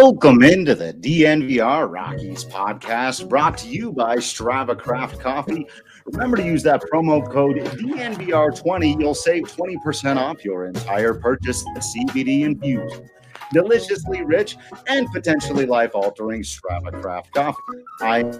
Welcome 0.00 0.44
into 0.44 0.76
the 0.76 0.94
DNVR 0.94 1.92
Rockies 1.92 2.44
podcast 2.44 3.28
brought 3.28 3.58
to 3.58 3.68
you 3.68 3.90
by 3.90 4.18
Strava 4.18 4.78
Craft 4.78 5.18
Coffee. 5.18 5.66
Remember 6.06 6.36
to 6.36 6.44
use 6.44 6.62
that 6.62 6.82
promo 6.82 7.28
code 7.28 7.56
DNVR20. 7.56 9.00
You'll 9.00 9.12
save 9.12 9.52
20% 9.52 10.16
off 10.16 10.44
your 10.44 10.66
entire 10.66 11.14
purchase 11.14 11.62
of 11.74 11.82
CBD 11.82 12.42
infused, 12.42 13.02
deliciously 13.52 14.22
rich, 14.22 14.56
and 14.86 15.08
potentially 15.12 15.66
life 15.66 15.96
altering 15.96 16.42
Strava 16.42 17.02
Craft 17.02 17.34
Coffee. 17.34 17.58
I 18.00 18.32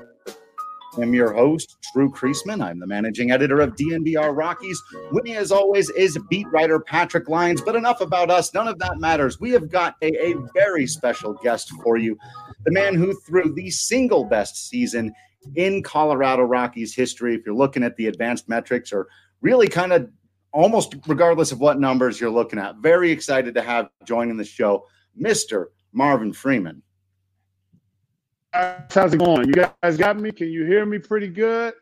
I'm 0.97 1.13
your 1.13 1.33
host, 1.33 1.78
Drew 1.93 2.11
Creasman. 2.11 2.63
I'm 2.63 2.79
the 2.79 2.87
managing 2.87 3.31
editor 3.31 3.61
of 3.61 3.77
DNVR 3.77 4.37
Rockies. 4.37 4.83
With 5.11 5.25
me, 5.25 5.37
as 5.37 5.53
always, 5.53 5.91
is 5.91 6.19
beat 6.29 6.47
writer 6.53 6.81
Patrick 6.81 7.29
Lyons. 7.29 7.61
But 7.61 7.77
enough 7.77 8.01
about 8.01 8.31
us. 8.31 8.53
None 8.55 8.69
of 8.69 8.79
that 8.79 8.99
matters. 8.99 9.41
We 9.41 9.51
have 9.51 9.71
got 9.71 9.97
a, 10.03 10.31
a 10.31 10.35
very 10.55 10.87
special 10.87 11.35
guest 11.35 11.71
for 11.83 11.97
you. 11.97 12.19
The 12.65 12.73
man 12.73 12.95
who 12.95 13.15
threw 13.21 13.53
the 13.55 13.71
single 13.71 14.25
best 14.25 14.69
season 14.69 15.13
in 15.55 15.83
Colorado 15.83 16.43
Rockies 16.43 16.95
history. 16.95 17.35
If 17.35 17.47
you're 17.47 17.55
looking 17.55 17.83
at 17.83 17.97
the 17.97 18.07
advanced 18.07 18.49
metrics 18.49 18.93
or 18.93 19.09
really 19.41 19.69
kind 19.69 19.93
of 19.93 20.11
almost 20.53 20.97
regardless 21.07 21.53
of 21.53 21.61
what 21.61 21.79
numbers 21.79 22.21
you're 22.21 22.31
looking 22.31 22.59
at, 22.59 22.77
very 22.77 23.11
excited 23.11 23.55
to 23.55 23.63
have 23.63 23.89
joining 24.05 24.37
the 24.37 24.45
show, 24.45 24.85
Mr. 25.21 25.67
Marvin 25.93 26.33
Freeman 26.33 26.83
how's 28.59 29.15
it 29.15 29.19
going? 29.19 29.49
You 29.49 29.55
guys 29.55 29.97
got 29.97 30.19
me? 30.19 30.33
Can 30.33 30.49
you 30.49 30.65
hear 30.65 30.85
me 30.85 30.99
pretty 30.99 31.29
good? 31.29 31.75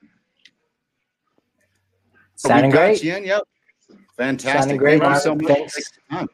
Sounding 2.36 2.70
great. 2.70 3.02
You 3.02 3.16
in? 3.16 3.24
yep. 3.24 3.42
Fantastic. 4.16 4.60
Sounding 4.60 4.76
great. 4.76 5.00
Thank 5.00 5.14
you 5.14 5.20
so 5.20 5.34
much. 6.10 6.28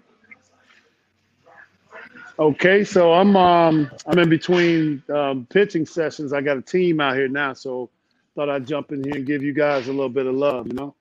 Okay, 2.38 2.82
so 2.82 3.12
I'm 3.12 3.36
um 3.36 3.90
I'm 4.06 4.18
in 4.18 4.28
between 4.28 5.02
um, 5.14 5.46
pitching 5.50 5.86
sessions. 5.86 6.32
I 6.32 6.40
got 6.40 6.56
a 6.56 6.62
team 6.62 7.00
out 7.00 7.14
here 7.14 7.28
now, 7.28 7.52
so 7.52 7.88
thought 8.34 8.48
I'd 8.48 8.66
jump 8.66 8.90
in 8.90 9.04
here 9.04 9.16
and 9.16 9.26
give 9.26 9.42
you 9.42 9.52
guys 9.52 9.88
a 9.88 9.92
little 9.92 10.08
bit 10.08 10.26
of 10.26 10.34
love. 10.34 10.66
You 10.66 10.72
know. 10.72 10.94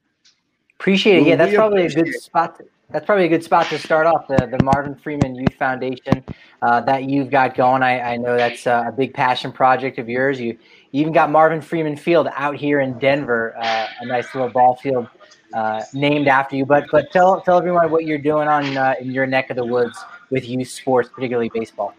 Appreciate 0.79 1.22
it. 1.22 1.28
Yeah, 1.28 1.35
that's 1.38 1.53
probably 1.53 1.85
a 1.85 1.90
good 1.90 2.13
spot. 2.16 2.58
To, 2.58 2.66
that's 2.91 3.06
probably 3.06 3.25
a 3.25 3.29
good 3.29 3.44
spot 3.44 3.68
to 3.68 3.79
start 3.79 4.06
off 4.06 4.28
the, 4.28 4.47
the 4.47 4.63
Marvin 4.63 4.96
Freeman 4.96 5.35
Youth 5.35 5.53
Foundation 5.57 6.24
uh, 6.62 6.81
that 6.81 7.06
you've 7.06 7.29
got 7.29 7.56
going. 7.56 7.84
I, 7.84 8.13
I 8.13 8.18
know 8.18 8.35
that's 8.35 8.66
a 8.68 8.94
big 8.96 9.13
passion 9.13 9.52
project 9.52 9.97
of 9.97 10.09
yours. 10.09 10.40
You, 10.40 10.57
you 10.91 11.02
even 11.02 11.13
got 11.13 11.31
Marvin 11.31 11.62
Freeman 11.62 11.96
Field 11.96 12.28
out 12.35 12.56
here 12.56 12.81
in 12.81 13.00
Denver, 13.00 13.56
uh, 13.57 13.88
a 14.02 14.06
nice 14.06 14.34
little 14.35 14.50
ball 14.50 14.75
field 14.75 15.07
uh, 15.53 15.81
named 15.94 16.28
after 16.28 16.56
you. 16.56 16.66
But 16.66 16.85
but 16.91 17.12
tell 17.12 17.41
tell 17.41 17.57
everyone 17.57 17.90
what 17.91 18.06
you're 18.06 18.18
doing 18.18 18.47
on 18.47 18.78
uh, 18.78 18.96
in 19.00 19.12
your 19.12 19.25
neck 19.25 19.50
of 19.50 19.56
the 19.56 19.66
woods 19.66 19.97
with 20.29 20.47
youth 20.47 20.69
sports, 20.69 21.09
particularly 21.13 21.50
baseball. 21.53 21.94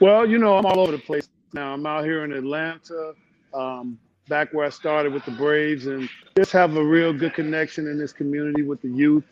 Well, 0.00 0.26
you 0.28 0.38
know, 0.38 0.56
I'm 0.56 0.66
all 0.66 0.80
over 0.80 0.92
the 0.92 0.98
place 0.98 1.28
now. 1.52 1.74
I'm 1.74 1.86
out 1.86 2.04
here 2.04 2.24
in 2.24 2.32
Atlanta. 2.32 3.14
Um, 3.52 3.98
back 4.28 4.52
where 4.54 4.64
I 4.64 4.70
started 4.70 5.12
with 5.12 5.24
the 5.24 5.32
Braves, 5.32 5.86
and 5.86 6.08
just 6.36 6.52
have 6.52 6.76
a 6.76 6.84
real 6.84 7.12
good 7.12 7.34
connection 7.34 7.88
in 7.88 7.98
this 7.98 8.12
community 8.12 8.62
with 8.62 8.80
the 8.80 8.88
youth. 8.88 9.24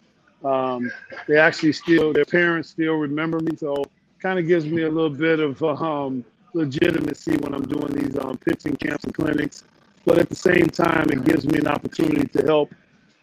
Um, 0.45 0.91
they 1.27 1.37
actually 1.37 1.73
still, 1.73 2.13
their 2.13 2.25
parents 2.25 2.71
still 2.71 2.95
remember 2.95 3.41
me, 3.41 3.57
so 3.57 3.85
kind 4.21 4.39
of 4.39 4.47
gives 4.47 4.67
me 4.67 4.83
a 4.83 4.91
little 4.91 5.11
bit 5.11 5.41
of 5.41 5.63
um, 5.63 6.25
legitimacy 6.55 7.37
when 7.39 7.55
I'm 7.55 7.63
doing 7.63 7.93
these 7.93 8.17
um, 8.19 8.37
pitching 8.39 8.77
camps 8.77 9.05
and 9.05 9.15
clinics. 9.15 9.65
But 10.05 10.19
at 10.19 10.29
the 10.29 10.37
same 10.37 10.69
time, 10.69 11.11
it 11.11 11.25
gives 11.25 11.47
me 11.47 11.59
an 11.59 11.69
opportunity 11.69 12.27
to 12.29 12.45
help 12.45 12.73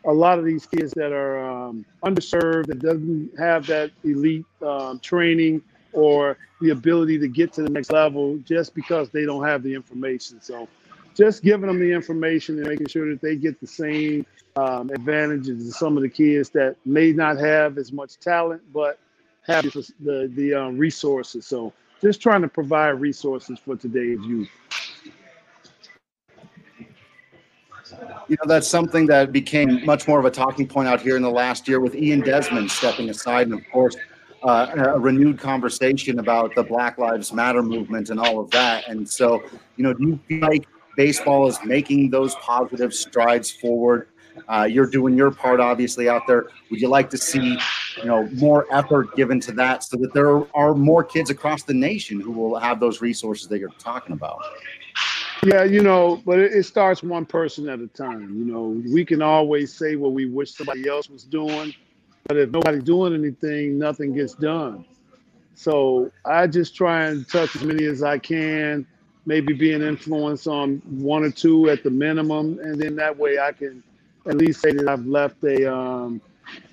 a 0.06 0.14
lot 0.14 0.38
of 0.38 0.46
these 0.46 0.66
kids 0.66 0.94
that 0.94 1.12
are 1.12 1.44
um, 1.44 1.86
underserved, 2.04 2.68
that 2.68 2.80
doesn't 2.80 3.32
have 3.40 3.66
that 3.68 3.92
elite 4.04 4.46
um, 4.62 5.00
training 5.00 5.62
or 5.94 6.38
the 6.62 6.70
ability 6.70 7.18
to 7.18 7.28
get 7.28 7.52
to 7.54 7.64
the 7.64 7.70
next 7.70 7.92
level 7.92 8.38
just 8.40 8.76
because 8.76 9.10
they 9.10 9.26
don't 9.26 9.44
have 9.44 9.64
the 9.64 9.74
information. 9.74 10.42
So 10.42 10.68
just 11.16 11.44
giving 11.44 11.68
them 11.68 11.80
the 11.80 11.92
information 11.92 12.60
and 12.60 12.68
making 12.68 12.88
sure 12.88 13.10
that 13.10 13.22
they 13.22 13.36
get 13.36 13.60
the 13.60 13.68
same 13.68 14.26
um, 14.58 14.90
advantages 14.92 15.68
as 15.68 15.80
some 15.80 15.98
of 15.98 16.04
the 16.04 16.10
kids 16.10 16.50
that 16.52 16.76
may 16.86 17.12
not 17.12 17.38
have 17.38 17.78
as 17.78 17.92
much 17.92 18.20
talent, 18.20 18.62
but 18.74 19.00
have 19.48 19.64
the 19.64 20.32
the 20.36 20.54
um, 20.54 20.78
resources. 20.78 21.48
So 21.48 21.74
just 22.02 22.22
trying 22.22 22.42
to 22.42 22.48
provide 22.48 23.00
resources 23.00 23.60
for 23.60 23.76
today's 23.76 24.20
youth. 24.26 24.50
You 28.28 28.38
know, 28.44 28.48
that's 28.48 28.68
something 28.68 29.06
that 29.08 29.32
became 29.32 29.86
much 29.86 30.08
more 30.08 30.20
of 30.20 30.26
a 30.26 30.32
talking 30.32 30.68
point 30.68 30.88
out 30.88 31.00
here 31.00 31.16
in 31.16 31.22
the 31.22 31.30
last 31.30 31.68
year 31.68 31.80
with 31.80 31.96
Ian 31.96 32.22
Desmond 32.22 32.72
stepping 32.72 33.10
aside, 33.10 33.48
and 33.48 33.54
of 33.54 33.62
course, 33.72 33.96
uh, 34.44 34.68
a 34.76 35.00
renewed 35.00 35.40
conversation 35.40 36.20
about 36.20 36.56
the 36.56 36.64
Black 36.64 36.98
Lives 36.98 37.32
Matter 37.32 37.62
movement 37.62 38.10
and 38.10 38.20
all 38.20 38.40
of 38.40 38.50
that. 38.52 38.88
And 38.88 39.08
so, 39.08 39.44
you 39.76 39.84
know, 39.84 39.94
do 39.94 40.08
you 40.08 40.20
feel 40.28 40.40
like 40.40 40.66
baseball 40.96 41.48
is 41.48 41.60
making 41.64 42.10
those 42.10 42.36
positive 42.36 42.94
strides 42.94 43.52
forward. 43.52 44.10
Uh, 44.50 44.68
you're 44.70 44.86
doing 44.86 45.16
your 45.16 45.32
part, 45.32 45.60
obviously, 45.60 46.10
out 46.10 46.24
there. 46.28 46.48
Would 46.70 46.82
you 46.82 46.90
like 46.90 47.10
to 47.12 47.18
see, 47.18 47.58
you 47.98 48.06
know, 48.06 48.28
more 48.34 48.68
effort 48.72 49.16
given 49.16 49.40
to 49.42 49.52
that, 49.54 49.84
so 49.84 49.98
that 49.98 50.14
there 50.14 50.44
are 50.56 50.74
more 50.74 51.04
kids 51.04 51.30
across 51.30 51.64
the 51.64 51.74
nation 51.74 52.20
who 52.20 52.32
will 52.32 52.60
have 52.60 52.80
those 52.80 53.02
resources 53.02 53.48
that 53.48 53.60
you're 53.60 53.70
talking 53.80 54.14
about? 54.14 54.44
Yeah, 55.44 55.64
you 55.64 55.82
know, 55.82 56.22
but 56.26 56.40
it, 56.40 56.54
it 56.54 56.64
starts 56.64 57.02
one 57.04 57.26
person 57.26 57.70
at 57.70 57.80
a 57.80 57.88
time. 57.88 58.38
You 58.38 58.46
know, 58.46 58.82
we 58.92 59.06
can 59.06 59.22
always 59.22 59.74
say 59.74 59.96
what 59.96 60.12
we 60.12 60.26
wish 60.26 60.54
somebody 60.54 60.88
else 60.88 61.10
was 61.10 61.24
doing, 61.24 61.74
but 62.28 62.36
if 62.36 62.50
nobody's 62.50 62.84
doing 62.84 63.14
anything, 63.14 63.78
nothing 63.78 64.14
gets 64.14 64.34
done. 64.34 64.86
So 65.54 66.12
I 66.26 66.48
just 66.48 66.76
try 66.76 67.06
and 67.06 67.28
touch 67.30 67.56
as 67.56 67.64
many 67.64 67.86
as 67.86 68.04
I 68.04 68.18
can 68.18 68.86
maybe 69.26 69.54
be 69.54 69.74
an 69.74 69.82
influence 69.82 70.48
on 70.48 70.82
one 70.86 71.24
or 71.24 71.32
two 71.32 71.70
at 71.70 71.84
the 71.84 71.90
minimum, 71.90 72.60
and 72.60 72.80
then 72.80 72.96
that 72.98 73.18
way 73.18 73.40
I 73.40 73.52
can 73.52 73.84
at 74.28 74.38
least 74.38 74.62
say 74.62 74.72
that 74.72 74.88
I've 74.88 75.06
left 75.06 75.44
a 75.44 75.72
um, 75.72 76.22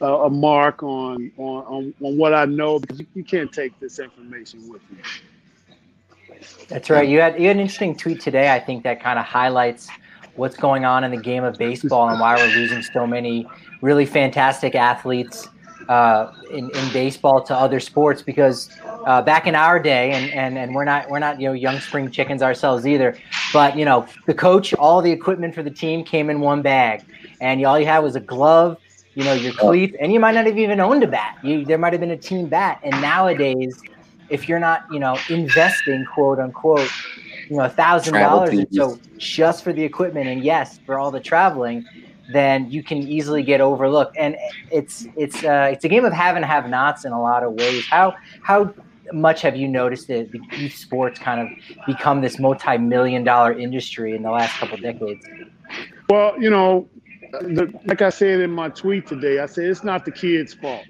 a, 0.00 0.06
a 0.06 0.30
mark 0.30 0.82
on, 0.82 1.32
on 1.38 1.64
on 1.64 1.94
on 2.02 2.16
what 2.18 2.34
I 2.34 2.44
know 2.44 2.78
because 2.78 3.00
you, 3.00 3.06
you 3.14 3.24
can't 3.24 3.52
take 3.52 3.78
this 3.80 3.98
information 3.98 4.68
with 4.68 4.82
you. 4.90 4.98
That's 6.68 6.90
right. 6.90 7.08
You 7.08 7.20
had 7.20 7.40
you 7.40 7.48
had 7.48 7.56
an 7.56 7.60
interesting 7.60 7.96
tweet 7.96 8.20
today. 8.20 8.52
I 8.52 8.60
think 8.60 8.84
that 8.84 9.02
kind 9.02 9.18
of 9.18 9.24
highlights 9.24 9.88
what's 10.36 10.56
going 10.56 10.84
on 10.84 11.04
in 11.04 11.10
the 11.10 11.20
game 11.20 11.44
of 11.44 11.58
baseball 11.58 12.08
and 12.08 12.18
why 12.18 12.36
we're 12.36 12.54
losing 12.54 12.82
so 12.82 13.06
many 13.06 13.46
really 13.82 14.06
fantastic 14.06 14.74
athletes 14.74 15.48
uh, 15.88 16.32
in, 16.50 16.70
in 16.70 16.92
baseball 16.92 17.42
to 17.42 17.54
other 17.54 17.80
sports 17.80 18.22
because 18.22 18.70
uh, 19.06 19.22
back 19.22 19.46
in 19.46 19.54
our 19.54 19.78
day 19.78 20.12
and, 20.12 20.30
and 20.32 20.58
and 20.58 20.74
we're 20.74 20.84
not 20.84 21.08
we're 21.10 21.18
not 21.18 21.40
you 21.40 21.48
know 21.48 21.52
young 21.52 21.78
spring 21.80 22.10
chickens 22.10 22.42
ourselves 22.42 22.86
either 22.86 23.16
but 23.52 23.76
you 23.76 23.84
know 23.84 24.06
the 24.26 24.34
coach 24.34 24.72
all 24.74 25.02
the 25.02 25.10
equipment 25.10 25.54
for 25.54 25.62
the 25.62 25.70
team 25.70 26.04
came 26.04 26.30
in 26.30 26.40
one 26.40 26.62
bag. 26.62 27.04
And 27.40 27.60
you, 27.60 27.66
all 27.66 27.78
you 27.78 27.86
had 27.86 28.00
was 28.00 28.16
a 28.16 28.20
glove 28.20 28.78
you 29.14 29.24
know 29.24 29.34
your 29.34 29.52
cleats 29.52 29.94
and 30.00 30.12
you 30.12 30.20
might 30.20 30.34
not 30.34 30.46
have 30.46 30.58
even 30.58 30.80
owned 30.80 31.02
a 31.02 31.08
bat. 31.08 31.38
You 31.42 31.64
there 31.64 31.78
might 31.78 31.92
have 31.92 32.00
been 32.00 32.12
a 32.12 32.16
team 32.16 32.46
bat. 32.46 32.80
And 32.82 33.00
nowadays 33.00 33.80
if 34.28 34.48
you're 34.48 34.60
not 34.60 34.84
you 34.90 34.98
know 34.98 35.18
investing 35.28 36.06
quote 36.06 36.38
unquote 36.38 36.90
you 37.48 37.56
know 37.56 37.64
a 37.64 37.68
thousand 37.68 38.14
dollars 38.14 38.58
or 38.58 38.66
so 38.72 38.98
just 39.18 39.62
for 39.62 39.72
the 39.72 39.82
equipment 39.82 40.28
and 40.28 40.42
yes 40.42 40.78
for 40.86 40.98
all 40.98 41.10
the 41.10 41.20
traveling 41.20 41.84
then 42.32 42.70
you 42.70 42.82
can 42.82 42.98
easily 42.98 43.42
get 43.42 43.60
overlooked. 43.60 44.16
And 44.16 44.36
it's 44.70 45.06
it's 45.16 45.44
uh, 45.44 45.70
it's 45.72 45.84
a 45.84 45.88
game 45.88 46.04
of 46.04 46.12
have 46.12 46.36
and 46.36 46.44
have 46.44 46.68
nots 46.68 47.04
in 47.04 47.12
a 47.12 47.20
lot 47.20 47.42
of 47.42 47.52
ways. 47.52 47.86
How 47.86 48.14
how 48.42 48.72
much 49.12 49.42
have 49.42 49.56
you 49.56 49.68
noticed 49.68 50.08
that 50.08 50.32
the 50.32 50.40
youth 50.56 50.74
sports 50.74 51.18
kind 51.18 51.40
of 51.40 51.86
become 51.86 52.20
this 52.20 52.38
multi-million 52.38 53.24
dollar 53.24 53.52
industry 53.52 54.14
in 54.14 54.22
the 54.22 54.30
last 54.30 54.52
couple 54.58 54.76
decades? 54.78 55.26
Well, 56.08 56.40
you 56.40 56.50
know, 56.50 56.88
the, 57.32 57.72
like 57.86 58.02
I 58.02 58.10
said 58.10 58.40
in 58.40 58.50
my 58.50 58.68
tweet 58.68 59.06
today, 59.06 59.40
I 59.40 59.46
said 59.46 59.64
it's 59.64 59.84
not 59.84 60.04
the 60.04 60.10
kid's 60.10 60.54
fault. 60.54 60.84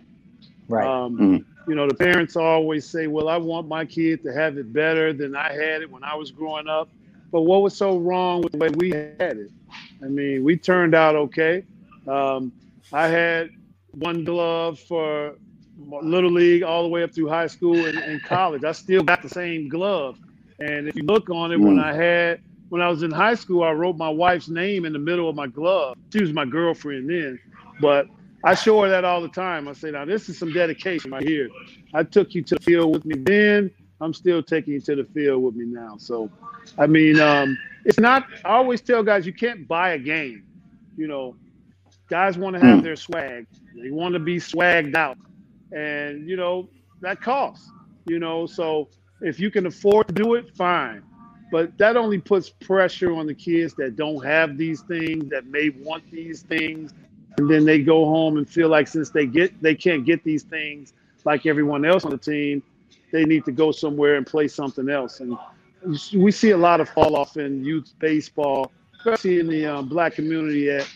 Right. 0.68 0.86
Um, 0.86 1.14
mm-hmm. 1.14 1.70
You 1.70 1.76
know, 1.76 1.86
the 1.86 1.94
parents 1.94 2.34
always 2.36 2.88
say, 2.88 3.06
"Well, 3.06 3.28
I 3.28 3.36
want 3.36 3.68
my 3.68 3.84
kid 3.84 4.22
to 4.24 4.32
have 4.32 4.58
it 4.58 4.72
better 4.72 5.12
than 5.12 5.36
I 5.36 5.52
had 5.52 5.82
it 5.82 5.90
when 5.90 6.02
I 6.02 6.14
was 6.14 6.30
growing 6.30 6.66
up." 6.66 6.88
But 7.30 7.42
what 7.42 7.62
was 7.62 7.76
so 7.76 7.98
wrong 7.98 8.42
with 8.42 8.52
the 8.52 8.58
way 8.58 8.68
we 8.70 8.90
had 8.90 9.38
it? 9.38 9.50
I 10.02 10.06
mean, 10.06 10.44
we 10.44 10.56
turned 10.56 10.94
out 10.94 11.14
okay. 11.14 11.64
Um, 12.06 12.52
I 12.92 13.08
had 13.08 13.50
one 13.92 14.24
glove 14.24 14.78
for 14.80 15.36
little 15.78 16.30
league 16.30 16.62
all 16.62 16.82
the 16.82 16.88
way 16.88 17.02
up 17.02 17.14
through 17.14 17.28
high 17.28 17.46
school 17.46 17.86
and, 17.86 17.98
and, 17.98 18.22
college. 18.22 18.64
I 18.64 18.72
still 18.72 19.02
got 19.02 19.22
the 19.22 19.28
same 19.28 19.68
glove. 19.68 20.18
And 20.58 20.88
if 20.88 20.96
you 20.96 21.02
look 21.04 21.30
on 21.30 21.52
it, 21.52 21.58
mm. 21.58 21.66
when 21.66 21.78
I 21.78 21.92
had 21.92 22.40
when 22.68 22.80
I 22.80 22.88
was 22.88 23.02
in 23.02 23.10
high 23.10 23.34
school, 23.34 23.62
I 23.64 23.72
wrote 23.72 23.98
my 23.98 24.08
wife's 24.08 24.48
name 24.48 24.86
in 24.86 24.94
the 24.94 24.98
middle 24.98 25.28
of 25.28 25.36
my 25.36 25.46
glove. 25.46 25.96
She 26.10 26.22
was 26.22 26.32
my 26.32 26.46
girlfriend 26.46 27.08
then, 27.08 27.38
but 27.80 28.06
I 28.44 28.54
show 28.54 28.80
her 28.82 28.88
that 28.88 29.04
all 29.04 29.20
the 29.20 29.28
time. 29.28 29.68
I 29.68 29.74
say, 29.74 29.90
now 29.90 30.06
this 30.06 30.28
is 30.28 30.38
some 30.38 30.52
dedication 30.52 31.10
right 31.10 31.22
here. 31.22 31.50
I 31.92 32.02
took 32.02 32.34
you 32.34 32.42
to 32.44 32.54
the 32.54 32.60
field 32.62 32.94
with 32.94 33.04
me 33.04 33.16
then. 33.18 33.70
I'm 34.00 34.14
still 34.14 34.42
taking 34.42 34.72
you 34.74 34.80
to 34.80 34.96
the 34.96 35.04
field 35.04 35.42
with 35.42 35.54
me 35.54 35.66
now. 35.66 35.96
So, 35.98 36.30
I 36.78 36.86
mean, 36.86 37.20
um, 37.20 37.58
it's 37.84 38.00
not. 38.00 38.26
I 38.44 38.50
always 38.54 38.80
tell 38.80 39.02
guys 39.02 39.26
you 39.26 39.32
can't 39.34 39.66
buy 39.68 39.92
a 39.92 39.98
game. 39.98 40.44
You 40.96 41.08
know, 41.08 41.36
guys 42.08 42.38
want 42.38 42.54
to 42.56 42.60
have 42.60 42.80
mm. 42.80 42.82
their 42.82 42.96
swag. 42.96 43.46
They 43.76 43.90
want 43.90 44.14
to 44.14 44.20
be 44.20 44.36
swagged 44.38 44.94
out, 44.94 45.18
and 45.72 46.28
you 46.28 46.36
know 46.36 46.68
that 47.02 47.20
costs. 47.20 47.70
You 48.06 48.18
know, 48.18 48.46
so 48.46 48.88
If 49.20 49.40
you 49.40 49.50
can 49.50 49.66
afford 49.66 50.08
to 50.08 50.14
do 50.14 50.34
it, 50.34 50.54
fine. 50.56 51.02
But 51.50 51.76
that 51.78 51.96
only 51.96 52.18
puts 52.18 52.50
pressure 52.50 53.12
on 53.14 53.26
the 53.26 53.34
kids 53.34 53.74
that 53.74 53.96
don't 53.96 54.24
have 54.24 54.58
these 54.58 54.82
things, 54.82 55.28
that 55.30 55.46
may 55.46 55.70
want 55.70 56.10
these 56.10 56.42
things, 56.42 56.92
and 57.38 57.50
then 57.50 57.64
they 57.64 57.80
go 57.80 58.04
home 58.06 58.38
and 58.38 58.48
feel 58.48 58.68
like 58.68 58.88
since 58.88 59.10
they 59.10 59.26
get 59.26 59.60
they 59.62 59.74
can't 59.74 60.04
get 60.04 60.24
these 60.24 60.44
things 60.44 60.94
like 61.24 61.46
everyone 61.46 61.84
else 61.84 62.04
on 62.04 62.12
the 62.12 62.18
team, 62.18 62.62
they 63.12 63.24
need 63.24 63.44
to 63.46 63.52
go 63.52 63.72
somewhere 63.72 64.16
and 64.16 64.26
play 64.26 64.48
something 64.48 64.88
else. 64.90 65.20
And 65.20 65.36
we 66.14 66.30
see 66.30 66.50
a 66.50 66.56
lot 66.56 66.80
of 66.80 66.88
fall 66.88 67.16
off 67.16 67.36
in 67.36 67.64
youth 67.64 67.92
baseball, 67.98 68.72
especially 68.98 69.40
in 69.40 69.48
the 69.48 69.66
um, 69.66 69.88
black 69.88 70.14
community 70.14 70.70
at 70.70 70.88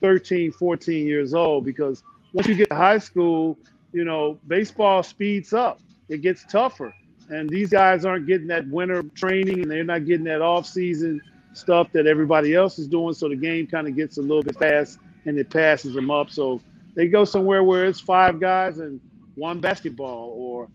13, 0.00 0.52
14 0.52 1.06
years 1.06 1.34
old, 1.34 1.64
because 1.64 2.02
once 2.32 2.46
you 2.46 2.54
get 2.54 2.68
to 2.70 2.76
high 2.76 2.98
school, 2.98 3.58
you 3.92 4.04
know, 4.04 4.38
baseball 4.48 5.02
speeds 5.02 5.52
up. 5.52 5.80
It 6.08 6.22
gets 6.22 6.44
tougher. 6.44 6.94
And 7.28 7.48
these 7.48 7.70
guys 7.70 8.04
aren't 8.04 8.26
getting 8.26 8.48
that 8.48 8.66
winter 8.68 9.02
training 9.14 9.62
and 9.62 9.70
they're 9.70 9.84
not 9.84 10.04
getting 10.04 10.24
that 10.24 10.42
off 10.42 10.66
season 10.66 11.20
stuff 11.54 11.92
that 11.92 12.06
everybody 12.06 12.54
else 12.54 12.78
is 12.78 12.88
doing. 12.88 13.14
So 13.14 13.28
the 13.28 13.36
game 13.36 13.66
kind 13.66 13.86
of 13.86 13.94
gets 13.94 14.18
a 14.18 14.22
little 14.22 14.42
bit 14.42 14.58
fast 14.58 14.98
and 15.24 15.38
it 15.38 15.50
passes 15.50 15.94
them 15.94 16.10
up. 16.10 16.30
So 16.30 16.60
they 16.94 17.06
go 17.08 17.24
somewhere 17.24 17.62
where 17.62 17.86
it's 17.86 18.00
five 18.00 18.40
guys 18.40 18.78
and 18.78 19.00
one 19.34 19.60
basketball 19.60 20.34
or 20.36 20.68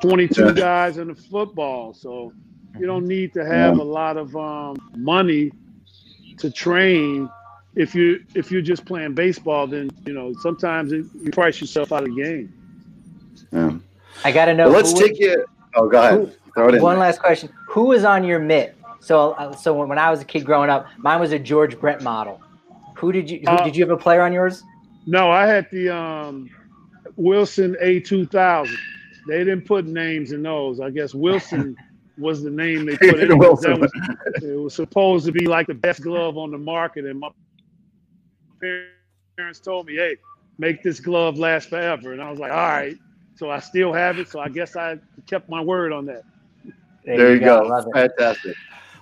22 0.00 0.54
guys 0.54 0.98
in 0.98 1.08
the 1.08 1.14
football. 1.14 1.94
So 1.94 2.32
you 2.78 2.86
don't 2.86 3.06
need 3.06 3.32
to 3.34 3.44
have 3.44 3.78
a 3.78 3.84
lot 3.84 4.16
of 4.16 4.34
um, 4.36 4.76
money 4.96 5.52
to 6.38 6.50
train. 6.50 7.28
If 7.76 7.94
you 7.94 8.24
if 8.34 8.50
you're 8.50 8.62
just 8.62 8.84
playing 8.84 9.14
baseball, 9.14 9.66
then 9.66 9.90
you 10.06 10.12
know 10.12 10.32
sometimes 10.40 10.92
it, 10.92 11.06
you 11.22 11.30
price 11.32 11.60
yourself 11.60 11.92
out 11.92 12.04
of 12.04 12.14
the 12.14 12.22
game. 12.22 12.52
Yeah. 13.52 13.72
I 14.24 14.32
got 14.32 14.46
to 14.46 14.54
know. 14.54 14.64
Well, 14.64 14.76
let's 14.76 14.92
take 14.92 15.18
you. 15.18 15.44
Oh, 15.74 15.88
go 15.88 15.98
ahead. 15.98 16.14
Who, 16.14 16.30
Throw 16.54 16.68
it 16.68 16.74
in. 16.76 16.82
One 16.82 16.96
there. 16.96 17.06
last 17.06 17.20
question: 17.20 17.50
Who 17.68 17.86
was 17.86 18.04
on 18.04 18.24
your 18.24 18.38
mitt? 18.38 18.76
So, 19.00 19.32
uh, 19.32 19.54
so 19.54 19.74
when 19.74 19.98
I 19.98 20.10
was 20.10 20.22
a 20.22 20.24
kid 20.24 20.44
growing 20.44 20.70
up, 20.70 20.86
mine 20.96 21.20
was 21.20 21.32
a 21.32 21.38
George 21.38 21.78
Brett 21.78 22.02
model. 22.02 22.40
Who 22.96 23.12
did 23.12 23.28
you? 23.28 23.40
Who, 23.40 23.46
uh, 23.48 23.64
did 23.64 23.76
you 23.76 23.84
have 23.84 23.90
a 23.90 24.00
player 24.00 24.22
on 24.22 24.32
yours? 24.32 24.62
No, 25.06 25.30
I 25.30 25.46
had 25.46 25.68
the 25.70 25.94
um, 25.94 26.48
Wilson 27.16 27.76
A 27.80 28.00
two 28.00 28.24
thousand. 28.24 28.78
They 29.26 29.38
didn't 29.38 29.62
put 29.62 29.86
names 29.86 30.32
in 30.32 30.42
those. 30.42 30.80
I 30.80 30.90
guess 30.90 31.14
Wilson 31.14 31.76
was 32.18 32.42
the 32.42 32.50
name 32.50 32.86
they 32.86 32.96
put 32.96 33.20
in. 33.20 33.38
Was, 33.38 33.64
it 33.64 34.58
was 34.58 34.74
supposed 34.74 35.26
to 35.26 35.32
be 35.32 35.46
like 35.46 35.66
the 35.66 35.74
best 35.74 36.02
glove 36.02 36.36
on 36.36 36.50
the 36.50 36.58
market, 36.58 37.04
and 37.04 37.20
my 37.20 37.30
parents 39.36 39.60
told 39.60 39.86
me, 39.86 39.96
"Hey, 39.96 40.16
make 40.58 40.82
this 40.82 41.00
glove 41.00 41.38
last 41.38 41.70
forever." 41.70 42.12
And 42.12 42.22
I 42.22 42.30
was 42.30 42.38
like, 42.38 42.52
"All 42.52 42.58
right." 42.58 42.96
So 43.36 43.50
I 43.50 43.58
still 43.58 43.92
have 43.92 44.18
it. 44.18 44.28
So 44.28 44.40
I 44.40 44.48
guess 44.48 44.76
I 44.76 44.98
kept 45.26 45.48
my 45.48 45.60
word 45.60 45.92
on 45.92 46.06
that. 46.06 46.22
There, 47.04 47.18
there 47.18 47.34
you 47.34 47.40
go. 47.40 47.68
go. 47.68 47.92
Fantastic. 47.92 48.56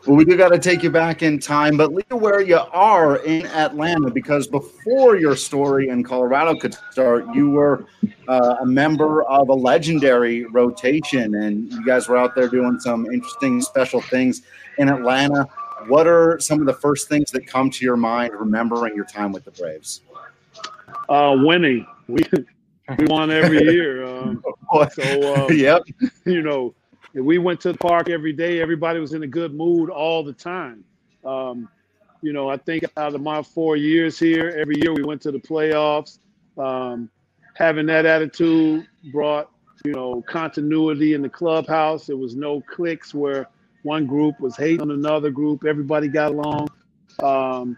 Well, 0.06 0.16
we 0.16 0.24
do 0.24 0.36
got 0.36 0.48
to 0.48 0.58
take 0.58 0.82
you 0.82 0.90
back 0.90 1.22
in 1.22 1.38
time, 1.38 1.76
but 1.76 1.94
leave 1.94 2.04
where 2.10 2.40
you 2.40 2.58
are 2.72 3.18
in 3.18 3.46
Atlanta 3.46 4.10
because 4.10 4.48
before 4.48 5.16
your 5.16 5.36
story 5.36 5.90
in 5.90 6.02
Colorado 6.02 6.56
could 6.56 6.74
start, 6.90 7.24
you 7.32 7.50
were 7.50 7.86
uh, 8.26 8.56
a 8.60 8.66
member 8.66 9.22
of 9.22 9.48
a 9.48 9.54
legendary 9.54 10.44
rotation, 10.46 11.36
and 11.36 11.70
you 11.70 11.84
guys 11.84 12.08
were 12.08 12.16
out 12.16 12.34
there 12.34 12.48
doing 12.48 12.80
some 12.80 13.06
interesting, 13.06 13.60
special 13.60 14.00
things 14.00 14.42
in 14.78 14.88
Atlanta. 14.88 15.46
What 15.86 16.08
are 16.08 16.40
some 16.40 16.58
of 16.58 16.66
the 16.66 16.74
first 16.74 17.08
things 17.08 17.30
that 17.30 17.46
come 17.46 17.70
to 17.70 17.84
your 17.84 17.96
mind 17.96 18.32
remembering 18.34 18.96
your 18.96 19.04
time 19.04 19.30
with 19.30 19.44
the 19.44 19.52
Braves? 19.52 20.00
Uh, 21.08 21.36
winning. 21.38 21.86
We 22.08 22.24
we 22.98 23.06
won 23.06 23.30
every 23.30 23.62
year. 23.62 24.04
Um, 24.04 24.42
so, 24.92 25.34
um, 25.34 25.52
yep. 25.56 25.82
You 26.26 26.42
know, 26.42 26.74
we 27.14 27.38
went 27.38 27.60
to 27.62 27.72
the 27.72 27.78
park 27.78 28.08
every 28.08 28.32
day. 28.32 28.60
Everybody 28.60 29.00
was 29.00 29.12
in 29.12 29.22
a 29.22 29.26
good 29.26 29.54
mood 29.54 29.90
all 29.90 30.22
the 30.22 30.32
time. 30.32 30.84
Um, 31.24 31.68
you 32.22 32.32
know, 32.32 32.48
I 32.48 32.56
think 32.56 32.84
out 32.96 33.14
of 33.14 33.20
my 33.20 33.42
four 33.42 33.76
years 33.76 34.18
here, 34.18 34.54
every 34.56 34.76
year 34.80 34.92
we 34.94 35.02
went 35.02 35.20
to 35.22 35.32
the 35.32 35.38
playoffs. 35.38 36.18
Um, 36.56 37.10
having 37.54 37.86
that 37.86 38.06
attitude 38.06 38.86
brought, 39.12 39.50
you 39.84 39.92
know, 39.92 40.22
continuity 40.22 41.14
in 41.14 41.22
the 41.22 41.28
clubhouse. 41.28 42.06
There 42.06 42.16
was 42.16 42.36
no 42.36 42.60
cliques 42.60 43.12
where 43.14 43.48
one 43.82 44.06
group 44.06 44.38
was 44.40 44.56
hating 44.56 44.80
on 44.80 44.90
another 44.90 45.30
group. 45.30 45.64
Everybody 45.64 46.08
got 46.08 46.32
along. 46.32 46.68
Um, 47.22 47.76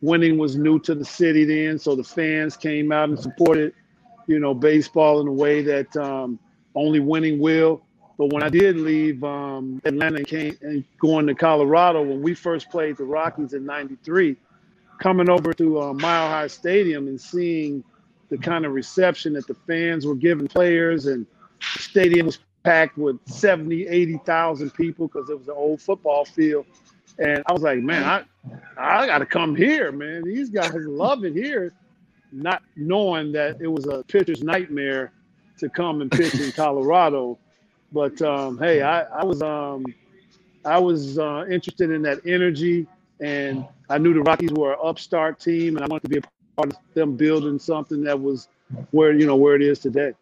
winning 0.00 0.38
was 0.38 0.56
new 0.56 0.78
to 0.80 0.94
the 0.94 1.04
city 1.04 1.44
then, 1.44 1.78
so 1.78 1.96
the 1.96 2.04
fans 2.04 2.56
came 2.56 2.92
out 2.92 3.08
and 3.08 3.18
supported 3.18 3.74
you 4.26 4.38
know, 4.38 4.54
baseball 4.54 5.20
in 5.20 5.28
a 5.28 5.32
way 5.32 5.62
that 5.62 5.94
um, 5.96 6.38
only 6.74 7.00
winning 7.00 7.38
will. 7.38 7.82
But 8.16 8.32
when 8.32 8.42
I 8.42 8.48
did 8.48 8.76
leave 8.76 9.24
um, 9.24 9.80
Atlanta 9.84 10.18
and 10.18 10.26
came 10.26 10.56
and 10.62 10.84
going 10.98 11.26
to 11.26 11.34
Colorado, 11.34 12.02
when 12.02 12.22
we 12.22 12.34
first 12.34 12.70
played 12.70 12.96
the 12.96 13.04
Rockies 13.04 13.54
in 13.54 13.64
'93, 13.64 14.36
coming 15.00 15.28
over 15.28 15.52
to 15.54 15.80
uh, 15.80 15.92
Mile 15.94 16.28
High 16.28 16.46
Stadium 16.46 17.08
and 17.08 17.20
seeing 17.20 17.82
the 18.28 18.38
kind 18.38 18.64
of 18.64 18.72
reception 18.72 19.32
that 19.34 19.46
the 19.46 19.54
fans 19.66 20.06
were 20.06 20.14
giving 20.14 20.46
players, 20.46 21.06
and 21.06 21.26
the 21.74 21.82
stadium 21.82 22.26
was 22.26 22.38
packed 22.62 22.96
with 22.96 23.18
70, 23.26 23.86
80,000 23.86 24.70
people 24.72 25.08
because 25.08 25.28
it 25.28 25.38
was 25.38 25.48
an 25.48 25.54
old 25.56 25.82
football 25.82 26.24
field. 26.24 26.66
And 27.18 27.42
I 27.46 27.52
was 27.52 27.62
like, 27.62 27.80
man, 27.80 28.04
I 28.04 28.24
I 28.76 29.06
got 29.06 29.18
to 29.18 29.26
come 29.26 29.54
here, 29.54 29.92
man. 29.92 30.22
These 30.24 30.50
guys 30.50 30.72
love 30.74 31.24
it 31.24 31.34
here 31.34 31.72
not 32.34 32.62
knowing 32.76 33.32
that 33.32 33.60
it 33.60 33.68
was 33.68 33.86
a 33.86 34.02
pitcher's 34.04 34.42
nightmare 34.42 35.12
to 35.58 35.68
come 35.68 36.00
and 36.00 36.10
pitch 36.10 36.34
in 36.34 36.50
Colorado. 36.56 37.38
But 37.94 38.20
um, 38.22 38.58
hey, 38.58 38.82
I, 38.82 39.02
I, 39.02 39.24
was 39.24 39.40
um, 39.40 39.86
I 40.64 40.78
was 40.78 41.16
uh, 41.16 41.46
interested 41.48 41.92
in 41.92 42.02
that 42.02 42.18
energy, 42.26 42.88
and 43.20 43.64
I 43.88 43.98
knew 43.98 44.12
the 44.12 44.20
Rockies 44.20 44.50
were 44.52 44.72
an 44.72 44.80
upstart 44.82 45.38
team, 45.38 45.76
and 45.76 45.84
I 45.84 45.88
wanted 45.88 46.02
to 46.02 46.08
be 46.08 46.18
a 46.18 46.22
part 46.56 46.72
of 46.72 46.78
them 46.94 47.16
building 47.16 47.60
something 47.60 48.02
that 48.02 48.20
was 48.20 48.48
where 48.90 49.12
you 49.12 49.26
know 49.26 49.36
where 49.36 49.54
it 49.54 49.62
is 49.62 49.78
today. 49.78 50.12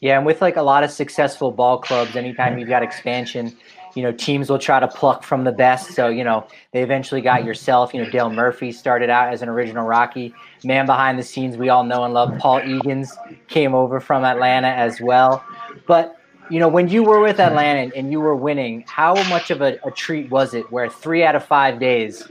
Yeah, 0.00 0.16
and 0.16 0.24
with 0.24 0.40
like 0.40 0.56
a 0.56 0.62
lot 0.62 0.84
of 0.84 0.92
successful 0.92 1.50
ball 1.50 1.78
clubs, 1.78 2.14
anytime 2.14 2.56
you've 2.56 2.68
got 2.68 2.84
expansion, 2.84 3.56
you 3.94 4.02
know, 4.02 4.12
teams 4.12 4.48
will 4.48 4.58
try 4.58 4.80
to 4.80 4.88
pluck 4.88 5.24
from 5.24 5.44
the 5.44 5.52
best. 5.52 5.92
So, 5.94 6.08
you 6.08 6.24
know, 6.24 6.46
they 6.72 6.82
eventually 6.82 7.20
got 7.20 7.44
yourself, 7.44 7.92
you 7.92 8.02
know, 8.02 8.08
Dale 8.08 8.30
Murphy 8.30 8.72
started 8.72 9.10
out 9.10 9.32
as 9.32 9.42
an 9.42 9.48
original 9.48 9.84
Rocky. 9.84 10.32
Man 10.64 10.86
behind 10.86 11.18
the 11.18 11.22
scenes, 11.22 11.56
we 11.56 11.68
all 11.68 11.84
know 11.84 12.04
and 12.04 12.14
love. 12.14 12.38
Paul 12.38 12.60
Egins 12.60 13.10
came 13.48 13.74
over 13.74 14.00
from 14.00 14.24
Atlanta 14.24 14.68
as 14.68 15.00
well. 15.00 15.44
But, 15.86 16.16
you 16.50 16.58
know, 16.58 16.68
when 16.68 16.88
you 16.88 17.02
were 17.04 17.20
with 17.20 17.38
Atlanta 17.38 17.94
and 17.94 18.10
you 18.10 18.20
were 18.20 18.34
winning, 18.34 18.84
how 18.88 19.14
much 19.28 19.50
of 19.50 19.62
a, 19.62 19.78
a 19.84 19.90
treat 19.90 20.30
was 20.30 20.52
it 20.52 20.70
where 20.70 20.88
three 20.90 21.22
out 21.24 21.36
of 21.36 21.44
five 21.44 21.78
days, 21.78 22.28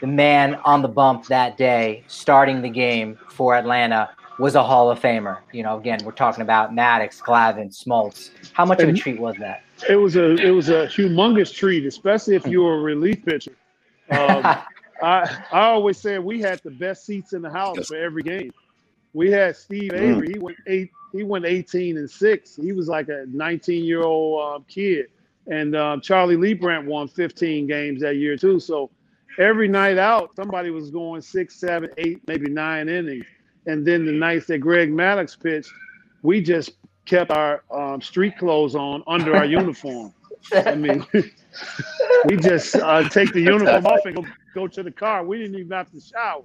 the 0.00 0.06
man 0.06 0.54
on 0.64 0.80
the 0.82 0.88
bump 0.88 1.26
that 1.26 1.58
day, 1.58 2.02
starting 2.06 2.62
the 2.62 2.70
game 2.70 3.18
for 3.28 3.54
Atlanta, 3.54 4.10
was 4.38 4.54
a 4.54 4.62
Hall 4.62 4.90
of 4.90 4.98
Famer. 4.98 5.38
You 5.52 5.62
know, 5.62 5.78
again, 5.78 6.00
we're 6.04 6.12
talking 6.12 6.40
about 6.40 6.72
Maddux, 6.72 7.20
Glavine, 7.20 7.68
Smoltz. 7.68 8.30
How 8.54 8.64
much 8.64 8.80
of 8.80 8.88
a 8.88 8.94
treat 8.94 9.20
was 9.20 9.36
that? 9.36 9.62
It 9.88 9.96
was 9.96 10.16
a 10.16 10.34
it 10.36 10.50
was 10.50 10.70
a 10.70 10.86
humongous 10.86 11.54
treat, 11.54 11.84
especially 11.84 12.36
if 12.36 12.46
you 12.46 12.62
were 12.62 12.78
a 12.78 12.80
relief 12.80 13.24
pitcher. 13.24 13.56
Um, 14.10 14.44
I 15.02 15.44
I 15.52 15.66
always 15.66 15.98
said 15.98 16.24
we 16.24 16.40
had 16.40 16.60
the 16.62 16.70
best 16.70 17.04
seats 17.04 17.34
in 17.34 17.42
the 17.42 17.50
house 17.50 17.88
for 17.88 17.96
every 17.96 18.22
game. 18.22 18.52
We 19.12 19.30
had 19.30 19.56
Steve 19.56 19.92
mm. 19.92 20.00
Avery. 20.00 20.32
He 20.32 20.38
went 20.38 20.58
eight. 20.66 20.90
He 21.12 21.24
went 21.24 21.44
18 21.44 21.96
and 21.98 22.08
six. 22.08 22.56
He 22.56 22.72
was 22.72 22.88
like 22.88 23.08
a 23.08 23.24
19 23.28 23.84
year 23.84 24.02
old 24.02 24.40
uh, 24.40 24.64
kid. 24.68 25.06
And 25.48 25.74
uh, 25.74 25.98
Charlie 26.02 26.36
Leibrandt 26.36 26.86
won 26.86 27.08
15 27.08 27.66
games 27.66 28.00
that 28.02 28.16
year 28.16 28.36
too. 28.36 28.60
So 28.60 28.90
every 29.38 29.66
night 29.66 29.98
out, 29.98 30.34
somebody 30.36 30.70
was 30.70 30.90
going 30.90 31.22
six, 31.22 31.56
seven, 31.56 31.90
eight, 31.98 32.20
maybe 32.28 32.48
nine 32.48 32.88
innings. 32.88 33.24
And 33.66 33.84
then 33.84 34.06
the 34.06 34.12
nights 34.12 34.46
that 34.46 34.58
Greg 34.58 34.90
Maddux 34.90 35.40
pitched, 35.40 35.72
we 36.22 36.40
just 36.40 36.72
kept 37.04 37.30
our 37.30 37.64
um, 37.70 38.00
street 38.00 38.38
clothes 38.38 38.74
on 38.74 39.02
under 39.06 39.34
our 39.34 39.44
uniform. 39.44 40.14
I 40.52 40.74
mean, 40.74 41.04
we 42.24 42.36
just 42.36 42.76
uh, 42.76 43.08
take 43.08 43.32
the 43.32 43.40
uniform 43.42 43.86
off 43.86 44.00
and 44.04 44.16
go, 44.16 44.24
go 44.54 44.66
to 44.68 44.82
the 44.82 44.90
car. 44.90 45.24
We 45.24 45.38
didn't 45.38 45.56
even 45.56 45.72
have 45.72 45.90
to 45.90 46.00
shower. 46.00 46.42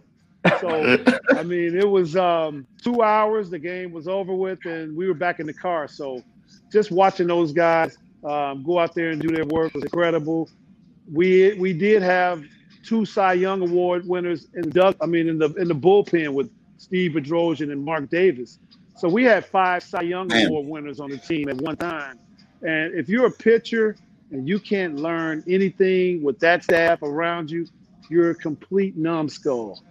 So, 0.59 0.97
I 1.35 1.43
mean, 1.43 1.77
it 1.77 1.87
was 1.87 2.15
um, 2.15 2.67
two 2.83 3.01
hours. 3.01 3.49
The 3.49 3.59
game 3.59 3.91
was 3.91 4.07
over 4.07 4.33
with, 4.33 4.65
and 4.65 4.95
we 4.95 5.07
were 5.07 5.13
back 5.13 5.39
in 5.39 5.47
the 5.47 5.53
car. 5.53 5.87
So, 5.87 6.23
just 6.71 6.91
watching 6.91 7.27
those 7.27 7.51
guys 7.53 7.97
um, 8.23 8.63
go 8.63 8.79
out 8.79 8.95
there 8.95 9.11
and 9.11 9.21
do 9.21 9.29
their 9.29 9.45
work 9.45 9.73
was 9.73 9.83
incredible. 9.83 10.49
We 11.11 11.53
we 11.59 11.73
did 11.73 12.01
have 12.01 12.43
two 12.83 13.05
Cy 13.05 13.33
Young 13.33 13.61
Award 13.61 14.07
winners 14.07 14.47
in 14.55 14.69
the 14.69 14.95
I 15.01 15.05
mean 15.05 15.27
in 15.29 15.37
the 15.37 15.53
in 15.53 15.67
the 15.67 15.75
bullpen 15.75 16.33
with 16.33 16.51
Steve 16.77 17.11
Bedrosian 17.13 17.71
and 17.71 17.83
Mark 17.83 18.09
Davis. 18.09 18.59
So 18.97 19.09
we 19.09 19.23
had 19.23 19.45
five 19.45 19.83
Cy 19.83 20.01
Young 20.01 20.27
Man. 20.27 20.47
Award 20.47 20.67
winners 20.67 20.99
on 20.99 21.09
the 21.09 21.17
team 21.17 21.49
at 21.49 21.57
one 21.57 21.77
time. 21.77 22.19
And 22.61 22.93
if 22.95 23.09
you're 23.09 23.27
a 23.27 23.31
pitcher 23.31 23.95
and 24.31 24.47
you 24.47 24.59
can't 24.59 24.95
learn 24.95 25.43
anything 25.47 26.23
with 26.23 26.39
that 26.39 26.63
staff 26.63 27.01
around 27.03 27.51
you, 27.51 27.67
you're 28.09 28.31
a 28.31 28.35
complete 28.35 28.97
numbskull. 28.97 29.83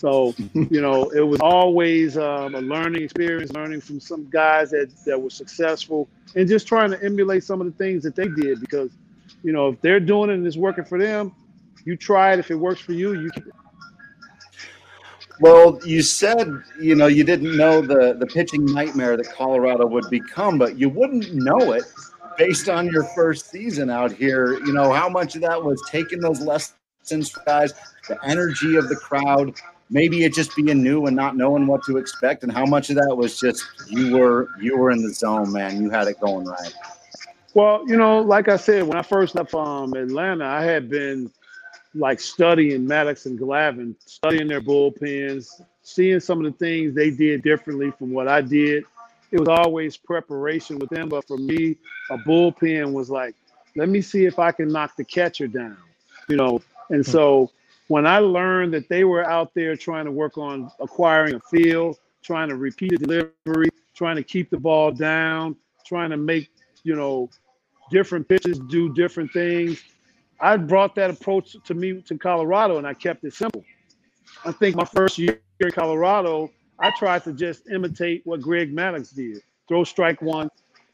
So, 0.00 0.34
you 0.54 0.80
know, 0.80 1.10
it 1.10 1.20
was 1.20 1.40
always 1.40 2.16
um, 2.16 2.54
a 2.54 2.60
learning 2.60 3.02
experience, 3.02 3.52
learning 3.52 3.82
from 3.82 4.00
some 4.00 4.30
guys 4.30 4.70
that, 4.70 4.90
that 5.04 5.20
were 5.20 5.28
successful 5.28 6.08
and 6.34 6.48
just 6.48 6.66
trying 6.66 6.90
to 6.92 7.04
emulate 7.04 7.44
some 7.44 7.60
of 7.60 7.66
the 7.66 7.72
things 7.72 8.02
that 8.04 8.16
they 8.16 8.28
did 8.28 8.62
because, 8.62 8.90
you 9.42 9.52
know, 9.52 9.68
if 9.68 9.80
they're 9.82 10.00
doing 10.00 10.30
it 10.30 10.34
and 10.34 10.46
it's 10.46 10.56
working 10.56 10.86
for 10.86 10.98
them, 10.98 11.34
you 11.84 11.96
try 11.96 12.32
it. 12.32 12.38
If 12.38 12.50
it 12.50 12.54
works 12.54 12.80
for 12.80 12.94
you, 12.94 13.20
you 13.20 13.30
can. 13.30 13.50
Well, 15.40 15.78
you 15.84 16.02
said 16.02 16.50
you 16.78 16.94
know 16.94 17.06
you 17.06 17.24
didn't 17.24 17.56
know 17.56 17.80
the 17.80 18.14
the 18.18 18.26
pitching 18.26 18.66
nightmare 18.66 19.16
that 19.16 19.30
Colorado 19.32 19.86
would 19.86 20.08
become, 20.10 20.58
but 20.58 20.78
you 20.78 20.90
wouldn't 20.90 21.32
know 21.34 21.72
it 21.72 21.84
based 22.36 22.68
on 22.68 22.86
your 22.86 23.04
first 23.04 23.50
season 23.50 23.88
out 23.88 24.12
here. 24.12 24.58
You 24.64 24.72
know 24.72 24.92
how 24.92 25.08
much 25.08 25.36
of 25.36 25.42
that 25.42 25.62
was 25.62 25.82
taking 25.90 26.20
those 26.20 26.40
lessons, 26.40 27.34
guys, 27.46 27.72
the 28.08 28.18
energy 28.22 28.76
of 28.76 28.90
the 28.90 28.96
crowd, 28.96 29.54
maybe 29.90 30.24
it 30.24 30.32
just 30.32 30.54
being 30.56 30.82
new 30.82 31.06
and 31.06 31.16
not 31.16 31.36
knowing 31.36 31.66
what 31.66 31.84
to 31.84 31.98
expect, 31.98 32.42
and 32.42 32.52
how 32.52 32.64
much 32.64 32.90
of 32.90 32.96
that 32.96 33.14
was 33.14 33.38
just 33.38 33.64
you 33.88 34.16
were 34.16 34.48
you 34.60 34.76
were 34.78 34.90
in 34.90 35.02
the 35.02 35.12
zone, 35.12 35.52
man. 35.52 35.82
You 35.82 35.90
had 35.90 36.08
it 36.08 36.20
going 36.20 36.46
right. 36.46 36.74
Well, 37.52 37.84
you 37.86 37.96
know, 37.96 38.20
like 38.20 38.48
I 38.48 38.56
said, 38.56 38.84
when 38.84 38.96
I 38.96 39.02
first 39.02 39.34
left 39.34 39.54
um, 39.54 39.92
Atlanta, 39.94 40.46
I 40.46 40.62
had 40.62 40.88
been 40.88 41.30
like 41.94 42.20
studying 42.20 42.86
Maddux 42.86 43.26
and 43.26 43.38
Glavine, 43.38 43.96
studying 44.06 44.46
their 44.46 44.60
bullpens, 44.60 45.60
seeing 45.82 46.20
some 46.20 46.44
of 46.44 46.44
the 46.44 46.56
things 46.58 46.94
they 46.94 47.10
did 47.10 47.42
differently 47.42 47.90
from 47.90 48.12
what 48.12 48.28
I 48.28 48.40
did. 48.40 48.84
It 49.32 49.40
was 49.40 49.48
always 49.48 49.96
preparation 49.96 50.78
with 50.78 50.90
them, 50.90 51.08
but 51.08 51.26
for 51.26 51.36
me, 51.36 51.76
a 52.10 52.18
bullpen 52.18 52.92
was 52.92 53.10
like, 53.10 53.34
let 53.76 53.88
me 53.88 54.00
see 54.00 54.24
if 54.26 54.38
I 54.38 54.52
can 54.52 54.68
knock 54.68 54.96
the 54.96 55.04
catcher 55.04 55.46
down, 55.46 55.76
you 56.28 56.36
know. 56.36 56.60
And 56.90 57.04
so 57.06 57.50
when 57.90 58.06
I 58.06 58.20
learned 58.20 58.72
that 58.74 58.88
they 58.88 59.02
were 59.02 59.28
out 59.28 59.52
there 59.52 59.74
trying 59.74 60.04
to 60.04 60.12
work 60.12 60.38
on 60.38 60.70
acquiring 60.78 61.34
a 61.34 61.40
field, 61.40 61.98
trying 62.22 62.48
to 62.48 62.54
repeat 62.54 62.92
a 62.92 62.96
delivery, 62.96 63.68
trying 63.96 64.14
to 64.14 64.22
keep 64.22 64.48
the 64.48 64.56
ball 64.56 64.92
down, 64.92 65.56
trying 65.84 66.10
to 66.10 66.16
make, 66.16 66.50
you 66.84 66.94
know, 66.94 67.28
different 67.90 68.28
pitches 68.28 68.60
do 68.60 68.94
different 68.94 69.32
things, 69.32 69.82
I 70.40 70.56
brought 70.56 70.94
that 70.94 71.10
approach 71.10 71.56
to 71.64 71.74
me 71.74 72.00
to 72.02 72.16
Colorado 72.16 72.78
and 72.78 72.86
I 72.86 72.94
kept 72.94 73.24
it 73.24 73.34
simple. 73.34 73.64
I 74.44 74.52
think 74.52 74.76
my 74.76 74.84
first 74.84 75.18
year 75.18 75.40
in 75.58 75.72
Colorado, 75.72 76.48
I 76.78 76.92
tried 76.96 77.24
to 77.24 77.32
just 77.32 77.68
imitate 77.70 78.24
what 78.24 78.40
Greg 78.40 78.72
Maddux 78.72 79.12
did. 79.12 79.42
Throw 79.66 79.82
strike 79.82 80.22
one, 80.22 80.48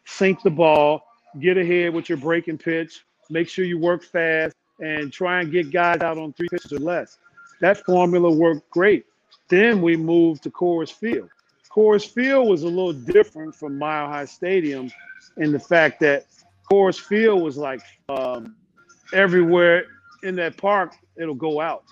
sink 0.06 0.42
the 0.42 0.48
ball, 0.48 1.02
get 1.40 1.58
ahead 1.58 1.92
with 1.92 2.08
your 2.08 2.16
breaking 2.16 2.56
pitch, 2.56 3.04
make 3.28 3.50
sure 3.50 3.66
you 3.66 3.78
work 3.78 4.02
fast, 4.02 4.56
and 4.80 5.12
try 5.12 5.40
and 5.40 5.50
get 5.50 5.70
guys 5.70 6.00
out 6.00 6.18
on 6.18 6.32
three 6.32 6.48
pitches 6.48 6.72
or 6.72 6.78
less. 6.78 7.18
That 7.60 7.84
formula 7.84 8.30
worked 8.30 8.68
great. 8.70 9.06
Then 9.48 9.80
we 9.80 9.96
moved 9.96 10.42
to 10.42 10.50
Coors 10.50 10.92
Field. 10.92 11.30
Coors 11.70 12.08
Field 12.08 12.48
was 12.48 12.62
a 12.62 12.68
little 12.68 12.92
different 12.92 13.54
from 13.54 13.78
Mile 13.78 14.08
High 14.08 14.24
Stadium 14.24 14.90
in 15.36 15.52
the 15.52 15.58
fact 15.58 16.00
that 16.00 16.26
Coors 16.70 16.98
Field 16.98 17.42
was 17.42 17.56
like 17.56 17.80
um, 18.08 18.56
everywhere 19.12 19.86
in 20.22 20.34
that 20.36 20.56
park, 20.56 20.94
it'll 21.16 21.34
go 21.34 21.60
out. 21.60 21.84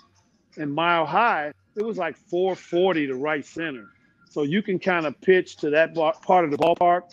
And 0.57 0.73
mile 0.73 1.05
high, 1.05 1.51
it 1.75 1.83
was 1.83 1.97
like 1.97 2.15
440 2.15 3.07
to 3.07 3.15
right 3.15 3.45
center. 3.45 3.89
So 4.29 4.43
you 4.43 4.61
can 4.61 4.79
kind 4.79 5.05
of 5.05 5.19
pitch 5.21 5.57
to 5.57 5.69
that 5.69 5.95
part 5.95 6.45
of 6.45 6.51
the 6.51 6.57
ballpark. 6.57 7.03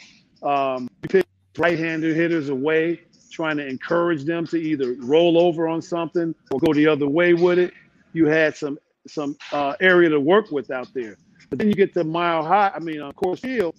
Um, 0.42 0.88
pitch 1.02 1.26
right-hander 1.56 2.14
hitters 2.14 2.48
away, 2.48 3.02
trying 3.32 3.56
to 3.56 3.66
encourage 3.66 4.24
them 4.24 4.46
to 4.46 4.56
either 4.56 4.94
roll 5.00 5.38
over 5.38 5.66
on 5.66 5.82
something 5.82 6.34
or 6.50 6.60
go 6.60 6.72
the 6.72 6.86
other 6.86 7.08
way 7.08 7.34
with 7.34 7.58
it. 7.58 7.72
You 8.12 8.26
had 8.26 8.56
some 8.56 8.78
some 9.08 9.36
uh, 9.50 9.74
area 9.80 10.08
to 10.10 10.20
work 10.20 10.52
with 10.52 10.70
out 10.70 10.88
there. 10.94 11.16
But 11.50 11.58
then 11.58 11.68
you 11.68 11.74
get 11.74 11.92
to 11.94 12.04
mile 12.04 12.44
high. 12.44 12.70
I 12.74 12.78
mean, 12.78 13.00
on 13.00 13.12
Coors 13.14 13.40
Field, 13.40 13.74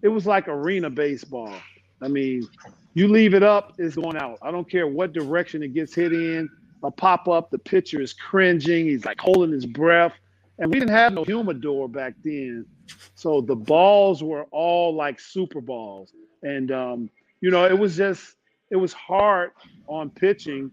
it 0.00 0.08
was 0.08 0.26
like 0.26 0.48
arena 0.48 0.88
baseball. 0.88 1.54
I 2.00 2.08
mean, 2.08 2.48
you 2.94 3.08
leave 3.08 3.34
it 3.34 3.42
up, 3.42 3.74
it's 3.78 3.96
going 3.96 4.16
out. 4.16 4.38
I 4.40 4.50
don't 4.50 4.68
care 4.68 4.86
what 4.86 5.12
direction 5.12 5.62
it 5.62 5.74
gets 5.74 5.94
hit 5.94 6.12
in. 6.12 6.48
A 6.82 6.90
pop 6.90 7.28
up, 7.28 7.50
the 7.50 7.58
pitcher 7.58 8.00
is 8.00 8.12
cringing. 8.12 8.86
He's 8.86 9.04
like 9.04 9.20
holding 9.20 9.52
his 9.52 9.66
breath. 9.66 10.12
And 10.58 10.70
we 10.72 10.78
didn't 10.78 10.94
have 10.94 11.12
no 11.12 11.24
humidor 11.24 11.88
back 11.88 12.14
then. 12.22 12.66
So 13.14 13.40
the 13.40 13.56
balls 13.56 14.22
were 14.22 14.44
all 14.50 14.94
like 14.94 15.18
super 15.18 15.60
balls. 15.60 16.12
And, 16.42 16.70
um, 16.70 17.10
you 17.40 17.50
know, 17.50 17.64
it 17.64 17.78
was 17.78 17.96
just, 17.96 18.36
it 18.74 18.80
was 18.80 18.92
hard 18.92 19.52
on 19.86 20.10
pitching 20.10 20.68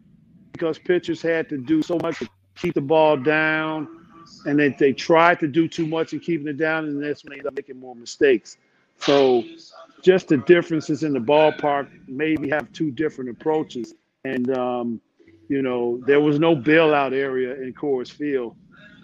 because 0.53 0.79
pitchers 0.79 1.21
had 1.21 1.47
to 1.49 1.55
do 1.55 1.83
so 1.83 1.99
much 2.01 2.17
to 2.17 2.27
keep 2.55 2.73
the 2.73 2.81
ball 2.81 3.15
down. 3.15 3.87
And 4.47 4.57
they, 4.57 4.69
they 4.69 4.91
tried 4.91 5.39
to 5.41 5.47
do 5.47 5.67
too 5.67 5.85
much 5.85 6.11
and 6.11 6.19
keeping 6.19 6.47
it 6.47 6.57
down. 6.57 6.85
And 6.85 7.03
that's 7.03 7.23
when 7.23 7.29
they 7.29 7.35
ended 7.35 7.47
up 7.47 7.55
making 7.55 7.79
more 7.79 7.95
mistakes. 7.95 8.57
So 8.97 9.43
just 10.01 10.29
the 10.29 10.37
differences 10.37 11.03
in 11.03 11.13
the 11.13 11.19
ballpark 11.19 11.89
maybe 12.07 12.49
have 12.49 12.73
two 12.73 12.89
different 12.89 13.29
approaches. 13.29 13.93
And, 14.25 14.49
um, 14.57 14.99
you 15.47 15.61
know, 15.61 16.01
there 16.07 16.21
was 16.21 16.39
no 16.39 16.55
bailout 16.55 17.13
area 17.13 17.53
in 17.53 17.71
Coors 17.71 18.11
Field. 18.11 18.55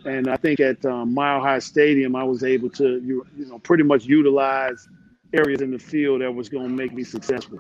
And 0.06 0.28
I 0.28 0.38
think 0.38 0.60
at 0.60 0.84
um, 0.86 1.14
Mile 1.14 1.40
High 1.40 1.60
Stadium, 1.60 2.16
I 2.16 2.24
was 2.24 2.44
able 2.44 2.72
to, 2.72 3.00
you, 3.00 3.28
you 3.38 3.46
know, 3.46 3.60
pretty 3.60 3.84
much 3.84 4.06
utilize 4.06 4.90
areas 5.34 5.62
in 5.62 5.70
the 5.70 5.80
field 5.80 6.22
that 6.22 6.34
was 6.34 6.50
going 6.50 6.68
to 6.68 6.74
make 6.74 6.94
me 6.94 7.04
successful. 7.04 7.60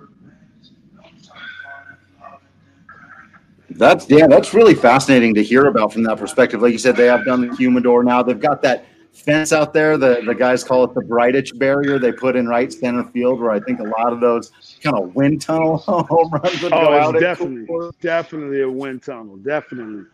That's 3.69 4.09
yeah, 4.09 4.27
that's 4.27 4.53
really 4.53 4.75
fascinating 4.75 5.33
to 5.35 5.43
hear 5.43 5.65
about 5.65 5.91
from 5.91 6.03
that 6.03 6.17
perspective. 6.17 6.61
Like 6.61 6.71
you 6.71 6.77
said, 6.77 6.95
they 6.95 7.07
have 7.07 7.25
done 7.25 7.49
the 7.49 7.55
humidor 7.55 8.03
now. 8.03 8.23
They've 8.23 8.39
got 8.39 8.61
that 8.61 8.85
fence 9.11 9.51
out 9.51 9.73
there. 9.73 9.97
The 9.97 10.21
the 10.25 10.33
guys 10.33 10.63
call 10.63 10.85
it 10.85 10.93
the 10.93 11.01
Bridich 11.01 11.57
barrier. 11.59 11.99
They 11.99 12.13
put 12.13 12.35
in 12.35 12.47
right 12.47 12.71
center 12.71 13.03
field, 13.03 13.41
where 13.41 13.51
I 13.51 13.59
think 13.59 13.79
a 13.79 13.83
lot 13.83 14.13
of 14.13 14.21
those 14.21 14.51
kind 14.81 14.97
of 14.97 15.13
wind 15.15 15.41
tunnel 15.41 15.77
home 15.85 16.29
runs 16.31 16.61
would 16.61 16.71
oh, 16.71 16.85
go 16.85 16.97
out. 16.97 17.19
Definitely, 17.19 17.91
definitely 18.01 18.61
a 18.61 18.71
wind 18.71 19.03
tunnel. 19.03 19.35
Definitely. 19.37 20.05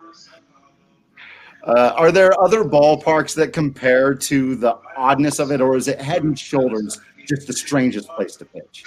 Uh, 1.63 1.93
are 1.95 2.11
there 2.11 2.39
other 2.41 2.63
ballparks 2.63 3.33
that 3.35 3.53
compare 3.53 4.13
to 4.13 4.55
the 4.55 4.77
oddness 4.97 5.39
of 5.39 5.51
it, 5.51 5.61
or 5.61 5.77
is 5.77 5.87
it 5.87 6.01
head 6.01 6.23
and 6.23 6.37
shoulders 6.37 6.99
just 7.25 7.47
the 7.47 7.53
strangest 7.53 8.09
place 8.09 8.35
to 8.35 8.45
pitch? 8.45 8.83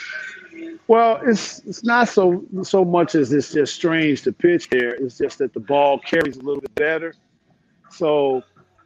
Well, 0.88 1.20
it's 1.24 1.58
it's 1.60 1.82
not 1.82 2.08
so 2.08 2.44
so 2.62 2.84
much 2.84 3.14
as 3.14 3.32
it's 3.32 3.52
just 3.52 3.74
strange 3.74 4.22
to 4.22 4.32
pitch 4.32 4.70
there. 4.70 4.94
It's 4.94 5.18
just 5.18 5.38
that 5.38 5.52
the 5.52 5.60
ball 5.60 5.98
carries 5.98 6.36
a 6.36 6.42
little 6.42 6.60
bit 6.60 6.74
better. 6.76 7.14
So 7.90 8.42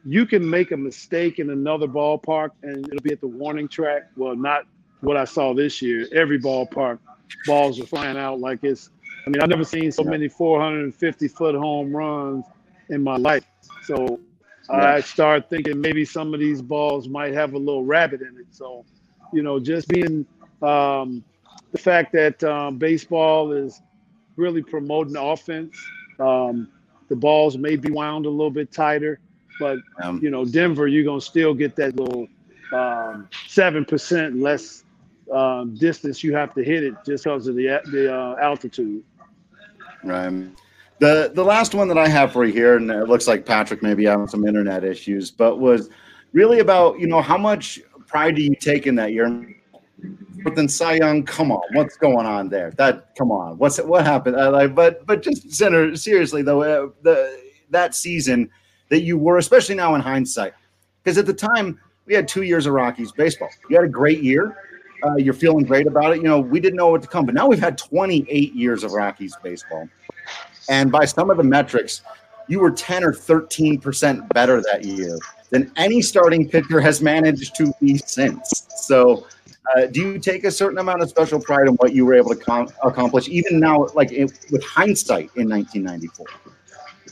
you 0.07 0.25
can 0.25 0.49
make 0.49 0.71
a 0.71 0.77
mistake 0.77 1.39
in 1.39 1.51
another 1.51 1.87
ballpark 1.87 2.51
and 2.63 2.87
it'll 2.89 3.03
be 3.03 3.13
at 3.13 3.21
the 3.21 3.27
warning 3.27 3.69
track. 3.69 4.11
Well, 4.17 4.35
not 4.35 4.65
what 5.01 5.19
I 5.19 5.25
saw 5.25 5.53
this 5.53 5.83
year. 5.83 6.09
Every 6.15 6.41
ballpark, 6.41 6.99
balls 7.47 7.79
are 7.81 7.87
flying 7.87 8.17
out 8.17 8.41
like 8.41 8.61
it's. 8.63 8.91
I 9.27 9.31
mean, 9.31 9.43
I've 9.43 9.51
never 9.51 9.65
seen 9.65 9.93
so 9.93 10.03
many 10.03 10.29
450 10.29 11.29
foot 11.29 11.55
home 11.55 11.95
runs 11.95 12.45
in 12.89 13.03
my 13.03 13.17
life. 13.17 13.45
So. 13.85 14.21
I 14.73 15.01
start 15.01 15.51
thinking 15.51 15.81
maybe 15.81 16.05
some 16.05 16.33
of 16.33 16.39
these 16.39 16.63
balls 16.63 17.09
might 17.09 17.35
have 17.35 17.55
a 17.55 17.59
little 17.59 17.85
rabbit 17.85 18.21
in 18.21 18.39
it. 18.39 18.47
So, 18.53 18.85
you 19.33 19.43
know, 19.43 19.59
just 19.59 19.89
being 19.89 20.25
um, 20.63 21.25
the 21.73 21.79
fact 21.79 22.13
that 22.13 22.43
um, 22.45 22.79
baseball 22.79 23.53
is 23.53 23.81
really 24.37 24.63
promoting 24.63 25.17
offense. 25.17 25.77
Um, 26.19 26.69
the 27.09 27.17
balls 27.17 27.59
may 27.59 27.77
be 27.77 27.91
wound 27.91 28.27
a 28.27 28.31
little 28.31 28.51
bit 28.51 28.73
tighter. 28.73 29.19
But 29.59 29.79
um, 30.03 30.21
you 30.23 30.31
know, 30.31 30.45
Denver, 30.45 30.89
you're 30.89 31.05
gonna 31.05 31.21
still 31.21 31.53
get 31.55 31.77
that 31.77 31.95
little 31.97 32.27
um, 32.73 33.29
seven 33.47 33.85
percent 33.85 34.41
less 34.41 34.85
um, 35.33 35.75
distance 35.75 36.25
you 36.25 36.35
have 36.35 36.55
to 36.55 36.65
hit 36.65 36.83
it 36.83 36.95
just 37.07 37.25
because 37.25 37.47
of 37.47 37.55
the 37.55 37.81
the 37.93 38.13
uh, 38.13 38.37
altitude. 38.41 39.05
Right. 40.03 40.49
The 40.99 41.31
the 41.35 41.45
last 41.45 41.75
one 41.75 41.89
that 41.89 41.99
I 41.99 42.09
have 42.09 42.33
for 42.33 42.45
you 42.45 42.53
here, 42.53 42.77
and 42.77 42.91
it 42.91 43.09
looks 43.09 43.29
like 43.29 43.45
Patrick 43.45 43.83
maybe 43.83 44.07
having 44.07 44.27
some 44.27 44.47
internet 44.47 44.83
issues, 44.83 45.31
but 45.31 45.59
was 45.59 45.91
really 46.33 46.61
about 46.61 46.99
you 46.99 47.07
know 47.07 47.21
how 47.21 47.39
much 47.39 47.81
pride 48.07 48.37
do 48.37 48.43
you 48.43 48.55
take 48.55 48.87
in 48.87 48.95
that 48.97 49.13
year? 49.13 49.27
But 50.43 50.55
then 50.57 50.69
Cy 50.69 50.95
Young, 50.95 51.23
come 51.25 51.53
on, 51.53 51.63
what's 51.73 51.97
going 51.97 52.27
on 52.27 52.49
there? 52.49 52.71
That 52.73 53.15
come 53.17 53.31
on, 53.31 53.59
what's 53.59 53.79
what 53.79 54.05
happened? 54.05 54.37
I 54.37 54.49
like, 54.49 54.75
but 54.75 55.07
but 55.07 55.23
just 55.23 55.53
center 55.53 55.97
seriously 55.97 56.43
though, 56.43 56.63
uh, 56.63 56.91
the 57.03 57.41
that 57.71 57.95
season 57.95 58.51
that 58.89 59.03
you 59.03 59.17
were, 59.17 59.39
especially 59.39 59.75
now 59.75 59.95
in 59.95 60.01
hindsight. 60.01 60.53
Because 61.03 61.17
at 61.19 61.27
the 61.27 61.35
time, 61.35 61.81
we 62.07 62.15
had 62.15 62.29
two 62.29 62.43
years 62.43 62.67
of 62.67 62.75
Rockies 62.75 63.13
baseball. 63.13 63.49
You 63.69 63.77
had 63.77 63.85
a 63.85 63.89
great 63.89 64.23
year. 64.23 64.57
Uh, 65.03 65.17
you're 65.17 65.33
feeling 65.33 65.65
great 65.65 65.87
about 65.87 66.13
it. 66.13 66.17
You 66.17 66.25
know, 66.25 66.41
we 66.41 66.61
didn't 66.61 66.77
know 66.77 66.89
what 66.89 67.03
to 67.03 67.09
come, 67.09 67.25
but 67.25 67.35
now 67.35 67.47
we've 67.47 67.61
had 67.61 67.79
28 67.79 68.55
years 68.55 68.85
of 68.85 68.93
Rockies 68.93 69.35
baseball. 69.43 69.89
And 70.69 70.93
by 70.93 71.05
some 71.05 71.31
of 71.31 71.37
the 71.37 71.45
metrics, 71.45 72.03
you 72.49 72.59
were 72.59 72.71
10 72.71 73.05
or 73.05 73.13
13% 73.13 74.29
better 74.35 74.61
that 74.61 74.85
year 74.85 75.17
than 75.51 75.73
any 75.77 76.03
starting 76.03 76.49
pitcher 76.49 76.81
has 76.81 77.01
managed 77.01 77.55
to 77.57 77.73
be 77.81 77.97
since. 77.99 78.67
So, 78.77 79.27
uh, 79.75 79.87
do 79.87 80.01
you 80.01 80.19
take 80.19 80.45
a 80.45 80.51
certain 80.51 80.79
amount 80.79 81.03
of 81.03 81.09
special 81.09 81.41
pride 81.41 81.67
in 81.67 81.75
what 81.75 81.93
you 81.93 82.05
were 82.05 82.15
able 82.15 82.31
to 82.31 82.37
com- 82.37 82.69
accomplish, 82.83 83.29
even 83.29 83.61
now, 83.61 83.87
like 83.95 84.13
in, 84.13 84.29
with 84.51 84.65
hindsight 84.65 85.31
in 85.37 85.49
1994? 85.49 86.27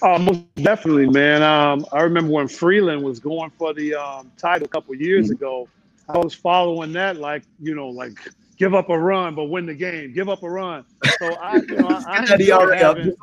Oh, 0.01 0.19
most 0.19 0.55
definitely, 0.57 1.09
man. 1.09 1.43
Um, 1.43 1.85
I 1.93 2.03
remember 2.03 2.33
when 2.33 2.49
Freeland 2.49 3.03
was 3.03 3.19
going 3.19 3.51
for 3.51 3.75
the 3.75 3.95
um, 3.95 4.31
title 4.37 4.67
a 4.67 4.69
couple 4.69 4.95
years 4.95 5.27
mm-hmm. 5.27 5.35
ago. 5.35 5.69
I 6.09 6.17
was 6.19 6.33
following 6.33 6.93
that 6.95 7.19
like 7.19 7.43
you 7.61 7.75
know 7.75 7.89
like 7.89 8.19
give 8.57 8.75
up 8.75 8.89
a 8.89 8.99
run 8.99 9.35
but 9.35 9.45
win 9.45 9.67
the 9.67 9.75
game. 9.75 10.13
Give 10.13 10.29
up 10.29 10.43
a 10.43 10.49
run. 10.49 10.85
So 11.19 11.35
I, 11.35 11.57
you 11.57 11.77
know, 11.77 11.89
I, 11.89 12.21
I 12.23 12.77
having, 12.77 13.15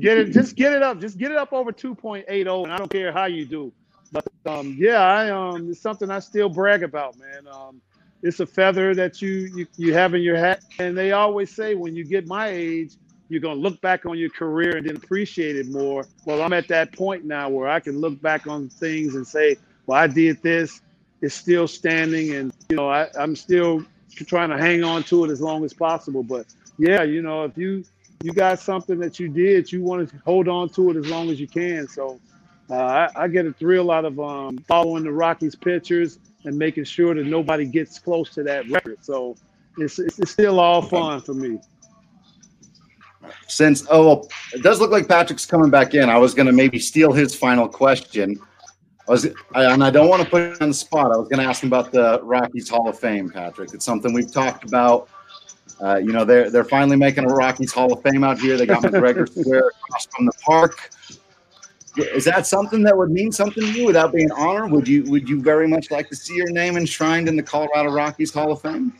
get 0.00 0.18
it, 0.18 0.32
just 0.32 0.56
get 0.56 0.72
it 0.72 0.82
up, 0.82 1.00
just 1.00 1.18
get 1.18 1.30
it 1.30 1.36
up 1.36 1.52
over 1.52 1.72
2.80, 1.72 2.64
and 2.64 2.72
I 2.72 2.76
don't 2.78 2.90
care 2.90 3.12
how 3.12 3.26
you 3.26 3.44
do. 3.44 3.72
But 4.12 4.26
um, 4.46 4.76
yeah, 4.78 5.02
I 5.02 5.30
um, 5.30 5.70
it's 5.70 5.80
something 5.80 6.10
I 6.10 6.20
still 6.20 6.48
brag 6.48 6.82
about, 6.82 7.18
man. 7.18 7.46
Um, 7.50 7.80
it's 8.24 8.40
a 8.40 8.46
feather 8.46 8.94
that 8.94 9.20
you, 9.20 9.50
you 9.54 9.66
you 9.76 9.92
have 9.92 10.14
in 10.14 10.22
your 10.22 10.36
hat, 10.36 10.64
and 10.78 10.96
they 10.96 11.12
always 11.12 11.54
say 11.54 11.74
when 11.74 11.94
you 11.94 12.04
get 12.04 12.26
my 12.26 12.48
age, 12.48 12.96
you're 13.28 13.40
gonna 13.40 13.60
look 13.60 13.78
back 13.82 14.06
on 14.06 14.16
your 14.16 14.30
career 14.30 14.78
and 14.78 14.88
then 14.88 14.96
appreciate 14.96 15.56
it 15.56 15.68
more. 15.68 16.06
Well, 16.24 16.40
I'm 16.40 16.54
at 16.54 16.66
that 16.68 16.92
point 16.92 17.26
now 17.26 17.50
where 17.50 17.68
I 17.68 17.80
can 17.80 18.00
look 18.00 18.20
back 18.22 18.46
on 18.46 18.70
things 18.70 19.14
and 19.14 19.26
say, 19.26 19.56
well, 19.86 19.98
I 19.98 20.06
did 20.06 20.42
this. 20.42 20.80
It's 21.20 21.34
still 21.34 21.68
standing, 21.68 22.34
and 22.34 22.52
you 22.70 22.76
know, 22.76 22.88
I, 22.88 23.08
I'm 23.18 23.36
still 23.36 23.84
trying 24.26 24.48
to 24.48 24.56
hang 24.56 24.82
on 24.82 25.02
to 25.04 25.26
it 25.26 25.30
as 25.30 25.42
long 25.42 25.62
as 25.62 25.74
possible. 25.74 26.22
But 26.22 26.46
yeah, 26.78 27.02
you 27.02 27.20
know, 27.20 27.44
if 27.44 27.58
you 27.58 27.84
you 28.22 28.32
got 28.32 28.58
something 28.58 28.98
that 29.00 29.20
you 29.20 29.28
did, 29.28 29.70
you 29.70 29.82
want 29.82 30.08
to 30.08 30.16
hold 30.24 30.48
on 30.48 30.70
to 30.70 30.90
it 30.90 30.96
as 30.96 31.10
long 31.10 31.28
as 31.28 31.38
you 31.38 31.46
can. 31.46 31.86
So 31.88 32.18
uh, 32.70 32.74
I, 32.74 33.10
I, 33.14 33.28
get 33.28 33.44
a 33.44 33.52
thrill 33.52 33.90
out 33.90 34.06
of 34.06 34.18
um, 34.18 34.56
following 34.66 35.04
the 35.04 35.12
Rockies 35.12 35.54
pitchers 35.54 36.18
and 36.44 36.56
making 36.56 36.84
sure 36.84 37.14
that 37.14 37.26
nobody 37.26 37.64
gets 37.64 37.98
close 37.98 38.30
to 38.30 38.42
that 38.44 38.68
record. 38.70 38.98
So 39.02 39.36
it's, 39.78 39.98
it's, 39.98 40.18
it's 40.18 40.30
still 40.30 40.60
all 40.60 40.82
fun 40.82 41.20
for 41.20 41.34
me. 41.34 41.58
Since 43.48 43.86
oh, 43.90 44.28
it 44.52 44.62
does 44.62 44.80
look 44.80 44.90
like 44.90 45.08
Patrick's 45.08 45.46
coming 45.46 45.70
back 45.70 45.94
in. 45.94 46.10
I 46.10 46.18
was 46.18 46.34
going 46.34 46.46
to 46.46 46.52
maybe 46.52 46.78
steal 46.78 47.12
his 47.12 47.34
final 47.34 47.68
question. 47.68 48.38
I 49.08 49.10
was, 49.10 49.26
I, 49.54 49.72
and 49.72 49.84
I 49.84 49.90
don't 49.90 50.08
want 50.08 50.22
to 50.22 50.28
put 50.28 50.42
him 50.42 50.56
on 50.60 50.68
the 50.68 50.74
spot. 50.74 51.12
I 51.12 51.16
was 51.16 51.28
going 51.28 51.42
to 51.42 51.48
ask 51.48 51.62
him 51.62 51.68
about 51.68 51.92
the 51.92 52.20
Rockies 52.22 52.68
Hall 52.68 52.88
of 52.88 52.98
Fame, 52.98 53.30
Patrick. 53.30 53.72
It's 53.74 53.84
something 53.84 54.12
we've 54.12 54.32
talked 54.32 54.64
about. 54.64 55.08
Uh, 55.80 55.96
you 55.96 56.12
know, 56.12 56.24
they're 56.24 56.50
they're 56.50 56.64
finally 56.64 56.96
making 56.96 57.24
a 57.24 57.34
Rockies 57.34 57.72
Hall 57.72 57.92
of 57.92 58.02
Fame 58.02 58.24
out 58.24 58.38
here. 58.38 58.56
They 58.56 58.66
got 58.66 58.82
McGregor 58.82 59.28
Square 59.40 59.68
across 59.68 60.06
from 60.06 60.26
the 60.26 60.32
park. 60.44 60.90
Is 61.96 62.24
that 62.24 62.46
something 62.46 62.82
that 62.82 62.96
would 62.96 63.10
mean 63.10 63.30
something 63.30 63.62
to 63.62 63.70
you 63.72 63.86
without 63.86 64.12
being 64.12 64.30
an 64.30 64.36
honor? 64.36 64.66
Would 64.66 64.88
you 64.88 65.04
would 65.04 65.28
you 65.28 65.40
very 65.40 65.68
much 65.68 65.90
like 65.90 66.08
to 66.08 66.16
see 66.16 66.34
your 66.34 66.50
name 66.50 66.76
enshrined 66.76 67.28
in 67.28 67.36
the 67.36 67.42
Colorado 67.42 67.92
Rockies 67.92 68.32
Hall 68.32 68.52
of 68.52 68.60
Fame? 68.62 68.92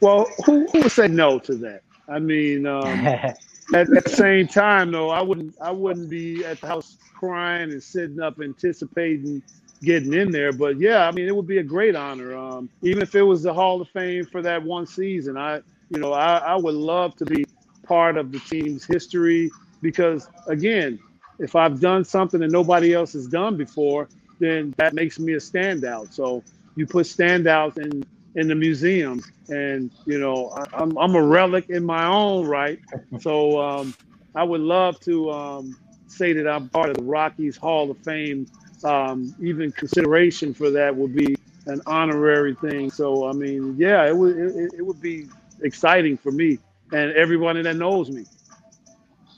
Well, 0.00 0.26
who 0.44 0.66
who 0.68 0.80
would 0.80 0.92
say 0.92 1.08
no 1.08 1.38
to 1.40 1.54
that? 1.56 1.82
I 2.08 2.18
mean, 2.18 2.66
um, 2.66 3.06
at, 3.06 3.36
at, 3.74 4.04
the 4.04 4.12
same 4.12 4.48
time, 4.48 4.90
though, 4.90 5.10
I 5.10 5.22
wouldn't 5.22 5.54
I 5.60 5.70
wouldn't 5.70 6.10
be 6.10 6.44
at 6.44 6.60
the 6.60 6.66
house 6.66 6.96
crying 7.14 7.70
and 7.70 7.82
sitting 7.82 8.20
up 8.20 8.40
anticipating 8.40 9.42
getting 9.82 10.12
in 10.12 10.32
there. 10.32 10.52
But 10.52 10.80
yeah, 10.80 11.06
I 11.06 11.12
mean, 11.12 11.28
it 11.28 11.36
would 11.36 11.46
be 11.46 11.58
a 11.58 11.62
great 11.62 11.94
honor. 11.94 12.36
Um, 12.36 12.68
even 12.82 13.02
if 13.02 13.14
it 13.14 13.22
was 13.22 13.42
the 13.42 13.54
Hall 13.54 13.80
of 13.80 13.88
Fame 13.88 14.26
for 14.26 14.42
that 14.42 14.62
one 14.62 14.86
season, 14.86 15.36
I 15.36 15.60
you 15.90 16.00
know 16.00 16.12
I, 16.12 16.38
I 16.38 16.56
would 16.56 16.74
love 16.74 17.14
to 17.16 17.24
be 17.24 17.44
part 17.84 18.16
of 18.16 18.32
the 18.32 18.40
team's 18.40 18.84
history 18.84 19.50
because 19.82 20.28
again, 20.48 20.98
if 21.40 21.56
I've 21.56 21.80
done 21.80 22.04
something 22.04 22.40
that 22.40 22.52
nobody 22.52 22.94
else 22.94 23.14
has 23.14 23.28
done 23.28 23.58
before, 23.58 24.10
then 24.40 24.74
that 24.78 24.94
makes 24.94 25.20
me 25.20 25.34
a 25.34 25.38
standout. 25.38 26.14
So 26.14 26.44
you 26.76 26.86
put 26.86 27.06
standouts 27.06 27.78
in 27.78 28.04
in 28.36 28.48
the 28.48 28.56
museum, 28.56 29.22
and 29.50 29.92
you 30.06 30.20
know 30.20 30.50
I, 30.74 30.82
am 30.84 30.98
I'm 30.98 31.16
a 31.16 31.22
relic 31.24 31.70
in 31.70 31.84
my 31.84 32.06
own 32.06 32.46
right. 32.46 32.80
So 33.20 33.60
um, 33.60 33.94
I 34.36 34.44
would 34.44 34.62
love 34.62 35.00
to 35.02 35.32
um, 35.32 35.78
say 36.08 36.34
that 36.34 36.48
I'm 36.48 36.70
part 36.70 36.90
of 36.90 36.96
the 36.98 37.04
Rockies 37.04 37.58
Hall 37.58 37.90
of 37.90 37.98
Fame. 38.00 38.48
Um, 38.84 39.34
even 39.40 39.72
consideration 39.72 40.54
for 40.54 40.70
that 40.72 40.96
would 40.96 41.14
be 41.16 41.36
an 41.66 41.82
honorary 41.86 42.56
thing. 42.56 42.90
So 42.92 43.28
I 43.28 43.34
mean, 43.34 43.76
yeah, 43.78 44.06
it 44.06 44.16
would 44.16 44.38
it, 44.38 44.74
it 44.78 44.82
would 44.86 45.00
be 45.02 45.28
exciting 45.62 46.18
for 46.18 46.32
me 46.32 46.58
and 46.92 47.12
everyone 47.14 47.62
that 47.62 47.76
knows 47.76 48.10
me. 48.10 48.26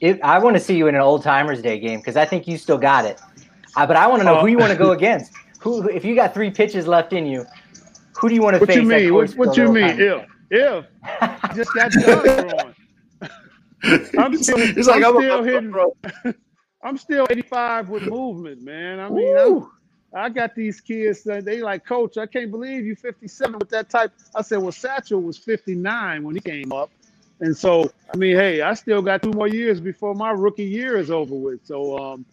It, 0.02 0.20
I 0.24 0.40
want 0.40 0.56
to 0.56 0.60
see 0.60 0.76
you 0.76 0.88
in 0.88 0.96
an 0.96 1.00
old 1.00 1.22
timers 1.22 1.62
day 1.62 1.78
game 1.78 2.00
because 2.00 2.16
I 2.16 2.24
think 2.24 2.48
you 2.48 2.58
still 2.58 2.76
got 2.76 3.04
it. 3.04 3.20
Uh, 3.76 3.86
but 3.86 3.96
I 3.96 4.08
want 4.08 4.20
to 4.20 4.24
know 4.24 4.34
uh, 4.34 4.40
who 4.40 4.48
you 4.48 4.58
want 4.58 4.72
to 4.72 4.76
go 4.76 4.90
against. 4.98 5.32
Who, 5.60 5.88
if 5.88 6.04
you 6.04 6.16
got 6.16 6.34
three 6.34 6.50
pitches 6.50 6.88
left 6.88 7.12
in 7.12 7.24
you, 7.24 7.46
who 8.16 8.28
do 8.28 8.34
you 8.34 8.42
want 8.42 8.58
to 8.58 8.66
face? 8.66 8.78
what 8.78 8.88
face? 8.88 9.02
You 9.02 9.12
mean? 9.12 9.14
What, 9.14 9.30
what 9.32 9.56
you 9.56 9.72
mean? 9.72 10.00
If 10.00 10.26
if 10.50 10.86
just 11.54 11.72
got 11.72 11.92
done 11.92 12.74
I'm 14.18 14.36
still, 14.36 14.58
He's 14.58 14.88
like, 14.88 15.04
I'm, 15.04 15.16
I'm 15.16 15.22
still 15.22 15.42
hitting. 15.44 15.74
I'm 16.84 16.98
still 16.98 17.26
85 17.30 17.88
with 17.88 18.02
movement, 18.06 18.62
man. 18.62 18.98
I 18.98 19.08
mean, 19.08 19.66
I 20.14 20.28
got 20.28 20.56
these 20.56 20.80
kids 20.80 21.22
that 21.24 21.44
they 21.44 21.62
like, 21.62 21.86
Coach, 21.86 22.18
I 22.18 22.26
can't 22.26 22.50
believe 22.50 22.84
you 22.84 22.96
57 22.96 23.58
with 23.58 23.70
that 23.70 23.88
type. 23.88 24.12
I 24.34 24.42
said, 24.42 24.58
well, 24.58 24.72
Satchel 24.72 25.22
was 25.22 25.38
59 25.38 26.24
when 26.24 26.34
he 26.34 26.40
came 26.40 26.72
up. 26.72 26.90
And 27.42 27.56
so, 27.56 27.90
I 28.14 28.16
mean, 28.16 28.36
hey, 28.36 28.62
I 28.62 28.72
still 28.74 29.02
got 29.02 29.20
two 29.20 29.32
more 29.32 29.48
years 29.48 29.80
before 29.80 30.14
my 30.14 30.30
rookie 30.30 30.62
year 30.62 30.96
is 30.96 31.10
over 31.10 31.34
with. 31.34 31.66
So, 31.66 31.98
um, 31.98 32.24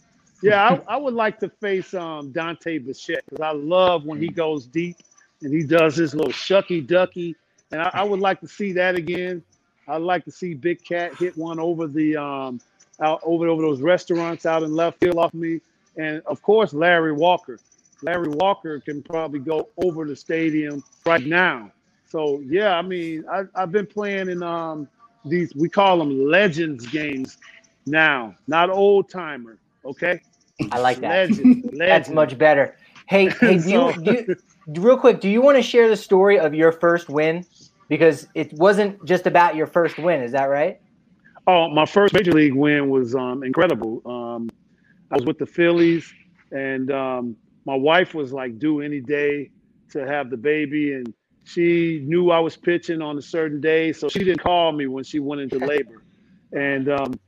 yeah, 0.44 0.80
I, 0.88 0.94
I, 0.94 0.98
would 0.98 1.16
like 1.16 1.40
to 1.40 1.50
face 1.50 1.96
um, 1.96 2.32
Dante 2.32 2.78
Bichette 2.78 3.24
because 3.28 3.42
I 3.42 3.52
love 3.52 4.06
when 4.06 4.22
he 4.22 4.28
goes 4.28 4.68
deep 4.68 4.98
and 5.42 5.52
he 5.52 5.64
does 5.64 5.96
his 5.96 6.14
little 6.14 6.32
shucky 6.32 6.86
ducky. 6.86 7.36
And 7.72 7.82
I, 7.82 7.90
I, 7.92 8.04
would 8.04 8.20
like 8.20 8.40
to 8.42 8.48
see 8.48 8.72
that 8.74 8.94
again. 8.94 9.42
I'd 9.88 10.04
like 10.04 10.26
to 10.26 10.32
see 10.32 10.54
Big 10.54 10.86
Cat 10.86 11.16
hit 11.16 11.36
one 11.36 11.60
over 11.60 11.88
the 11.88 12.16
um, 12.16 12.62
out 13.02 13.20
over 13.24 13.48
over 13.48 13.64
those 13.64 13.82
restaurants 13.82 14.46
out 14.46 14.62
in 14.62 14.76
left 14.76 15.00
field 15.00 15.18
off 15.18 15.34
me. 15.34 15.60
And 15.98 16.22
of 16.28 16.40
course, 16.44 16.72
Larry 16.72 17.14
Walker. 17.14 17.58
Larry 18.04 18.30
Walker 18.30 18.80
can 18.80 19.02
probably 19.02 19.40
go 19.40 19.70
over 19.84 20.06
the 20.06 20.16
stadium 20.16 20.84
right 21.04 21.26
now. 21.26 21.72
So 22.08 22.42
yeah, 22.46 22.78
I 22.78 22.84
mean, 22.84 23.26
I, 23.28 23.46
have 23.60 23.72
been 23.72 23.88
playing 23.88 24.30
in 24.30 24.44
um, 24.44 24.88
these 25.26 25.54
we 25.56 25.70
call 25.70 25.98
them 25.98 26.28
legends 26.28 26.86
games 26.88 27.38
now, 27.86 28.36
not 28.48 28.70
old 28.70 29.10
timer. 29.10 29.60
Okay. 29.86 30.22
I 30.72 30.80
like 30.80 31.00
that. 31.02 31.10
Legend, 31.30 31.64
legend. 31.64 31.80
That's 31.80 32.10
much 32.10 32.38
better. 32.38 32.76
Hey, 33.08 33.30
hey, 33.42 33.58
do 33.58 33.70
you, 33.70 33.94
do 34.04 34.12
you, 34.12 34.82
real 34.82 34.98
quick? 34.98 35.20
Do 35.20 35.30
you 35.30 35.42
want 35.42 35.58
to 35.58 35.64
share 35.64 35.90
the 35.90 35.96
story 35.96 36.40
of 36.40 36.54
your 36.54 36.72
first 36.72 37.10
win? 37.10 37.46
Because 37.88 38.28
it 38.36 38.54
wasn't 38.54 39.04
just 39.06 39.26
about 39.26 39.56
your 39.56 39.66
first 39.66 39.98
win. 39.98 40.22
Is 40.22 40.32
that 40.34 40.46
right? 40.46 40.80
Oh, 41.48 41.68
my 41.70 41.86
first 41.86 42.14
major 42.14 42.32
league 42.32 42.54
win 42.54 42.90
was 42.90 43.16
um, 43.16 43.44
incredible. 43.44 44.02
Um, 44.06 44.50
I 45.12 45.16
was 45.16 45.26
with 45.26 45.40
the 45.40 45.48
Phillies, 45.48 46.14
and 46.52 46.92
um, 46.92 47.36
my 47.66 47.76
wife 47.76 48.14
was 48.14 48.32
like 48.32 48.60
due 48.60 48.82
any 48.82 49.00
day 49.00 49.50
to 49.92 50.06
have 50.06 50.30
the 50.30 50.38
baby, 50.38 50.94
and 50.94 51.12
she 51.50 52.02
knew 52.06 52.30
I 52.30 52.40
was 52.40 52.56
pitching 52.56 53.02
on 53.02 53.18
a 53.18 53.22
certain 53.22 53.60
day, 53.60 53.92
so 53.92 54.08
she 54.08 54.20
didn't 54.20 54.42
call 54.42 54.72
me 54.72 54.88
when 54.88 55.04
she 55.04 55.20
went 55.20 55.42
into 55.42 55.58
labor. 55.58 56.04
And 56.52 56.90
um, 56.90 57.20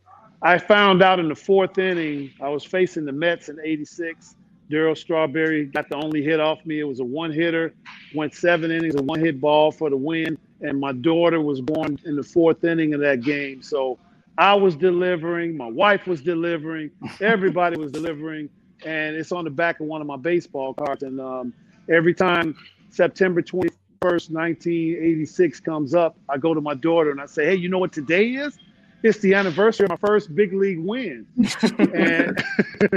I 0.44 0.58
found 0.58 1.02
out 1.02 1.20
in 1.20 1.28
the 1.28 1.36
fourth 1.36 1.78
inning, 1.78 2.32
I 2.42 2.50
was 2.50 2.64
facing 2.64 3.06
the 3.06 3.12
Mets 3.12 3.50
in 3.50 3.60
'86. 3.64 4.36
Darryl 4.72 4.98
Strawberry 4.98 5.66
got 5.66 5.90
the 5.90 5.96
only 5.96 6.22
hit 6.22 6.40
off 6.40 6.66
me. 6.66 6.80
It 6.80 6.84
was 6.84 7.00
a 7.00 7.04
one 7.04 7.32
hitter, 7.32 7.74
went 8.16 8.34
seven 8.34 8.72
innings, 8.72 8.96
a 8.96 9.02
one 9.02 9.20
hit 9.20 9.42
ball 9.42 9.72
for 9.72 9.90
the 9.90 9.98
win. 9.98 10.38
And 10.62 10.80
my 10.80 10.94
daughter 10.94 11.42
was 11.42 11.60
born 11.60 12.00
in 12.06 12.16
the 12.16 12.24
fourth 12.24 12.64
inning 12.64 12.94
of 12.94 13.02
that 13.02 13.22
game. 13.22 13.62
So 13.62 13.98
I 14.38 14.54
was 14.54 14.76
delivering, 14.76 15.58
my 15.58 15.68
wife 15.68 16.08
was 16.08 16.22
delivering, 16.22 16.92
everybody 17.22 17.78
was 17.78 17.92
delivering. 17.92 18.50
And 18.86 19.16
it's 19.16 19.32
on 19.32 19.44
the 19.44 19.50
back 19.50 19.80
of 19.80 19.88
one 19.88 20.00
of 20.00 20.08
my 20.08 20.16
baseball 20.16 20.74
cards. 20.74 21.04
And 21.04 21.20
um, 21.20 21.54
every 21.90 22.14
time 22.14 22.56
September 22.92 23.42
20th 23.42 23.76
1st, 24.02 24.32
1986 24.32 25.60
comes 25.60 25.94
up, 25.94 26.18
I 26.28 26.40
go 26.40 26.56
to 26.56 26.62
my 26.62 26.74
daughter 26.74 27.12
and 27.12 27.22
I 27.22 27.28
say, 27.28 27.46
hey, 27.46 27.56
you 27.56 27.70
know 27.70 27.78
what 27.78 27.92
today 27.94 28.30
is? 28.30 28.58
It's 29.04 29.20
the 29.20 29.36
anniversary 29.36 29.86
of 29.86 29.92
my 29.92 29.98
first 29.98 30.34
big 30.34 30.54
league 30.54 30.80
win. 30.80 31.28
and, 31.78 32.44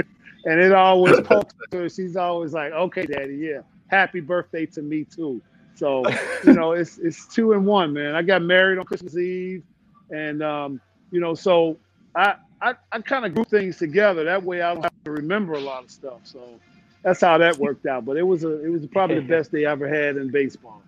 and 0.45 0.59
it 0.59 0.71
always 0.71 1.21
pokes 1.21 1.53
her. 1.71 1.89
She's 1.89 2.15
always 2.15 2.53
like, 2.53 2.71
okay, 2.71 3.05
daddy, 3.05 3.35
yeah. 3.35 3.59
Happy 3.87 4.19
birthday 4.19 4.65
to 4.65 4.81
me 4.81 5.03
too. 5.03 5.41
So, 5.75 6.03
you 6.43 6.53
know, 6.53 6.71
it's 6.71 6.97
it's 6.97 7.27
two 7.27 7.51
and 7.51 7.67
one, 7.67 7.93
man. 7.93 8.15
I 8.15 8.23
got 8.23 8.41
married 8.41 8.79
on 8.79 8.85
Christmas 8.85 9.15
Eve. 9.15 9.61
And 10.09 10.41
um, 10.41 10.81
you 11.11 11.19
know, 11.19 11.35
so 11.35 11.77
I 12.15 12.35
I, 12.61 12.73
I 12.91 12.99
kind 13.01 13.25
of 13.25 13.35
group 13.35 13.49
things 13.49 13.77
together. 13.77 14.23
That 14.23 14.41
way 14.41 14.63
I 14.63 14.73
don't 14.73 14.81
have 14.83 15.03
to 15.03 15.11
remember 15.11 15.53
a 15.53 15.59
lot 15.59 15.83
of 15.83 15.91
stuff. 15.91 16.21
So 16.23 16.59
that's 17.03 17.21
how 17.21 17.37
that 17.37 17.57
worked 17.57 17.85
out. 17.85 18.05
But 18.05 18.17
it 18.17 18.23
was 18.23 18.43
a 18.43 18.65
it 18.65 18.69
was 18.69 18.87
probably 18.87 19.17
the 19.17 19.21
best 19.27 19.51
day 19.51 19.65
I 19.67 19.71
ever 19.73 19.87
had 19.87 20.17
in 20.17 20.31
baseball. 20.31 20.81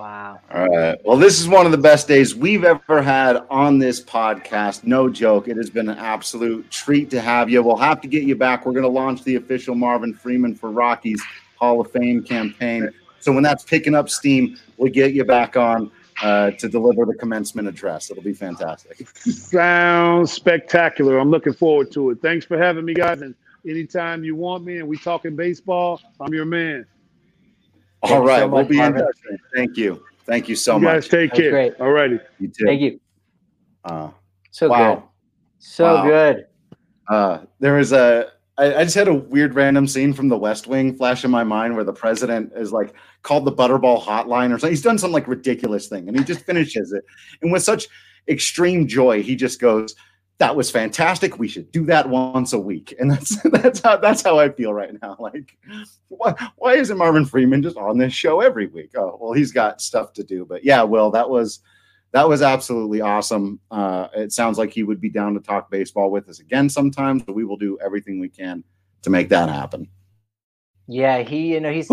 Wow. 0.00 0.40
All 0.50 0.66
right. 0.66 0.98
Well, 1.04 1.18
this 1.18 1.40
is 1.40 1.46
one 1.46 1.66
of 1.66 1.72
the 1.72 1.78
best 1.78 2.08
days 2.08 2.34
we've 2.34 2.64
ever 2.64 3.02
had 3.02 3.44
on 3.50 3.78
this 3.78 4.02
podcast. 4.02 4.84
No 4.84 5.10
joke. 5.10 5.46
It 5.46 5.58
has 5.58 5.68
been 5.68 5.90
an 5.90 5.98
absolute 5.98 6.70
treat 6.70 7.10
to 7.10 7.20
have 7.20 7.50
you. 7.50 7.62
We'll 7.62 7.76
have 7.76 8.00
to 8.00 8.08
get 8.08 8.22
you 8.22 8.34
back. 8.34 8.64
We're 8.64 8.72
going 8.72 8.84
to 8.84 8.88
launch 8.88 9.22
the 9.24 9.34
official 9.36 9.74
Marvin 9.74 10.14
Freeman 10.14 10.54
for 10.54 10.70
Rockies 10.70 11.22
Hall 11.56 11.82
of 11.82 11.92
Fame 11.92 12.22
campaign. 12.22 12.88
So 13.20 13.30
when 13.30 13.42
that's 13.42 13.62
picking 13.62 13.94
up 13.94 14.08
steam, 14.08 14.56
we'll 14.78 14.90
get 14.90 15.12
you 15.12 15.24
back 15.24 15.58
on. 15.58 15.90
uh, 16.22 16.50
to 16.52 16.68
deliver 16.68 17.04
the 17.04 17.14
commencement 17.14 17.66
address. 17.68 18.10
It'll 18.10 18.22
be 18.22 18.34
fantastic. 18.34 19.08
Sounds 19.16 20.32
spectacular. 20.32 21.18
I'm 21.18 21.30
looking 21.30 21.54
forward 21.54 21.90
to 21.92 22.10
it. 22.10 22.20
Thanks 22.20 22.44
for 22.44 22.58
having 22.58 22.84
me, 22.84 22.94
guys. 22.94 23.22
And 23.22 23.34
anytime 23.66 24.22
you 24.24 24.36
want 24.36 24.64
me 24.64 24.78
and 24.78 24.88
we 24.88 24.98
talking 24.98 25.34
baseball, 25.36 26.00
I'm 26.20 26.32
your 26.34 26.44
man. 26.44 26.84
All 28.02 28.24
right, 28.24 28.40
so 28.40 28.48
we'll 28.48 28.64
be 28.64 28.80
in 28.80 28.94
touch. 28.94 29.16
Thank 29.54 29.76
you. 29.76 30.04
Thank 30.24 30.48
you 30.48 30.56
so 30.56 30.76
you 30.76 30.82
much. 30.82 30.94
Guys, 30.94 31.08
take 31.08 31.32
care. 31.32 31.50
Great. 31.50 31.74
All 31.80 31.90
righty. 31.90 32.18
You 32.38 32.48
too. 32.48 32.64
Thank 32.64 32.80
you. 32.80 33.00
Uh, 33.84 34.10
so 34.50 34.68
wow. 34.68 34.94
good. 34.94 35.02
So 35.58 35.84
wow. 35.84 36.04
good. 36.04 36.46
Uh, 37.08 37.38
there 37.58 37.74
was 37.74 37.92
a. 37.92 38.30
I, 38.56 38.74
I 38.74 38.84
just 38.84 38.94
had 38.94 39.08
a 39.08 39.14
weird 39.14 39.54
random 39.54 39.86
scene 39.86 40.12
from 40.12 40.28
The 40.28 40.38
West 40.38 40.66
Wing 40.66 40.94
flash 40.94 41.24
in 41.24 41.30
my 41.30 41.44
mind 41.44 41.74
where 41.74 41.84
the 41.84 41.92
president 41.92 42.52
is 42.54 42.72
like 42.72 42.94
called 43.22 43.44
the 43.44 43.52
Butterball 43.52 44.02
Hotline 44.02 44.48
or 44.48 44.58
something. 44.58 44.70
He's 44.70 44.82
done 44.82 44.98
some 44.98 45.12
like 45.12 45.26
ridiculous 45.26 45.88
thing, 45.88 46.08
and 46.08 46.16
he 46.16 46.24
just 46.24 46.44
finishes 46.46 46.92
it, 46.92 47.04
and 47.42 47.52
with 47.52 47.62
such 47.62 47.88
extreme 48.28 48.86
joy, 48.86 49.22
he 49.22 49.34
just 49.34 49.60
goes, 49.60 49.94
"That 50.40 50.56
was 50.56 50.70
fantastic. 50.70 51.38
We 51.38 51.46
should 51.46 51.70
do 51.70 51.86
that 51.86 52.08
once 52.08 52.52
a 52.52 52.58
week." 52.58 52.94
And 52.98 53.10
that's 53.10 53.40
that's 53.44 53.80
how 53.80 53.96
that's 53.98 54.22
how 54.22 54.40
I 54.40 54.48
feel 54.48 54.74
right 54.74 54.90
now. 55.00 55.16
Like, 55.20 55.56
why 56.08 56.34
why 56.56 56.74
isn't 56.74 56.98
Marvin 56.98 57.24
Freeman 57.24 57.62
just 57.62 57.76
on 57.76 57.98
this 57.98 58.12
show 58.12 58.40
every 58.40 58.66
week? 58.66 58.90
Oh, 58.96 59.16
well, 59.20 59.32
he's 59.32 59.52
got 59.52 59.80
stuff 59.80 60.12
to 60.14 60.24
do. 60.24 60.44
But 60.44 60.64
yeah, 60.64 60.82
Will, 60.82 61.12
that 61.12 61.30
was 61.30 61.60
that 62.12 62.28
was 62.28 62.42
absolutely 62.42 63.00
awesome. 63.00 63.60
Uh, 63.70 64.08
it 64.14 64.32
sounds 64.32 64.58
like 64.58 64.72
he 64.72 64.82
would 64.82 65.00
be 65.00 65.08
down 65.08 65.34
to 65.34 65.40
talk 65.40 65.70
baseball 65.70 66.10
with 66.10 66.28
us 66.28 66.40
again 66.40 66.68
sometimes, 66.68 67.22
but 67.22 67.34
we 67.34 67.44
will 67.44 67.56
do 67.56 67.78
everything 67.84 68.18
we 68.18 68.28
can 68.28 68.64
to 69.02 69.10
make 69.10 69.28
that 69.28 69.48
happen. 69.48 69.88
Yeah, 70.88 71.22
he, 71.22 71.52
you 71.52 71.60
know, 71.60 71.72
he's 71.72 71.88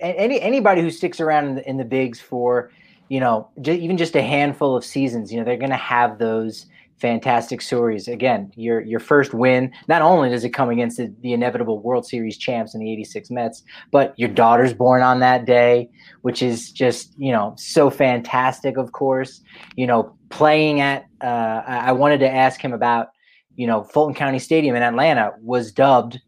any 0.00 0.40
anybody 0.40 0.80
who 0.80 0.90
sticks 0.90 1.20
around 1.20 1.48
in 1.48 1.54
the, 1.56 1.68
in 1.68 1.76
the 1.76 1.84
bigs 1.84 2.20
for, 2.20 2.70
you 3.08 3.20
know, 3.20 3.48
j- 3.60 3.76
even 3.76 3.98
just 3.98 4.16
a 4.16 4.22
handful 4.22 4.74
of 4.74 4.84
seasons, 4.84 5.30
you 5.30 5.38
know, 5.38 5.44
they're 5.44 5.58
going 5.58 5.70
to 5.70 5.76
have 5.76 6.18
those 6.18 6.66
fantastic 7.04 7.60
stories. 7.60 8.08
Again, 8.08 8.50
your 8.56 8.80
your 8.80 8.98
first 8.98 9.34
win. 9.34 9.70
Not 9.88 10.00
only 10.00 10.30
does 10.30 10.42
it 10.42 10.54
come 10.54 10.70
against 10.70 10.96
the, 10.96 11.14
the, 11.20 11.34
inevitable 11.34 11.78
World 11.78 12.06
Series 12.06 12.38
champs 12.38 12.74
in 12.74 12.80
the 12.80 12.90
'86 12.90 13.30
Mets, 13.30 13.62
but 13.90 14.18
your 14.18 14.30
daughter's 14.30 14.72
born 14.72 15.02
on 15.02 15.20
that 15.20 15.44
day, 15.44 15.90
which 16.22 16.42
is 16.42 16.72
just 16.72 17.12
you 17.18 17.30
know 17.30 17.54
so 17.58 17.90
fantastic. 17.90 18.78
Of 18.78 18.92
course, 18.92 19.42
you 19.76 19.86
know 19.86 20.16
playing 20.30 20.80
at. 20.80 21.04
Uh, 21.20 21.62
I 21.66 21.92
wanted 21.92 22.20
to 22.20 22.30
ask 22.30 22.58
him 22.58 22.72
about 22.72 23.08
you 23.54 23.66
know 23.66 23.84
Fulton 23.84 24.14
County 24.14 24.38
Stadium 24.38 24.74
in 24.74 24.82
Atlanta 24.82 25.34
was 25.42 25.72
dubbed 25.72 26.22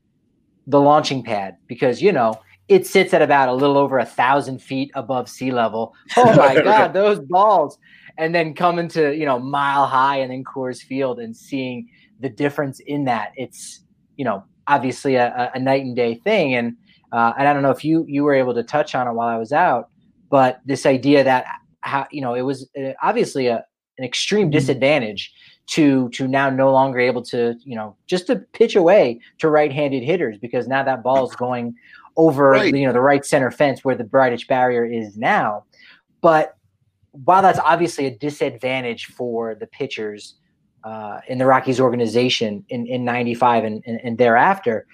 the 0.67 0.79
launching 0.79 1.23
pad 1.23 1.57
because 1.69 2.03
you 2.03 2.13
know 2.13 2.35
it 2.69 2.87
sits 2.87 3.15
at 3.15 3.23
about 3.23 3.49
a 3.49 3.55
little 3.55 3.79
over 3.79 3.99
a 3.99 4.05
thousand 4.05 4.61
feet 4.61 4.91
above 4.95 5.31
sea 5.31 5.53
level. 5.53 5.95
Oh 6.19 6.37
my 6.37 6.55
God, 6.63 6.93
those 6.93 7.19
balls! 7.19 7.79
And 8.19 8.35
then 8.35 8.55
coming 8.55 8.89
to 8.89 9.15
you 9.15 9.25
know 9.25 9.39
mile 9.39 9.87
high 9.87 10.19
and 10.19 10.31
then 10.31 10.45
Coors 10.45 10.81
Field 10.81 11.19
and 11.19 11.37
seeing 11.37 11.89
the 12.21 12.29
difference 12.29 12.81
in 12.81 13.05
that. 13.05 13.33
It's 13.37 13.81
you 14.17 14.25
know 14.25 14.45
obviously 14.67 15.17
a, 15.17 15.51
a 15.55 15.59
night 15.59 15.85
and 15.85 15.95
day 15.95 16.15
thing, 16.17 16.55
and 16.55 16.77
uh, 17.13 17.33
and 17.39 17.49
I 17.49 17.53
don't 17.53 17.63
know 17.63 17.71
if 17.71 17.85
you 17.85 18.05
you 18.09 18.25
were 18.25 18.35
able 18.35 18.55
to 18.55 18.63
touch 18.63 18.95
on 18.95 19.07
it 19.07 19.13
while 19.13 19.29
I 19.29 19.39
was 19.39 19.53
out, 19.53 19.91
but 20.31 20.61
this 20.65 20.87
idea 20.87 21.25
that 21.25 21.47
how 21.81 22.07
you 22.11 22.21
know 22.21 22.35
it 22.35 22.43
was 22.43 22.69
uh, 22.79 22.93
obviously 23.03 23.47
a 23.47 23.65
an 23.99 24.05
extreme 24.05 24.47
mm-hmm. 24.47 24.53
disadvantage 24.53 25.33
to 25.69 26.09
to 26.11 26.29
now 26.29 26.49
no 26.51 26.71
longer 26.71 26.99
able 26.99 27.23
to 27.23 27.55
you 27.65 27.75
know 27.75 27.97
just 28.07 28.27
to 28.29 28.37
pitch 28.37 28.77
away 28.77 29.21
to 29.39 29.49
right-handed 29.49 30.03
hitters 30.03 30.39
because 30.39 30.69
now 30.69 30.83
that 30.83 31.03
ball 31.03 31.29
is 31.29 31.35
going 31.37 31.75
over 32.17 32.51
right. 32.51 32.75
you 32.75 32.87
know 32.87 32.93
the 32.93 33.01
right 33.01 33.25
center 33.25 33.51
fence 33.51 33.85
where 33.85 33.95
the 33.95 34.05
Bridich 34.05 34.47
barrier 34.47 34.85
is 34.85 35.17
now 35.17 35.65
but 36.21 36.56
while 37.25 37.43
that's 37.43 37.59
obviously 37.59 38.07
a 38.07 38.17
disadvantage 38.17 39.07
for 39.07 39.55
the 39.55 39.67
pitchers 39.67 40.37
uh, 40.85 41.21
in 41.29 41.39
the 41.39 41.47
Rockies 41.47 41.81
organization 41.81 42.65
in, 42.69 42.87
in 42.87 43.05
95 43.05 43.65
and, 43.65 43.83
and, 43.87 44.01
and, 44.05 44.19
thereafter, 44.19 44.87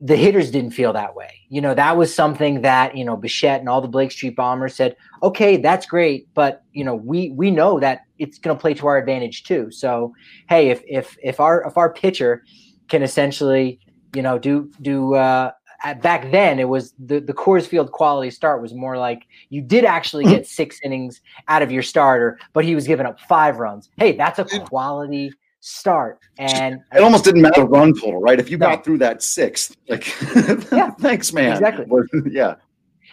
the 0.00 0.16
hitters 0.16 0.50
didn't 0.50 0.70
feel 0.70 0.92
that 0.94 1.14
way. 1.14 1.40
You 1.50 1.60
know, 1.60 1.74
that 1.74 1.96
was 1.96 2.14
something 2.14 2.62
that, 2.62 2.96
you 2.96 3.04
know, 3.04 3.16
Bichette 3.16 3.60
and 3.60 3.68
all 3.68 3.82
the 3.82 3.88
Blake 3.88 4.10
Street 4.10 4.34
Bombers 4.34 4.74
said, 4.74 4.96
okay, 5.22 5.58
that's 5.58 5.84
great, 5.84 6.28
but 6.34 6.62
you 6.72 6.82
know, 6.82 6.94
we 6.94 7.30
we 7.30 7.50
know 7.50 7.78
that 7.78 8.00
it's 8.18 8.38
gonna 8.38 8.58
play 8.58 8.74
to 8.74 8.86
our 8.86 8.96
advantage 8.96 9.44
too. 9.44 9.70
So 9.70 10.14
hey, 10.48 10.70
if 10.70 10.82
if 10.88 11.16
if 11.22 11.40
our 11.40 11.62
if 11.66 11.76
our 11.76 11.92
pitcher 11.92 12.42
can 12.88 13.02
essentially, 13.02 13.80
you 14.14 14.22
know, 14.22 14.38
do 14.38 14.70
do 14.80 15.14
uh 15.14 15.52
back 16.00 16.30
then 16.30 16.58
it 16.58 16.68
was 16.68 16.94
the 16.98 17.20
the 17.20 17.32
Coors 17.32 17.66
Field 17.66 17.92
quality 17.92 18.30
start 18.30 18.62
was 18.62 18.74
more 18.74 18.96
like 18.96 19.26
you 19.50 19.60
did 19.60 19.84
actually 19.84 20.24
get 20.24 20.46
six 20.60 20.80
innings 20.84 21.20
out 21.48 21.62
of 21.62 21.72
your 21.72 21.82
starter, 21.82 22.38
but 22.52 22.64
he 22.64 22.74
was 22.74 22.86
giving 22.86 23.06
up 23.06 23.20
five 23.20 23.58
runs. 23.58 23.90
Hey, 23.96 24.12
that's 24.12 24.38
a 24.38 24.44
quality 24.60 25.32
start. 25.60 26.18
And 26.38 26.80
it 26.92 27.02
almost 27.02 27.24
didn't 27.24 27.42
matter 27.42 27.64
run 27.64 27.94
total, 27.94 28.20
right? 28.20 28.38
If 28.38 28.50
you 28.50 28.58
no. 28.58 28.66
got 28.66 28.84
through 28.84 28.98
that 28.98 29.22
sixth, 29.22 29.76
like 29.88 30.06
yeah, 30.72 30.90
thanks, 30.92 31.32
man. 31.32 31.52
Exactly. 31.52 31.86
yeah. 32.30 32.56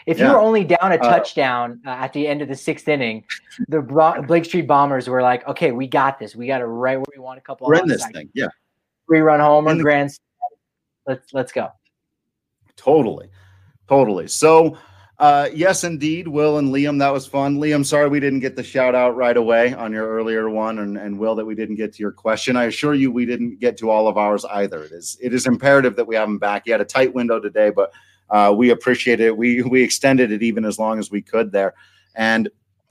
If 0.06 0.18
yeah. 0.18 0.28
you 0.28 0.34
were 0.34 0.40
only 0.40 0.64
down 0.64 0.92
a 0.92 0.96
uh, 0.96 0.98
touchdown 0.98 1.82
uh, 1.86 1.90
at 1.92 2.14
the 2.14 2.28
end 2.28 2.42
of 2.42 2.48
the 2.48 2.56
sixth 2.56 2.88
inning, 2.88 3.24
the 3.68 3.82
Blake 4.28 4.46
Street 4.46 4.68
Bombers 4.68 5.08
were 5.08 5.22
like, 5.22 5.48
"Okay, 5.48 5.72
we 5.72 5.88
got 5.88 6.20
this. 6.20 6.36
We 6.36 6.48
got 6.48 6.62
it 6.62 6.66
right 6.66 6.98
where 6.98 7.06
we 7.16 7.22
want. 7.22 7.38
A 7.38 7.42
couple. 7.42 7.68
We're 7.68 7.80
in 7.80 7.88
this 7.88 8.06
thing. 8.08 8.30
Yeah. 8.34 8.48
Three 9.08 9.20
run 9.20 9.40
homer, 9.40 9.76
grand. 9.76 10.12
Let's 11.06 11.34
let's 11.34 11.52
go. 11.52 11.70
Totally. 12.80 13.28
Totally. 13.90 14.28
So, 14.28 14.78
uh, 15.18 15.50
yes, 15.54 15.84
indeed, 15.84 16.30
Will 16.30 16.60
and 16.60 16.70
Liam, 16.70 16.98
that 17.00 17.12
was 17.12 17.28
fun. 17.28 17.58
Liam, 17.58 17.86
sorry 17.86 18.08
we 18.08 18.22
didn't 18.22 18.40
get 18.40 18.56
the 18.56 18.64
shout 18.64 18.96
out 18.96 19.18
right 19.18 19.36
away 19.36 19.74
on 19.74 19.92
your 19.92 20.08
earlier 20.08 20.50
one, 20.50 20.80
and, 20.80 20.98
and 20.98 21.20
Will 21.20 21.36
that 21.36 21.46
we 21.46 21.56
didn't 21.56 21.76
get 21.76 21.92
to 21.94 22.00
your 22.00 22.14
question. 22.14 22.56
I 22.56 22.66
assure 22.66 22.94
you, 22.94 23.12
we 23.12 23.26
didn't 23.26 23.60
get 23.60 23.78
to 23.80 23.90
all 23.90 24.08
of 24.08 24.18
ours 24.18 24.46
either. 24.46 24.84
It 24.86 24.94
is 24.94 25.18
it 25.22 25.34
is 25.34 25.46
imperative 25.46 25.98
that 25.98 26.08
we 26.08 26.16
have 26.16 26.30
him 26.30 26.38
back. 26.38 26.62
He 26.64 26.72
had 26.72 26.80
a 26.80 26.86
tight 26.86 27.14
window 27.14 27.38
today, 27.38 27.70
but 27.70 27.92
uh, 28.30 28.54
we 28.56 28.70
appreciate 28.70 29.20
it. 29.20 29.36
We 29.36 29.62
we 29.62 29.84
extended 29.84 30.32
it 30.32 30.42
even 30.42 30.64
as 30.64 30.80
long 30.80 31.00
as 31.00 31.12
we 31.12 31.22
could 31.22 31.52
there, 31.52 31.74
and 32.16 32.48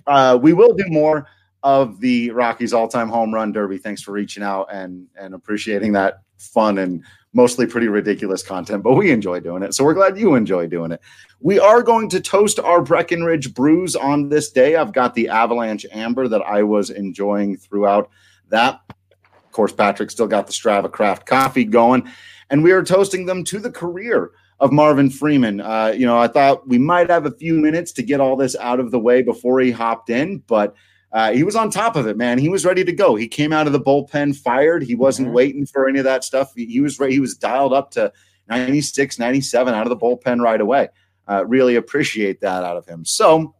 uh, 0.07 0.38
we 0.40 0.53
will 0.53 0.74
do 0.74 0.85
more 0.88 1.27
of 1.62 1.98
the 2.01 2.31
Rockies 2.33 2.74
all 2.74 2.88
time 2.88 3.09
home 3.09 3.33
run 3.33 3.53
derby. 3.53 3.79
Thanks 3.79 4.03
for 4.03 4.12
reaching 4.12 4.42
out 4.42 4.68
and 4.70 5.07
and 5.16 5.33
appreciating 5.33 5.92
that 5.92 6.20
fun 6.37 6.77
and 6.77 7.03
mostly 7.33 7.67
pretty 7.67 7.88
ridiculous 7.88 8.43
content, 8.43 8.83
but 8.83 8.95
we 8.95 9.11
enjoy 9.11 9.41
doing 9.41 9.62
it. 9.62 9.75
So 9.75 9.85
we're 9.85 9.95
glad 9.95 10.19
you 10.19 10.35
enjoy 10.35 10.67
doing 10.67 10.93
it. 10.93 11.01
We 11.41 11.59
are 11.59 11.83
going 11.83 12.09
to 12.11 12.21
toast 12.21 12.59
our 12.59 12.81
Breckenridge 12.81 13.55
brews 13.55 13.95
on 13.95 14.29
this 14.29 14.51
day. 14.51 14.77
I've 14.77 14.93
got 14.93 15.14
the 15.14 15.29
Avalanche 15.29 15.87
Amber 15.93 16.29
that 16.29 16.43
I 16.43 16.62
was 16.62 16.91
enjoying 16.91 17.57
throughout 17.57 18.11
that. 18.49 18.81
Of 18.91 19.53
course, 19.53 19.73
Patrick 19.73 20.11
still 20.11 20.27
got 20.27 20.47
the 20.47 20.53
Strava 20.53 20.91
Craft 20.91 21.27
coffee 21.27 21.64
going, 21.64 22.09
and 22.51 22.62
we 22.62 22.73
are 22.73 22.83
toasting 22.83 23.27
them 23.27 23.45
to 23.45 23.59
the 23.59 23.71
career 23.71 24.31
of 24.61 24.73
Marvin 24.73 25.11
Freeman. 25.11 25.61
Uh, 25.61 25.93
you 25.97 26.07
know, 26.07 26.19
I 26.19 26.29
thought 26.29 26.67
we 26.67 26.79
might 26.79 27.11
have 27.11 27.27
a 27.27 27.31
few 27.31 27.55
minutes 27.55 27.93
to 27.93 28.03
get 28.03 28.21
all 28.21 28.37
this 28.37 28.57
out 28.57 28.81
of 28.81 28.91
the 28.91 28.99
way 28.99 29.23
before 29.23 29.61
he 29.61 29.71
hopped 29.71 30.11
in, 30.11 30.38
but 30.47 30.75
uh, 31.12 31.33
he 31.33 31.42
was 31.42 31.57
on 31.57 31.71
top 31.71 31.97
of 31.97 32.07
it, 32.07 32.16
man. 32.16 32.38
He 32.38 32.49
was 32.49 32.64
ready 32.66 32.85
to 32.85 32.92
go. 32.92 33.14
He 33.14 33.29
came 33.29 33.53
out 33.53 33.66
of 33.66 33.73
the 33.73 33.81
bullpen 33.81 34.37
fired. 34.37 34.83
He 34.83 34.94
wasn't 34.94 35.29
mm-hmm. 35.29 35.37
waiting 35.37 35.66
for 35.66 35.88
any 35.88 35.99
of 35.99 36.05
that 36.05 36.25
stuff. 36.25 36.53
He, 36.55 36.66
he 36.66 36.81
was 36.81 36.99
ready. 36.99 37.14
He 37.14 37.21
was 37.21 37.35
dialed 37.35 37.73
up 37.73 37.90
to 37.92 38.12
96, 38.49 39.18
97 39.18 39.75
out 39.75 39.87
of 39.87 39.90
the 39.90 39.97
bullpen 39.97 40.40
right 40.40 40.61
away. 40.61 40.88
Uh, 41.29 41.44
really 41.47 41.77
appreciate 41.77 42.40
that 42.40 42.64
out 42.64 42.77
of 42.77 42.87
him. 42.87 43.05
So, 43.05 43.55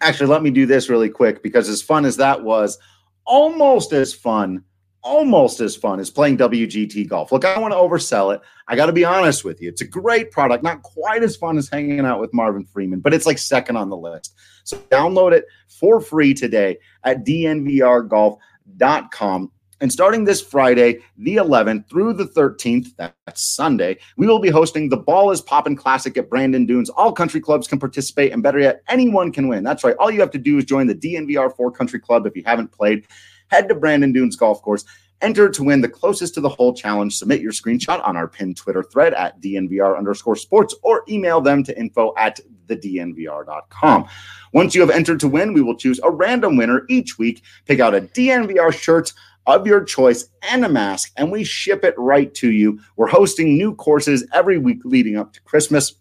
actually, 0.00 0.28
let 0.28 0.42
me 0.42 0.50
do 0.50 0.66
this 0.66 0.88
really 0.88 1.08
quick 1.08 1.42
because 1.42 1.68
as 1.68 1.82
fun 1.82 2.04
as 2.04 2.16
that 2.16 2.42
was, 2.42 2.78
almost 3.24 3.92
as 3.92 4.12
fun 4.12 4.64
almost 5.02 5.60
as 5.60 5.76
fun 5.76 6.00
as 6.00 6.10
playing 6.10 6.38
WGT 6.38 7.08
golf. 7.08 7.32
Look, 7.32 7.44
I 7.44 7.54
don't 7.54 7.62
want 7.62 7.72
to 7.72 7.78
oversell 7.78 8.34
it. 8.34 8.40
I 8.68 8.76
got 8.76 8.86
to 8.86 8.92
be 8.92 9.04
honest 9.04 9.44
with 9.44 9.60
you. 9.60 9.68
It's 9.68 9.80
a 9.80 9.86
great 9.86 10.30
product, 10.30 10.62
not 10.62 10.82
quite 10.82 11.22
as 11.22 11.36
fun 11.36 11.58
as 11.58 11.68
hanging 11.68 12.00
out 12.00 12.20
with 12.20 12.32
Marvin 12.34 12.64
Freeman, 12.64 13.00
but 13.00 13.14
it's 13.14 13.26
like 13.26 13.38
second 13.38 13.76
on 13.76 13.90
the 13.90 13.96
list. 13.96 14.34
So 14.64 14.76
download 14.90 15.32
it 15.32 15.46
for 15.68 16.00
free 16.00 16.34
today 16.34 16.78
at 17.04 17.24
dnvrgolf.com. 17.24 19.52
And 19.82 19.90
starting 19.90 20.24
this 20.24 20.42
Friday, 20.42 20.98
the 21.16 21.36
11th 21.36 21.88
through 21.88 22.12
the 22.12 22.26
13th, 22.26 22.88
that's 22.98 23.42
Sunday, 23.42 23.96
we 24.18 24.26
will 24.26 24.38
be 24.38 24.50
hosting 24.50 24.90
the 24.90 24.98
Ball 24.98 25.30
is 25.30 25.40
Poppin' 25.40 25.74
Classic 25.74 26.14
at 26.18 26.28
Bandon 26.28 26.66
Dunes. 26.66 26.90
All 26.90 27.12
country 27.12 27.40
clubs 27.40 27.66
can 27.66 27.78
participate, 27.78 28.32
and 28.32 28.42
better 28.42 28.58
yet, 28.58 28.82
anyone 28.88 29.32
can 29.32 29.48
win. 29.48 29.64
That's 29.64 29.82
right. 29.82 29.96
All 29.98 30.10
you 30.10 30.20
have 30.20 30.32
to 30.32 30.38
do 30.38 30.58
is 30.58 30.66
join 30.66 30.86
the 30.86 30.94
DNVR 30.94 31.56
4 31.56 31.72
Country 31.72 31.98
Club 31.98 32.26
if 32.26 32.36
you 32.36 32.42
haven't 32.44 32.72
played 32.72 33.06
head 33.50 33.68
to 33.68 33.74
Bandon 33.74 34.12
Dunes 34.12 34.36
Golf 34.36 34.62
Course. 34.62 34.84
Enter 35.22 35.50
to 35.50 35.62
win 35.62 35.82
the 35.82 35.88
closest 35.88 36.32
to 36.34 36.40
the 36.40 36.48
hole 36.48 36.72
challenge. 36.72 37.16
Submit 37.16 37.42
your 37.42 37.52
screenshot 37.52 38.06
on 38.06 38.16
our 38.16 38.26
pinned 38.26 38.56
Twitter 38.56 38.82
thread 38.82 39.12
at 39.12 39.38
DNVR 39.40 39.98
underscore 39.98 40.36
sports 40.36 40.74
or 40.82 41.04
email 41.08 41.42
them 41.42 41.62
to 41.64 41.78
info 41.78 42.14
at 42.16 42.40
thednvr.com. 42.66 44.08
Once 44.54 44.74
you 44.74 44.80
have 44.80 44.90
entered 44.90 45.20
to 45.20 45.28
win, 45.28 45.52
we 45.52 45.60
will 45.60 45.76
choose 45.76 46.00
a 46.02 46.10
random 46.10 46.56
winner 46.56 46.86
each 46.88 47.18
week, 47.18 47.42
pick 47.66 47.80
out 47.80 47.94
a 47.94 48.00
DNVR 48.00 48.72
shirt 48.72 49.12
of 49.46 49.66
your 49.66 49.84
choice 49.84 50.28
and 50.50 50.64
a 50.64 50.68
mask, 50.68 51.12
and 51.16 51.30
we 51.30 51.44
ship 51.44 51.84
it 51.84 51.94
right 51.98 52.32
to 52.34 52.50
you. 52.50 52.80
We're 52.96 53.08
hosting 53.08 53.58
new 53.58 53.74
courses 53.74 54.26
every 54.32 54.58
week 54.58 54.80
leading 54.84 55.16
up 55.16 55.32
to 55.34 55.42
Christmas 55.42 55.94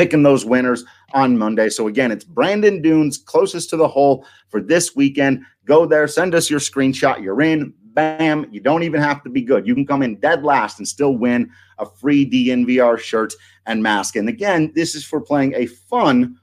picking 0.00 0.22
those 0.22 0.46
winners 0.46 0.82
on 1.12 1.38
Monday. 1.38 1.68
So 1.68 1.88
again, 1.88 2.10
it's 2.10 2.24
Bandon 2.24 2.82
Dunes 2.82 3.18
closest 3.18 3.70
to 3.70 3.76
the 3.76 3.88
hole 3.88 4.26
for 4.48 4.60
this 4.60 4.96
weekend. 4.96 5.44
Go 5.64 5.86
there, 5.86 6.08
send 6.08 6.34
us 6.34 6.50
your 6.50 6.60
screenshot. 6.60 7.22
You're 7.22 7.42
in. 7.42 7.74
Bam. 7.92 8.46
You 8.50 8.60
don't 8.60 8.84
even 8.84 9.00
have 9.00 9.22
to 9.24 9.30
be 9.30 9.42
good. 9.42 9.66
You 9.66 9.74
can 9.74 9.86
come 9.86 10.02
in 10.02 10.20
dead 10.20 10.44
last 10.44 10.78
and 10.78 10.86
still 10.86 11.16
win 11.16 11.50
a 11.78 11.86
free 11.86 12.24
DNVR 12.24 12.98
shirt 12.98 13.32
and 13.66 13.82
mask. 13.82 14.16
And 14.16 14.28
again, 14.28 14.72
this 14.74 14.94
is 14.94 15.04
for 15.04 15.20
playing 15.20 15.54
a 15.54 15.66
fun, 15.66 16.38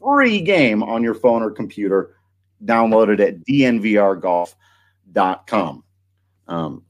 free 0.00 0.40
game 0.40 0.82
on 0.82 1.02
your 1.02 1.14
phone 1.14 1.42
or 1.42 1.50
computer. 1.50 2.16
Download 2.64 3.10
it 3.10 3.20
at 3.20 3.44
dnvrgolf.com. 3.44 5.84
Um, 6.48 6.84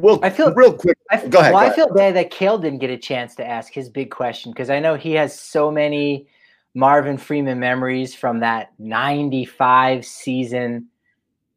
well, 0.00 0.20
I 0.22 0.30
feel 0.30 0.52
real 0.54 0.72
quick. 0.72 0.96
I, 1.10 1.16
go 1.26 1.40
ahead. 1.40 1.52
Well, 1.52 1.52
go 1.52 1.56
I 1.58 1.64
ahead. 1.64 1.74
feel 1.74 1.92
bad 1.92 2.14
that 2.16 2.30
Kale 2.30 2.58
didn't 2.58 2.78
get 2.78 2.90
a 2.90 2.96
chance 2.98 3.34
to 3.36 3.46
ask 3.46 3.72
his 3.72 3.88
big 3.88 4.10
question 4.10 4.52
because 4.52 4.70
I 4.70 4.78
know 4.80 4.94
he 4.94 5.12
has 5.12 5.38
so 5.38 5.70
many 5.70 6.28
Marvin 6.74 7.18
Freeman 7.18 7.58
memories 7.58 8.14
from 8.14 8.40
that 8.40 8.70
'95 8.78 10.04
season. 10.06 10.86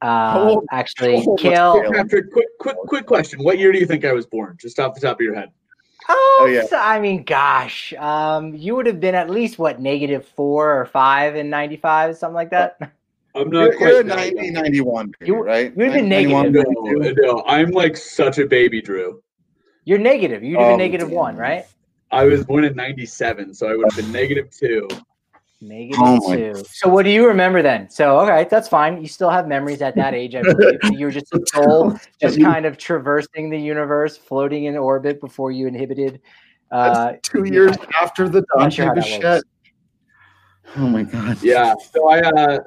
Uh, 0.02 0.34
Hold- 0.34 0.65
actually, 0.72 1.15
hold 1.24 1.39
on, 1.39 1.43
Kale. 1.52 1.82
Kale. 1.82 1.91
Patrick, 1.93 2.32
quick, 2.32 2.48
quick, 2.60 2.76
quick 2.88 3.06
question. 3.06 3.41
What 3.43 3.58
year 3.60 3.72
do 3.72 3.80
you 3.80 3.86
think 3.86 4.04
I 4.04 4.12
was 4.12 4.26
born? 4.26 4.58
Just 4.60 4.80
off 4.80 4.96
the 4.96 5.02
top 5.02 5.17
of 5.17 5.22
your 5.22 5.36
head. 5.36 5.50
Oh, 6.10 6.39
Oh, 6.41 6.46
yeah. 6.48 6.65
so- 6.65 6.78
I 6.78 7.00
mean, 7.00 7.24
gosh, 7.24 7.93
um, 7.93 8.54
you 8.54 8.76
would 8.76 8.86
have 8.88 9.00
been 9.00 9.15
at 9.15 9.30
least 9.30 9.58
what 9.58 9.80
negative 9.80 10.28
four 10.36 10.78
or 10.82 10.86
five 10.86 11.36
in 11.38 11.50
'95, 11.50 12.17
something 12.17 12.36
like 12.36 12.50
that. 12.50 12.78
I'm 13.36 13.50
not 13.50 13.63
You're, 13.63 13.78
quite 13.78 13.89
you're 13.89 14.00
a 14.02 14.04
that 14.04 14.26
young. 14.34 14.54
1991, 14.54 15.13
You- 15.22 15.43
right? 15.43 15.65
you 15.72 15.74
would've 15.78 15.93
been 15.93 16.10
91, 16.10 16.52
negative. 16.52 16.74
92? 16.76 17.22
No, 17.22 17.34
no, 17.38 17.43
I'm 17.48 17.72
like 17.72 17.98
such 17.98 18.38
a 18.38 18.46
baby, 18.46 18.82
Drew. 18.82 19.22
You're 19.86 19.98
negative. 20.00 20.43
You'd 20.43 20.60
have 20.60 20.74
Oh, 20.74 20.78
negative 20.78 21.10
damn. 21.10 21.17
one, 21.17 21.36
right? 21.38 21.65
I 22.12 22.26
was 22.26 22.46
born 22.46 22.63
in 22.63 22.76
'97, 22.76 23.54
so 23.56 23.67
I 23.67 23.76
would 23.76 23.91
have 23.91 23.98
been 24.04 24.12
negative 24.12 24.50
two. 24.52 24.88
Negative 25.62 25.98
Oh 26.00 26.34
two. 26.36 26.63
So 26.72 26.88
what 26.88 27.04
do 27.06 27.10
you 27.10 27.26
remember 27.28 27.62
then? 27.63 27.89
So 27.89 28.15
all 28.17 28.28
right, 28.28 28.48
that's 28.48 28.67
fine. 28.67 29.02
You 29.02 29.08
still 29.08 29.32
have 29.32 29.48
memories 29.48 29.82
at 29.82 29.96
that 29.96 30.13
age, 30.13 30.36
I 30.36 30.43
believe. 30.43 30.80
you 30.84 31.08
were 31.08 31.12
just 31.12 31.34
a 31.34 31.39
soul, 31.48 31.98
just 32.22 32.39
kind 32.39 32.65
of 32.67 32.78
traversing 32.78 33.50
the 33.50 33.58
universe, 33.58 34.15
floating 34.15 34.65
in 34.65 34.78
orbit 34.78 35.19
before 35.19 35.52
you 35.52 35.65
inhibited. 35.67 36.22
Uh, 36.72 37.13
Two 37.24 37.46
years 37.46 37.76
after 38.00 38.30
the 38.30 38.46
Not 38.56 38.72
sure 38.74 38.86
how 38.86 38.93
Bichette. 38.93 39.43
Oh 40.78 40.88
my 40.88 41.04
god. 41.04 41.41
Yeah. 41.41 41.74
So 41.93 42.10
I, 42.10 42.22
uh, 42.22 42.60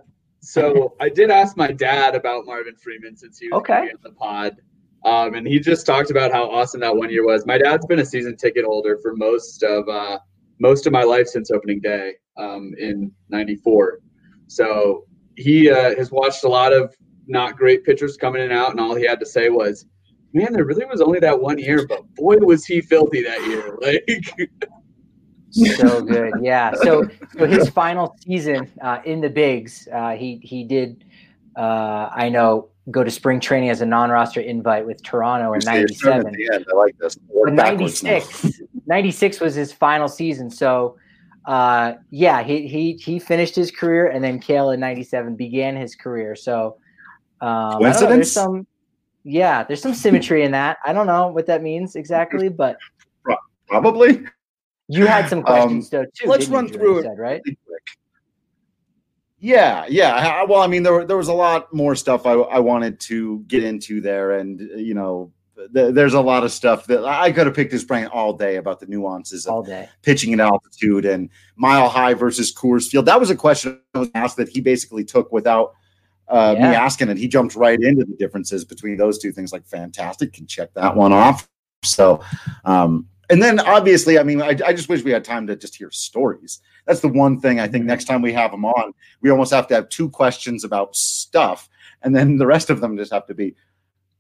so 0.47 0.95
I 1.01 1.09
did 1.09 1.31
ask 1.31 1.57
my 1.57 1.73
dad 1.73 2.15
about 2.15 2.47
Marvin 2.47 2.77
Freeman 2.77 3.17
since 3.17 3.39
he 3.39 3.49
was 3.49 3.61
Okay. 3.61 3.91
on 3.91 3.99
the 4.03 4.13
pod, 4.13 4.57
um, 5.05 5.35
and 5.35 5.47
he 5.47 5.59
just 5.59 5.87
talked 5.87 6.11
about 6.11 6.31
how 6.33 6.49
awesome 6.51 6.81
that 6.81 6.97
one 6.97 7.11
year 7.11 7.25
was. 7.25 7.45
My 7.47 7.59
dad's 7.59 7.85
been 7.87 7.99
a 7.99 8.05
season 8.07 8.37
ticket 8.37 8.65
holder 8.65 8.97
for 9.03 9.15
most 9.17 9.63
of 9.63 9.89
uh, 9.89 10.19
most 10.61 10.87
of 10.87 10.93
my 10.93 11.03
life 11.03 11.27
since 11.27 11.51
opening 11.51 11.81
day 11.81 12.15
um, 12.37 12.73
in 12.79 13.11
'94. 13.29 13.99
So 14.47 15.05
he 15.37 15.71
uh, 15.71 15.97
has 15.97 16.11
watched 16.13 16.45
a 16.45 16.49
lot 16.49 16.73
of 16.73 16.95
not 17.27 17.57
great 17.57 17.85
pitchers 17.85 18.17
coming 18.17 18.41
in 18.43 18.51
and 18.51 18.59
out, 18.59 18.71
and 18.71 18.81
all 18.81 18.95
he 18.95 19.05
had 19.05 19.19
to 19.21 19.27
say 19.27 19.49
was, 19.49 19.85
"Man, 20.33 20.53
there 20.53 20.65
really 20.65 20.85
was 20.85 21.01
only 21.01 21.19
that 21.21 21.41
one 21.41 21.59
year, 21.59 21.87
but 21.87 22.03
boy, 22.15 22.37
was 22.37 22.65
he 22.65 22.81
filthy 22.81 23.23
that 23.23 23.45
year!" 23.47 23.77
Like, 23.83 24.49
so 25.77 26.03
good, 26.05 26.35
yeah. 26.41 26.73
So, 26.75 27.09
so 27.37 27.47
his 27.47 27.69
final 27.69 28.17
season 28.21 28.71
uh, 28.83 29.01
in 29.05 29.21
the 29.21 29.31
bigs, 29.31 29.89
uh, 29.93 30.13
he 30.13 30.41
he 30.43 30.65
did. 30.65 31.05
Uh, 31.57 32.11
I 32.15 32.29
know 32.29 32.69
go 32.91 33.03
to 33.03 33.11
spring 33.11 33.41
training 33.41 33.71
as 33.71 33.81
a 33.81 33.87
non-roster 33.87 34.41
invite 34.41 34.87
with 34.87 35.03
Toronto 35.03 35.55
in 35.55 35.61
You 35.61 35.61
say 35.63 35.79
your 35.81 35.89
turn 35.89 36.19
at 36.19 36.25
'97. 36.25 36.33
the. 36.33 36.65
I 36.73 36.77
like 36.77 36.99
this. 36.99 37.19
Work 37.29 37.47
But 37.47 37.57
backwards 37.57 38.03
now. 38.03 38.11
96, 38.11 38.61
96 38.87 39.41
was 39.41 39.55
his 39.55 39.73
final 39.73 40.09
season. 40.09 40.51
So, 40.51 40.97
uh, 41.47 41.95
yeah, 42.11 42.43
he, 42.45 42.69
he, 42.69 42.93
he 42.93 43.19
finished 43.19 43.57
his 43.57 43.73
career 43.73 44.09
and 44.11 44.23
then 44.23 44.39
Kale 44.39 44.71
in 44.71 44.79
97 44.79 45.35
began 45.35 45.75
his 45.75 45.97
career. 45.97 46.37
So, 46.37 46.77
um, 47.41 47.83
know, 47.83 47.93
there's 47.93 48.31
some, 48.31 48.67
yeah, 49.25 49.65
there's 49.65 49.83
some 49.83 49.95
symmetry 49.95 50.45
in 50.45 50.53
that. 50.53 50.79
I 50.85 50.93
don't 50.93 51.09
know 51.09 51.27
what 51.29 51.47
that 51.47 51.63
means 51.63 51.97
exactly, 51.97 52.49
but 52.49 52.77
Probably. 53.69 54.25
You 54.89 55.07
had 55.07 55.29
some 55.29 55.43
questions 55.43 55.91
though 55.91 56.05
too. 56.05 56.25
Um, 56.25 56.31
let's 56.31 56.47
run 56.49 56.69
you, 56.69 56.75
through 56.75 56.99
it. 56.99 57.03
Said, 57.05 57.19
right? 57.19 57.43
Yeah, 59.39 59.85
yeah. 59.89 60.45
Well, 60.45 60.63
I 60.63 60.67
mean, 60.67 60.83
there, 60.83 61.05
there 61.05 61.17
was 61.17 61.29
a 61.29 61.35
lot 61.35 61.73
more 61.73 61.95
stuff 61.95 62.27
I, 62.27 62.33
I 62.33 62.59
wanted 62.59 62.99
to 63.01 63.41
get 63.47 63.65
into 63.65 64.01
there, 64.01 64.33
and 64.33 64.61
you 64.61 64.95
know, 64.95 65.33
th- 65.75 65.95
there's 65.95 66.15
a 66.15 66.21
lot 66.21 66.43
of 66.43 66.53
stuff 66.53 66.87
that 66.87 67.05
I 67.05 67.33
could 67.33 67.47
have 67.47 67.55
picked 67.55 67.73
his 67.73 67.85
brain 67.85 68.07
all 68.07 68.33
day 68.33 68.57
about 68.57 68.81
the 68.81 68.87
nuances 68.87 69.47
of 69.47 69.53
All 69.53 69.63
day. 69.63 69.89
pitching 70.03 70.33
at 70.33 70.41
altitude 70.41 71.05
and 71.05 71.29
mile 71.57 71.89
high 71.89 72.15
versus 72.15 72.55
Coors 72.55 72.89
Field. 72.89 73.07
That 73.07 73.21
was 73.21 73.31
a 73.31 73.37
question 73.37 73.81
I 73.95 73.99
was 74.01 74.11
asked 74.15 74.37
that 74.39 74.49
he 74.49 74.61
basically 74.61 75.05
took 75.05 75.31
without 75.33 75.75
uh, 76.29 76.55
me 76.55 76.65
asking 76.65 77.09
it. 77.09 77.17
He 77.17 77.29
jumped 77.29 77.55
right 77.57 77.81
into 77.81 78.05
the 78.05 78.17
differences 78.17 78.65
between 78.65 78.97
those 78.97 79.19
two 79.19 79.33
things. 79.33 79.53
Like, 79.53 79.67
fantastic, 79.67 80.33
can 80.33 80.47
check 80.47 80.73
that 80.75 80.97
one 80.97 81.13
off. 81.13 81.49
So, 81.85 82.21
um, 82.65 83.07
and 83.31 83.43
then 83.43 83.59
obviously, 83.61 84.19
I 84.19 84.23
mean, 84.23 84.41
I, 84.43 84.57
I 84.65 84.73
just 84.73 84.89
wish 84.89 85.03
we 85.05 85.11
had 85.11 85.25
time 85.25 85.47
to 85.49 85.57
just 85.57 85.75
hear 85.77 85.91
stories. 85.91 86.61
That's 86.87 87.01
the 87.01 87.09
one 87.09 87.41
thing 87.41 87.59
I 87.61 87.67
think 87.69 87.83
Mm-hmm. 87.83 87.89
next 87.89 88.05
time 88.05 88.23
we 88.23 88.33
have 88.33 88.51
them 88.53 88.65
on, 88.65 88.93
we 89.21 89.31
almost 89.31 89.53
have 89.53 89.67
to 89.69 89.75
have 89.75 89.89
two 89.89 90.09
questions 90.11 90.65
about 90.65 90.95
stuff, 90.97 91.69
and 92.03 92.15
then 92.15 92.37
the 92.39 92.47
rest 92.47 92.71
of 92.71 92.81
them 92.81 92.97
just 92.97 93.13
have 93.13 93.27
to 93.27 93.35
be. 93.35 93.55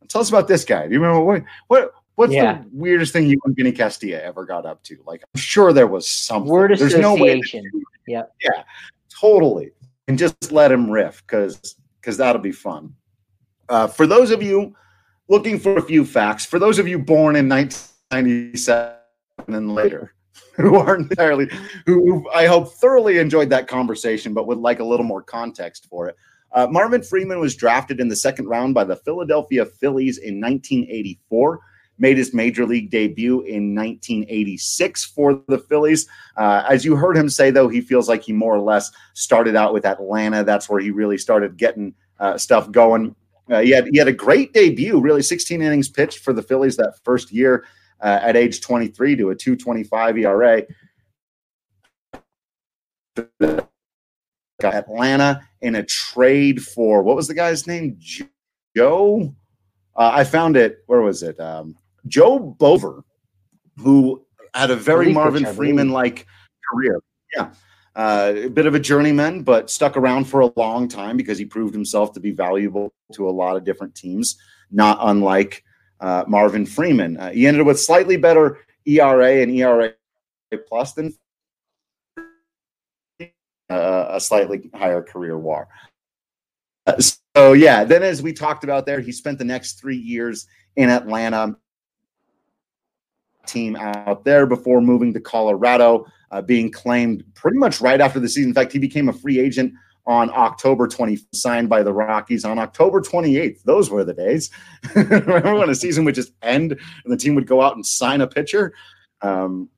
Tell 0.08 0.20
us 0.20 0.28
about 0.28 0.48
this 0.48 0.64
guy. 0.64 0.86
Do 0.86 0.94
you 0.94 1.00
remember 1.00 1.20
what 1.24 1.42
what 1.68 1.92
what's 2.14 2.32
Yeah. 2.32 2.62
the 2.62 2.68
weirdest 2.72 3.12
thing 3.12 3.26
you 3.26 3.38
and 3.44 3.54
Vinny 3.56 3.72
Castilla 3.72 4.20
ever 4.22 4.44
got 4.44 4.64
up 4.66 4.82
to? 4.84 4.96
Like, 5.06 5.22
I'm 5.34 5.40
sure 5.40 5.72
there 5.72 5.86
was 5.86 6.08
something. 6.08 6.50
Word 6.50 6.76
There's 6.78 6.96
no 6.96 7.14
way. 7.14 7.38
association. 7.40 7.70
Yep. 8.06 8.32
Yeah, 8.42 8.62
totally. 9.08 9.72
And 10.08 10.16
just 10.18 10.52
let 10.52 10.70
him 10.72 10.90
riff 10.90 11.22
because 11.26 11.76
because 12.00 12.16
that'll 12.16 12.40
be 12.42 12.52
fun. 12.52 12.94
Uh, 13.68 13.88
for 13.88 14.06
those 14.06 14.30
of 14.30 14.42
you 14.42 14.74
looking 15.28 15.58
for 15.58 15.76
a 15.76 15.82
few 15.82 16.04
facts, 16.04 16.46
for 16.46 16.60
those 16.60 16.78
of 16.78 16.86
you 16.86 16.98
born 17.00 17.34
in 17.34 17.48
1997 18.10 18.96
and 19.48 19.74
later, 19.74 20.14
who 20.54 20.76
aren't 20.76 21.10
entirely, 21.10 21.48
who, 21.86 21.94
who 22.04 22.30
I 22.30 22.46
hope 22.46 22.72
thoroughly 22.74 23.18
enjoyed 23.18 23.50
that 23.50 23.66
conversation, 23.66 24.32
but 24.32 24.46
would 24.46 24.58
like 24.58 24.78
a 24.78 24.84
little 24.84 25.06
more 25.06 25.22
context 25.22 25.86
for 25.86 26.08
it. 26.08 26.16
Uh, 26.52 26.68
Marvin 26.70 27.02
Freeman 27.02 27.40
was 27.40 27.56
drafted 27.56 28.00
in 28.00 28.08
the 28.08 28.16
second 28.16 28.46
round 28.46 28.74
by 28.74 28.84
the 28.84 28.96
Philadelphia 28.96 29.64
Phillies 29.64 30.18
in 30.18 30.40
1984. 30.40 31.60
Made 31.98 32.18
his 32.18 32.34
major 32.34 32.66
league 32.66 32.90
debut 32.90 33.40
in 33.40 33.74
1986 33.74 35.04
for 35.06 35.42
the 35.48 35.58
Phillies. 35.58 36.06
Uh, 36.36 36.62
as 36.68 36.84
you 36.84 36.94
heard 36.94 37.16
him 37.16 37.30
say, 37.30 37.50
though, 37.50 37.68
he 37.68 37.80
feels 37.80 38.06
like 38.06 38.22
he 38.22 38.34
more 38.34 38.54
or 38.54 38.60
less 38.60 38.92
started 39.14 39.56
out 39.56 39.72
with 39.72 39.86
Atlanta. 39.86 40.44
That's 40.44 40.68
where 40.68 40.78
he 40.78 40.90
really 40.90 41.16
started 41.16 41.56
getting 41.56 41.94
uh, 42.20 42.36
stuff 42.36 42.70
going. 42.70 43.16
Uh, 43.50 43.60
he 43.60 43.70
had 43.70 43.88
he 43.88 43.98
had 43.98 44.08
a 44.08 44.12
great 44.12 44.52
debut, 44.52 45.00
really 45.00 45.22
16 45.22 45.62
innings 45.62 45.88
pitched 45.88 46.18
for 46.18 46.34
the 46.34 46.42
Phillies 46.42 46.76
that 46.76 46.98
first 47.02 47.32
year 47.32 47.64
uh, 48.00 48.18
at 48.22 48.36
age 48.36 48.60
23 48.60 49.16
to 49.16 49.30
a 49.30 49.36
2.25 49.36 50.20
ERA. 50.20 50.62
Got 54.60 54.74
Atlanta 54.74 55.42
in 55.60 55.74
a 55.74 55.82
trade 55.82 56.62
for 56.62 57.02
what 57.02 57.16
was 57.16 57.28
the 57.28 57.34
guy's 57.34 57.66
name? 57.66 57.98
Joe. 58.76 59.34
Uh, 59.94 60.10
I 60.14 60.24
found 60.24 60.56
it. 60.56 60.82
Where 60.86 61.00
was 61.00 61.22
it? 61.22 61.38
Um, 61.40 61.76
Joe 62.06 62.38
Boever, 62.58 63.02
who 63.78 64.24
had 64.54 64.70
a 64.70 64.76
very 64.76 65.12
Marvin 65.12 65.42
pitcher, 65.42 65.50
I 65.50 65.54
believe. 65.54 65.56
Freeman 65.56 65.90
like 65.90 66.26
career. 66.70 67.00
Yeah. 67.34 67.50
Uh, 67.94 68.34
a 68.36 68.48
bit 68.48 68.66
of 68.66 68.74
a 68.74 68.80
journeyman, 68.80 69.42
but 69.42 69.70
stuck 69.70 69.96
around 69.96 70.24
for 70.26 70.40
a 70.40 70.52
long 70.56 70.86
time 70.86 71.16
because 71.16 71.38
he 71.38 71.46
proved 71.46 71.72
himself 71.72 72.12
to 72.12 72.20
be 72.20 72.30
valuable 72.30 72.92
to 73.14 73.26
a 73.26 73.30
lot 73.30 73.56
of 73.56 73.64
different 73.64 73.94
teams, 73.94 74.36
not 74.70 74.98
unlike 75.00 75.64
uh, 76.00 76.24
Marvin 76.26 76.66
Freeman. 76.66 77.16
Uh, 77.16 77.30
he 77.30 77.46
ended 77.46 77.60
up 77.60 77.66
with 77.66 77.80
slightly 77.80 78.16
better 78.16 78.58
ERA 78.86 79.42
and 79.42 79.50
ERA 79.52 79.92
plus 80.68 80.92
than 80.92 81.14
uh, 83.70 84.06
a 84.10 84.20
slightly 84.20 84.70
higher 84.74 85.02
career 85.02 85.38
WAR. 85.38 85.68
Uh, 86.86 87.00
so 87.34 87.52
yeah, 87.52 87.84
then 87.84 88.02
as 88.02 88.22
we 88.22 88.32
talked 88.32 88.64
about 88.64 88.86
there, 88.86 89.00
he 89.00 89.12
spent 89.12 89.38
the 89.38 89.44
next 89.44 89.80
three 89.80 89.96
years 89.96 90.46
in 90.76 90.88
Atlanta 90.88 91.56
team 93.46 93.76
out 93.76 94.24
there 94.24 94.46
before 94.46 94.80
moving 94.80 95.12
to 95.14 95.20
Colorado, 95.20 96.06
uh, 96.30 96.42
being 96.42 96.70
claimed 96.70 97.24
pretty 97.34 97.58
much 97.58 97.80
right 97.80 98.00
after 98.00 98.20
the 98.20 98.28
season. 98.28 98.50
In 98.50 98.54
fact, 98.54 98.72
he 98.72 98.78
became 98.78 99.08
a 99.08 99.12
free 99.12 99.38
agent 99.38 99.72
on 100.06 100.30
October 100.30 100.86
20, 100.86 101.18
signed 101.32 101.68
by 101.68 101.82
the 101.82 101.92
Rockies 101.92 102.44
on 102.44 102.58
October 102.58 103.00
28th. 103.00 103.62
Those 103.64 103.90
were 103.90 104.04
the 104.04 104.14
days. 104.14 104.50
Remember 104.94 105.56
when 105.56 105.70
a 105.70 105.74
season 105.74 106.04
would 106.04 106.14
just 106.14 106.32
end 106.42 106.72
and 106.72 107.12
the 107.12 107.16
team 107.16 107.34
would 107.34 107.46
go 107.46 107.60
out 107.60 107.74
and 107.74 107.84
sign 107.84 108.20
a 108.20 108.26
pitcher? 108.26 108.72
Um, 109.22 109.68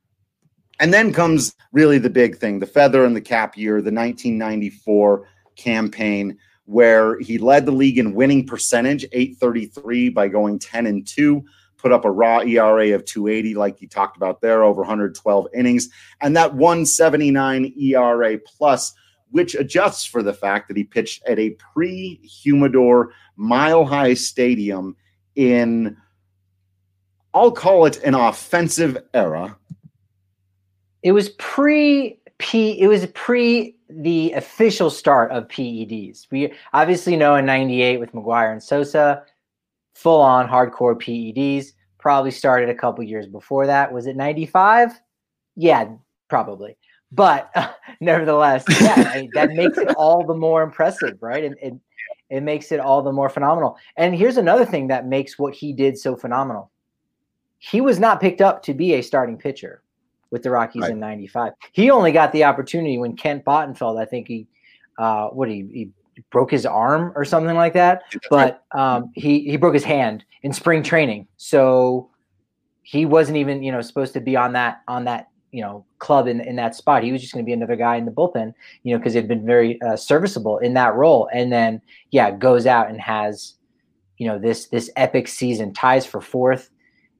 and 0.79 0.93
then 0.93 1.11
comes 1.11 1.55
really 1.71 1.97
the 1.97 2.09
big 2.09 2.37
thing 2.37 2.59
the 2.59 2.67
feather 2.67 3.03
and 3.05 3.15
the 3.15 3.21
cap 3.21 3.57
year, 3.57 3.75
the 3.75 3.91
1994 3.91 5.27
campaign, 5.55 6.37
where 6.65 7.19
he 7.19 7.37
led 7.37 7.65
the 7.65 7.71
league 7.71 7.97
in 7.97 8.13
winning 8.13 8.45
percentage, 8.45 9.03
833, 9.11 10.09
by 10.09 10.27
going 10.27 10.59
10 10.59 10.85
and 10.85 11.07
2 11.07 11.43
put 11.79 11.91
up 11.91 12.05
a 12.05 12.11
raw 12.11 12.39
ERA 12.39 12.93
of 12.93 13.05
280, 13.05 13.55
like 13.55 13.81
you 13.81 13.87
talked 13.87 14.17
about 14.17 14.41
there, 14.41 14.63
over 14.63 14.81
112 14.81 15.47
innings, 15.55 15.89
and 16.21 16.35
that 16.35 16.53
179 16.53 17.73
ERA 17.79 18.37
plus, 18.37 18.93
which 19.31 19.55
adjusts 19.55 20.05
for 20.05 20.23
the 20.23 20.33
fact 20.33 20.67
that 20.67 20.77
he 20.77 20.83
pitched 20.83 21.23
at 21.25 21.39
a 21.39 21.51
pre 21.51 22.15
humidor 22.23 23.13
mile 23.35 23.85
high 23.85 24.13
stadium 24.13 24.95
in, 25.35 25.95
I'll 27.33 27.51
call 27.51 27.85
it 27.85 28.01
an 28.03 28.15
offensive 28.15 28.97
era. 29.13 29.57
It 31.03 31.11
was 31.13 31.29
pre 31.29 32.19
P, 32.39 32.79
it 32.79 32.87
was 32.87 33.05
pre 33.07 33.75
the 33.89 34.31
official 34.33 34.89
start 34.89 35.31
of 35.31 35.47
PEDs. 35.47 36.27
We 36.31 36.53
obviously 36.73 37.15
know 37.15 37.35
in 37.35 37.45
98 37.45 37.99
with 37.99 38.13
McGwire 38.13 38.51
and 38.51 38.61
Sosa, 38.61 39.23
full 39.93 40.21
on 40.21 40.47
hardcore 40.47 40.95
PEDs. 40.95 41.73
Probably 41.97 42.31
started 42.31 42.69
a 42.69 42.75
couple 42.75 43.03
years 43.03 43.27
before 43.27 43.67
that. 43.67 43.91
Was 43.91 44.07
it 44.07 44.15
95? 44.15 44.91
Yeah, 45.55 45.89
probably. 46.29 46.77
But 47.11 47.49
uh, 47.55 47.71
nevertheless, 47.99 48.65
yeah, 48.81 49.11
I 49.13 49.21
mean, 49.21 49.31
that 49.33 49.51
makes 49.51 49.77
it 49.77 49.89
all 49.97 50.25
the 50.25 50.35
more 50.35 50.63
impressive, 50.63 51.17
right? 51.21 51.43
And 51.43 51.55
it, 51.61 51.73
it 52.29 52.41
makes 52.41 52.71
it 52.71 52.79
all 52.79 53.01
the 53.01 53.11
more 53.11 53.29
phenomenal. 53.29 53.77
And 53.97 54.15
here's 54.15 54.37
another 54.37 54.65
thing 54.65 54.87
that 54.87 55.07
makes 55.07 55.39
what 55.39 55.53
he 55.53 55.73
did 55.73 55.97
so 55.97 56.15
phenomenal. 56.15 56.71
He 57.57 57.81
was 57.81 57.99
not 57.99 58.21
picked 58.21 58.41
up 58.41 58.63
to 58.63 58.73
be 58.73 58.93
a 58.93 59.01
starting 59.01 59.37
pitcher 59.37 59.83
with 60.31 60.43
the 60.43 60.51
Rockies 60.51 60.83
right. 60.83 60.91
in 60.91 60.99
'95. 60.99 61.53
He 61.71 61.89
only 61.89 62.11
got 62.11 62.31
the 62.31 62.43
opportunity 62.43 62.97
when 62.97 63.15
Kent 63.15 63.43
Bottenfield, 63.43 63.99
I 63.99 64.05
think 64.05 64.27
he, 64.27 64.47
uh, 64.97 65.27
what 65.29 65.49
he, 65.49 65.67
he 65.73 65.89
broke 66.29 66.51
his 66.51 66.65
arm 66.65 67.11
or 67.15 67.25
something 67.25 67.55
like 67.55 67.73
that. 67.73 68.03
But 68.29 68.63
um, 68.71 69.11
he 69.15 69.41
he 69.41 69.57
broke 69.57 69.73
his 69.73 69.83
hand 69.83 70.23
in 70.43 70.53
spring 70.53 70.83
training, 70.83 71.27
so 71.37 72.09
he 72.83 73.05
wasn't 73.05 73.37
even 73.37 73.63
you 73.63 73.71
know 73.71 73.81
supposed 73.81 74.13
to 74.13 74.21
be 74.21 74.35
on 74.35 74.53
that 74.53 74.81
on 74.87 75.05
that 75.05 75.27
you 75.51 75.61
know 75.61 75.85
club 75.99 76.27
in 76.27 76.41
in 76.41 76.55
that 76.57 76.75
spot. 76.75 77.03
He 77.03 77.11
was 77.11 77.21
just 77.21 77.33
going 77.33 77.43
to 77.43 77.49
be 77.49 77.53
another 77.53 77.75
guy 77.75 77.95
in 77.95 78.05
the 78.05 78.11
bullpen, 78.11 78.53
you 78.83 78.93
know, 78.93 78.99
because 78.99 79.13
he'd 79.13 79.27
been 79.27 79.45
very 79.45 79.81
uh, 79.81 79.95
serviceable 79.95 80.57
in 80.59 80.73
that 80.75 80.95
role. 80.95 81.29
And 81.33 81.51
then 81.51 81.81
yeah, 82.11 82.31
goes 82.31 82.65
out 82.65 82.89
and 82.89 82.99
has 83.01 83.55
you 84.17 84.27
know 84.27 84.37
this 84.37 84.67
this 84.67 84.89
epic 84.95 85.27
season, 85.27 85.73
ties 85.73 86.05
for 86.05 86.21
fourth 86.21 86.69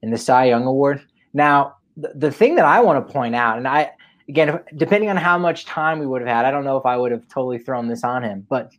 in 0.02 0.12
the 0.12 0.18
Cy 0.18 0.46
Young 0.46 0.65
Award. 0.65 1.02
Now 1.34 1.76
the, 1.98 2.13
the 2.15 2.32
thing 2.32 2.56
that 2.56 2.65
I 2.65 2.80
want 2.82 3.06
to 3.06 3.13
point 3.13 3.36
out, 3.36 3.58
and 3.58 3.68
I 3.68 3.92
again, 4.30 4.60
depending 4.78 5.10
on 5.10 5.18
how 5.18 5.38
much 5.38 5.65
time 5.65 6.00
we 6.00 6.06
would 6.06 6.22
have 6.22 6.30
had, 6.30 6.46
I 6.46 6.52
don't 6.52 6.63
know 6.63 6.78
if 6.78 6.86
I 6.86 6.96
would 6.96 7.12
have 7.12 7.28
totally 7.28 7.58
thrown 7.58 7.88
this 7.88 8.04
on 8.04 8.24
him, 8.24 8.46
but 8.48 8.72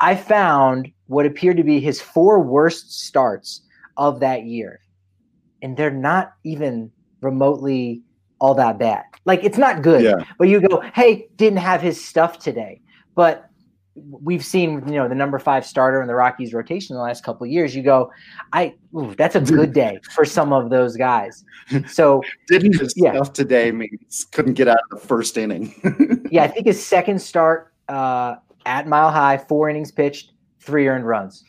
I 0.00 0.16
found 0.16 0.90
what 1.06 1.24
appeared 1.24 1.56
to 1.56 1.64
be 1.64 1.80
his 1.80 2.00
four 2.00 2.40
worst 2.40 3.00
starts 3.06 3.62
of 3.96 4.20
that 4.20 4.44
year. 4.44 4.80
And 5.62 5.76
they're 5.76 5.90
not 5.90 6.34
even 6.44 6.90
remotely 7.20 8.02
all 8.40 8.54
that 8.54 8.78
bad. 8.78 9.04
Like 9.24 9.44
it's 9.44 9.58
not 9.58 9.82
good, 9.82 10.02
yeah. 10.02 10.24
but 10.38 10.48
you 10.48 10.60
go, 10.60 10.80
hey, 10.94 11.28
didn't 11.36 11.58
have 11.58 11.80
his 11.80 12.02
stuff 12.02 12.38
today. 12.38 12.80
But 13.14 13.48
we've 14.10 14.44
seen, 14.44 14.86
you 14.86 14.94
know, 14.94 15.08
the 15.08 15.14
number 15.14 15.38
five 15.38 15.66
starter 15.66 16.00
in 16.00 16.08
the 16.08 16.14
Rockies 16.14 16.52
rotation 16.52 16.94
in 16.94 16.98
the 16.98 17.02
last 17.02 17.24
couple 17.24 17.44
of 17.44 17.50
years. 17.50 17.74
You 17.74 17.82
go, 17.82 18.10
I, 18.52 18.74
ooh, 18.96 19.14
that's 19.16 19.34
a 19.34 19.40
good 19.40 19.72
day 19.72 19.98
for 20.14 20.24
some 20.24 20.52
of 20.52 20.70
those 20.70 20.96
guys. 20.96 21.44
So 21.88 22.22
didn't 22.48 22.78
his 22.78 22.94
yeah. 22.96 23.14
stuff 23.14 23.32
today 23.32 23.72
means 23.72 24.24
couldn't 24.32 24.54
get 24.54 24.68
out 24.68 24.78
of 24.90 25.00
the 25.00 25.06
first 25.06 25.36
inning. 25.36 25.74
yeah, 26.30 26.44
I 26.44 26.48
think 26.48 26.66
his 26.66 26.84
second 26.84 27.20
start 27.20 27.72
uh, 27.88 28.36
at 28.66 28.86
Mile 28.86 29.10
High, 29.10 29.38
four 29.38 29.68
innings 29.68 29.90
pitched, 29.90 30.32
three 30.60 30.88
earned 30.88 31.06
runs. 31.06 31.44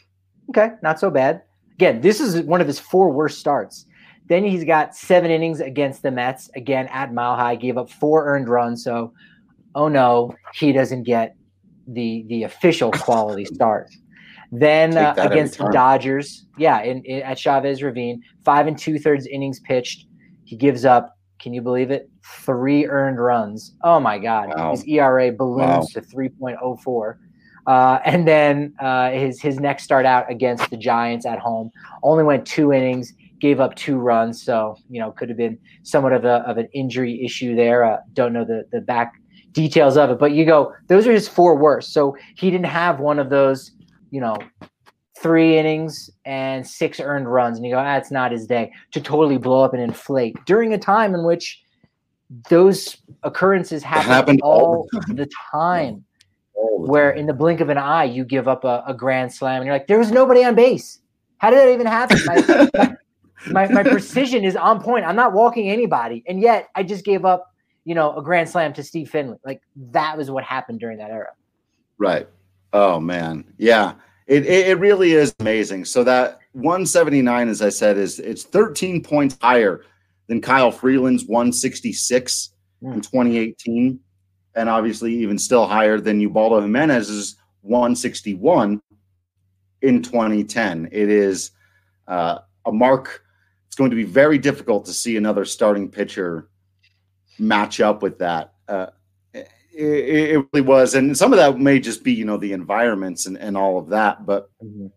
Okay, 0.50 0.72
not 0.82 1.00
so 1.00 1.10
bad. 1.10 1.44
Again, 1.76 2.02
this 2.02 2.20
is 2.20 2.42
one 2.42 2.62
of 2.62 2.68
his 2.68 2.80
four 2.80 3.12
worst 3.12 3.40
starts. 3.40 3.86
Then 4.30 4.44
he's 4.44 4.64
got 4.64 4.96
seven 4.96 5.32
innings 5.32 5.60
against 5.60 6.04
the 6.04 6.12
Mets. 6.12 6.50
Again, 6.56 6.88
at 6.88 7.14
Mile 7.14 7.36
High, 7.36 7.56
gave 7.56 7.78
up 7.78 7.90
four 7.90 8.28
earned 8.28 8.48
runs. 8.48 8.84
So, 8.84 9.12
oh 9.76 9.88
no, 9.88 10.36
he 10.54 10.72
doesn't 10.72 11.04
get 11.04 11.36
the 11.88 12.24
the 12.28 12.44
official 12.44 12.92
quality 12.92 13.46
start. 13.54 13.90
Then 14.52 14.98
uh, 14.98 15.14
against 15.18 15.58
the 15.58 15.70
Dodgers, 15.70 16.46
yeah, 16.58 16.82
in, 16.82 17.04
in, 17.04 17.22
at 17.22 17.38
Chavez 17.38 17.84
Ravine, 17.84 18.24
five 18.44 18.68
and 18.68 18.78
two 18.78 18.98
thirds 18.98 19.28
innings 19.28 19.60
pitched. 19.60 20.08
He 20.46 20.56
gives 20.56 20.86
up. 20.86 21.16
Can 21.40 21.54
you 21.54 21.62
believe 21.62 21.92
it? 21.92 22.10
Three 22.46 22.86
earned 22.86 23.20
runs. 23.20 23.76
Oh 23.84 24.00
my 24.00 24.18
God, 24.18 24.50
wow. 24.50 24.72
his 24.72 24.84
ERA 24.86 25.32
balloons 25.32 25.68
wow. 25.68 25.88
to 25.94 26.02
three 26.02 26.30
point 26.30 26.58
oh 26.62 26.78
four. 26.78 27.20
Uh, 27.68 28.00
and 28.06 28.28
then 28.28 28.74
uh, 28.80 29.12
his 29.12 29.42
his 29.42 29.60
next 29.60 29.84
start 29.84 30.06
out 30.06 30.30
against 30.32 30.70
the 30.70 30.78
Giants 30.78 31.26
at 31.26 31.40
home 31.40 31.72
only 32.02 32.24
went 32.24 32.46
two 32.46 32.74
innings, 32.74 33.14
gave 33.40 33.60
up 33.60 33.76
two 33.76 33.98
runs. 33.98 34.42
So 34.44 34.78
you 34.90 35.00
know 35.00 35.12
could 35.12 35.30
have 35.30 35.38
been 35.38 35.58
somewhat 35.84 36.14
of 36.14 36.26
a 36.26 36.48
of 36.48 36.58
an 36.58 36.68
injury 36.74 37.24
issue 37.24 37.56
there. 37.56 37.84
Uh, 37.84 37.98
don't 38.14 38.34
know 38.34 38.46
the 38.46 38.66
the 38.72 38.82
back 38.82 39.14
details 39.52 39.98
of 39.98 40.10
it. 40.10 40.20
But 40.20 40.32
you 40.32 40.46
go, 40.46 40.74
those 40.88 41.08
are 41.08 41.12
his 41.12 41.28
four 41.28 41.56
worst. 41.56 41.94
So 41.94 42.16
he 42.36 42.52
didn't 42.52 42.68
have 42.68 43.00
one 43.00 43.20
of 43.20 43.30
those, 43.30 43.72
you 44.12 44.22
know, 44.22 44.38
three 45.20 45.58
innings 45.58 46.10
and 46.26 46.66
six 46.66 47.00
earned 47.00 47.32
runs. 47.32 47.58
And 47.58 47.66
you 47.66 47.74
go, 47.74 47.82
that's 47.82 48.12
ah, 48.12 48.16
not 48.16 48.32
his 48.32 48.46
day 48.46 48.72
to 48.92 49.02
totally 49.02 49.38
blow 49.38 49.64
up 49.64 49.74
and 49.74 49.82
inflate 49.82 50.38
during 50.46 50.74
a 50.74 50.78
time 50.78 51.14
in 51.14 51.24
which 51.24 51.62
those 52.50 52.98
occurrences 53.24 53.84
happen, 53.84 54.08
happen 54.08 54.40
all, 54.42 54.88
all 54.94 55.16
the 55.16 55.30
time. 55.52 56.06
All 56.56 56.84
the 56.84 56.92
where 56.92 57.12
time. 57.12 57.20
in 57.22 57.26
the 57.26 57.34
blink 57.34 57.62
of 57.62 57.70
an 57.70 57.78
eye 57.78 58.04
you 58.04 58.26
give 58.26 58.50
up 58.50 58.66
a, 58.66 58.84
a, 58.86 58.94
grand 58.94 59.34
slam 59.34 59.62
and 59.62 59.66
you're 59.66 59.74
like, 59.74 59.88
there 59.88 59.98
was 59.98 60.12
nobody 60.12 60.44
on 60.44 60.56
base. 60.56 61.00
How 61.38 61.50
did 61.52 61.60
that 61.60 61.70
even 61.70 61.88
happen? 61.88 62.98
my, 63.48 63.68
my 63.68 63.84
precision 63.84 64.44
is 64.44 64.56
on 64.56 64.82
point. 64.82 65.06
I'm 65.06 65.16
not 65.16 65.34
walking 65.34 65.70
anybody. 65.70 66.24
And 66.28 66.42
yet 66.42 66.70
I 66.76 66.84
just 66.84 67.06
gave 67.06 67.26
up 67.26 67.50
you 67.90 67.96
know, 67.96 68.16
a 68.16 68.22
grand 68.22 68.48
slam 68.48 68.72
to 68.74 68.84
Steve 68.84 69.10
Finley. 69.10 69.40
Like 69.44 69.64
that 69.76 70.16
was 70.16 70.30
what 70.30 70.44
happened 70.44 70.80
during 70.80 71.00
that 71.00 71.10
era. 71.10 71.32
Right. 71.98 72.28
Oh 72.72 73.00
man. 73.00 73.52
Yeah. 73.58 73.94
It, 74.28 74.46
it, 74.46 74.68
it 74.68 74.80
really 74.80 75.14
is 75.14 75.34
amazing. 75.40 75.86
So 75.86 76.04
that 76.04 76.40
179, 76.52 77.50
as 77.50 77.64
I 77.64 77.70
said, 77.70 77.98
is 77.98 78.20
it's 78.20 78.44
13 78.44 79.02
points 79.02 79.38
higher 79.42 79.84
than 80.28 80.40
Kyle 80.40 80.70
Freeland's 80.70 81.26
166 81.26 82.54
mm. 82.84 82.94
in 82.94 83.02
2018. 83.02 84.00
And 84.54 84.70
obviously 84.70 85.12
even 85.16 85.40
still 85.40 85.66
higher 85.66 86.00
than 86.00 86.22
Ubaldo 86.22 86.62
Jimenez's 86.62 87.38
161 87.62 88.82
in 89.82 90.04
2010. 90.04 90.90
It 90.92 91.10
is 91.10 91.52
uh, 92.08 92.38
a 92.66 92.72
mark. 92.72 93.24
Going 93.80 93.92
to 93.92 93.96
be 93.96 94.04
very 94.04 94.38
difficult 94.38 94.86
to 94.88 94.94
see 94.94 95.16
another 95.16 95.46
starting 95.46 95.90
pitcher 95.90 96.50
match 97.40 97.80
up 97.80 98.02
with 98.02 98.20
that. 98.20 98.56
Uh, 98.68 98.88
it, 99.34 99.46
it, 99.72 100.46
really 100.52 100.68
was, 100.68 100.96
and 100.96 101.18
some 101.18 101.32
of 101.32 101.38
that 101.38 101.58
may 101.58 101.80
just 101.80 102.04
be 102.04 102.12
you 102.12 102.26
know 102.26 102.36
the 102.36 102.52
environments 102.52 103.26
and, 103.26 103.38
and 103.38 103.56
all 103.56 103.78
of 103.78 103.88
that, 103.88 104.26
but 104.26 104.50
mm-hmm. 104.62 104.88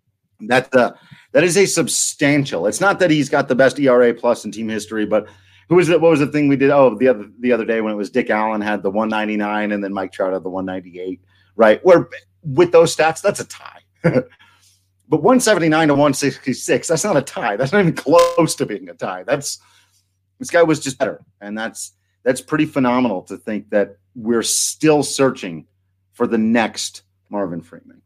that 0.49 0.75
uh, 0.75 0.95
that 1.31 1.45
is 1.45 1.57
a 1.57 1.65
substantial. 1.65 2.67
It's 2.67 2.81
not 2.81 2.99
that 2.99 3.13
he's 3.13 3.29
got 3.29 3.47
the 3.47 3.55
best 3.55 3.79
ERA 3.79 4.13
plus 4.13 4.45
in 4.45 4.51
team 4.51 4.69
history, 4.69 5.07
but 5.07 5.29
who 5.69 5.77
was 5.77 5.89
it? 5.89 6.01
What 6.01 6.11
was 6.11 6.19
the 6.19 6.27
thing 6.27 6.49
we 6.49 6.57
did? 6.57 6.71
Oh, 6.71 6.93
the 6.99 7.07
other 7.07 7.31
the 7.39 7.53
other 7.53 7.65
day 7.65 7.83
when 7.83 7.93
it 7.93 7.97
was 7.97 8.11
Dick 8.11 8.31
Allen 8.31 8.61
had 8.61 8.83
the 8.83 8.91
199 8.91 9.71
and 9.71 9.85
then 9.85 9.93
Mike 9.95 10.11
Trout 10.11 10.33
had 10.33 10.43
the 10.43 10.51
198, 10.51 11.21
right? 11.55 11.79
Where 11.85 12.09
with 12.43 12.73
those 12.73 12.97
stats, 12.97 13.23
that's 13.23 13.39
a 13.39 13.45
tie. 13.45 13.83
but 15.13 15.23
179 15.23 15.89
to 15.89 15.93
166, 15.93 16.89
that's 16.89 17.05
not 17.05 17.19
a 17.19 17.21
tie. 17.21 17.55
That's 17.57 17.71
not 17.71 17.81
even 17.81 17.93
close 17.93 18.55
to 18.55 18.65
being 18.65 18.89
a 18.89 18.95
tie. 18.95 19.25
That's 19.25 19.59
this 20.39 20.49
guy 20.49 20.63
was 20.63 20.81
just 20.81 20.97
better, 20.97 21.23
and 21.43 21.57
that's 21.57 21.93
that's 22.23 22.41
pretty 22.41 22.65
phenomenal 22.65 23.21
to 23.25 23.37
think 23.37 23.69
that 23.69 23.99
we're 24.15 24.43
still 24.43 25.03
searching 25.03 25.67
for 26.15 26.27
the 26.27 26.39
next 26.39 27.03
Marvin 27.29 27.61
Freeman. 27.61 28.01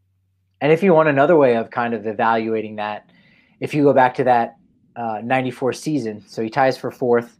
And 0.59 0.73
if 0.73 0.83
you 0.83 0.93
want 0.93 1.07
another 1.07 1.37
way 1.37 1.55
of 1.55 1.71
kind 1.71 1.93
of 1.93 2.05
evaluating 2.05 2.75
that, 2.75 3.09
if 3.61 3.73
you 3.73 3.83
go 3.83 3.93
back 3.93 4.15
to 4.15 4.25
that 4.25 4.57
uh, 4.97 5.21
94 5.23 5.71
season, 5.71 6.25
so 6.27 6.43
he 6.43 6.49
ties 6.49 6.77
for 6.77 6.91
fourth 6.91 7.39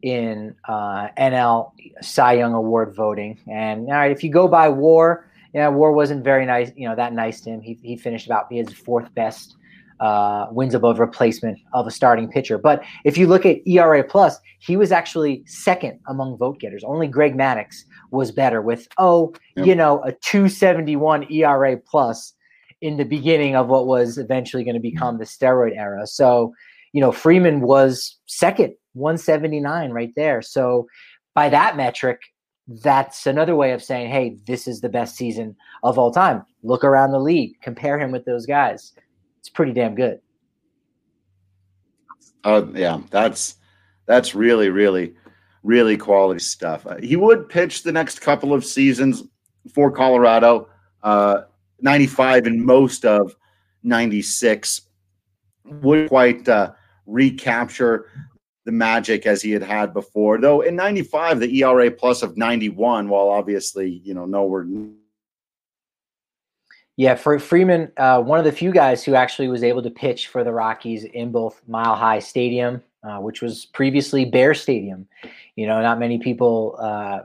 in 0.00 0.54
uh, 0.68 1.08
NL 1.18 1.72
Cy 2.02 2.34
Young 2.34 2.54
Award 2.54 2.94
voting. 2.94 3.40
And 3.48 3.88
all 3.88 3.94
right, 3.94 4.12
if 4.12 4.22
you 4.22 4.30
go 4.30 4.46
by 4.46 4.68
WAR, 4.68 5.27
yeah, 5.54 5.68
WAR 5.68 5.92
wasn't 5.92 6.24
very 6.24 6.44
nice, 6.46 6.70
you 6.76 6.88
know, 6.88 6.94
that 6.94 7.12
nice 7.12 7.40
to 7.42 7.50
him. 7.50 7.60
He, 7.60 7.78
he 7.82 7.96
finished 7.96 8.26
about 8.26 8.52
his 8.52 8.72
fourth 8.72 9.12
best 9.14 9.56
uh, 10.00 10.46
wins 10.50 10.74
above 10.74 10.98
replacement 10.98 11.58
of 11.72 11.86
a 11.86 11.90
starting 11.90 12.28
pitcher. 12.30 12.58
But 12.58 12.84
if 13.04 13.18
you 13.18 13.26
look 13.26 13.44
at 13.44 13.66
ERA 13.66 14.04
plus, 14.04 14.38
he 14.60 14.76
was 14.76 14.92
actually 14.92 15.42
second 15.46 15.98
among 16.06 16.36
vote 16.36 16.60
getters. 16.60 16.84
Only 16.84 17.08
Greg 17.08 17.36
Maddux 17.36 17.84
was 18.10 18.30
better 18.30 18.62
with 18.62 18.88
oh, 18.98 19.34
yep. 19.56 19.66
you 19.66 19.74
know, 19.74 20.02
a 20.04 20.12
271 20.12 21.30
ERA 21.32 21.76
plus 21.76 22.34
in 22.80 22.96
the 22.96 23.04
beginning 23.04 23.56
of 23.56 23.68
what 23.68 23.86
was 23.86 24.18
eventually 24.18 24.62
going 24.62 24.74
to 24.74 24.80
become 24.80 25.18
the 25.18 25.24
steroid 25.24 25.76
era. 25.76 26.06
So, 26.06 26.52
you 26.92 27.00
know, 27.00 27.10
Freeman 27.10 27.60
was 27.60 28.16
second, 28.26 28.74
179 28.92 29.90
right 29.90 30.12
there. 30.14 30.42
So 30.42 30.86
by 31.34 31.48
that 31.48 31.76
metric, 31.76 32.20
that's 32.68 33.26
another 33.26 33.56
way 33.56 33.72
of 33.72 33.82
saying, 33.82 34.10
hey, 34.10 34.36
this 34.46 34.68
is 34.68 34.80
the 34.80 34.88
best 34.88 35.16
season 35.16 35.56
of 35.82 35.98
all 35.98 36.12
time. 36.12 36.44
Look 36.62 36.84
around 36.84 37.12
the 37.12 37.18
league, 37.18 37.60
compare 37.62 37.98
him 37.98 38.10
with 38.10 38.24
those 38.24 38.46
guys 38.46 38.92
it's 39.48 39.54
pretty 39.54 39.72
damn 39.72 39.94
good. 39.94 40.20
Uh, 42.44 42.66
yeah, 42.74 43.00
that's 43.10 43.56
that's 44.06 44.34
really, 44.34 44.68
really, 44.68 45.14
really 45.62 45.96
quality 45.96 46.40
stuff. 46.40 46.86
Uh, 46.86 46.96
he 46.96 47.16
would 47.16 47.48
pitch 47.48 47.82
the 47.82 47.92
next 47.92 48.20
couple 48.20 48.52
of 48.52 48.64
seasons 48.64 49.24
for 49.74 49.90
Colorado, 49.90 50.68
uh, 51.02 51.42
95 51.80 52.46
and 52.46 52.62
most 52.62 53.04
of 53.04 53.34
96. 53.82 54.82
Would 55.64 56.08
quite 56.08 56.48
uh, 56.48 56.72
recapture 57.06 58.10
the 58.68 58.72
magic 58.72 59.24
as 59.24 59.40
he 59.40 59.50
had 59.50 59.62
had 59.62 59.94
before. 59.94 60.38
Though 60.38 60.60
in 60.60 60.76
95, 60.76 61.40
the 61.40 61.62
ERA 61.62 61.90
plus 61.90 62.22
of 62.22 62.36
91, 62.36 63.08
while 63.08 63.30
obviously, 63.30 64.02
you 64.04 64.12
know, 64.12 64.26
nowhere. 64.26 64.66
Yeah, 66.98 67.14
for 67.14 67.38
Freeman, 67.38 67.90
uh, 67.96 68.20
one 68.20 68.38
of 68.38 68.44
the 68.44 68.52
few 68.52 68.70
guys 68.70 69.02
who 69.02 69.14
actually 69.14 69.48
was 69.48 69.64
able 69.64 69.82
to 69.84 69.90
pitch 69.90 70.26
for 70.26 70.44
the 70.44 70.52
Rockies 70.52 71.04
in 71.04 71.32
both 71.32 71.62
Mile 71.66 71.94
High 71.94 72.18
Stadium, 72.18 72.82
uh, 73.02 73.16
which 73.20 73.40
was 73.40 73.64
previously 73.64 74.26
Bear 74.26 74.52
Stadium. 74.52 75.08
You 75.56 75.66
know, 75.66 75.80
not 75.80 75.98
many 75.98 76.18
people. 76.18 76.76
Uh, 76.78 77.20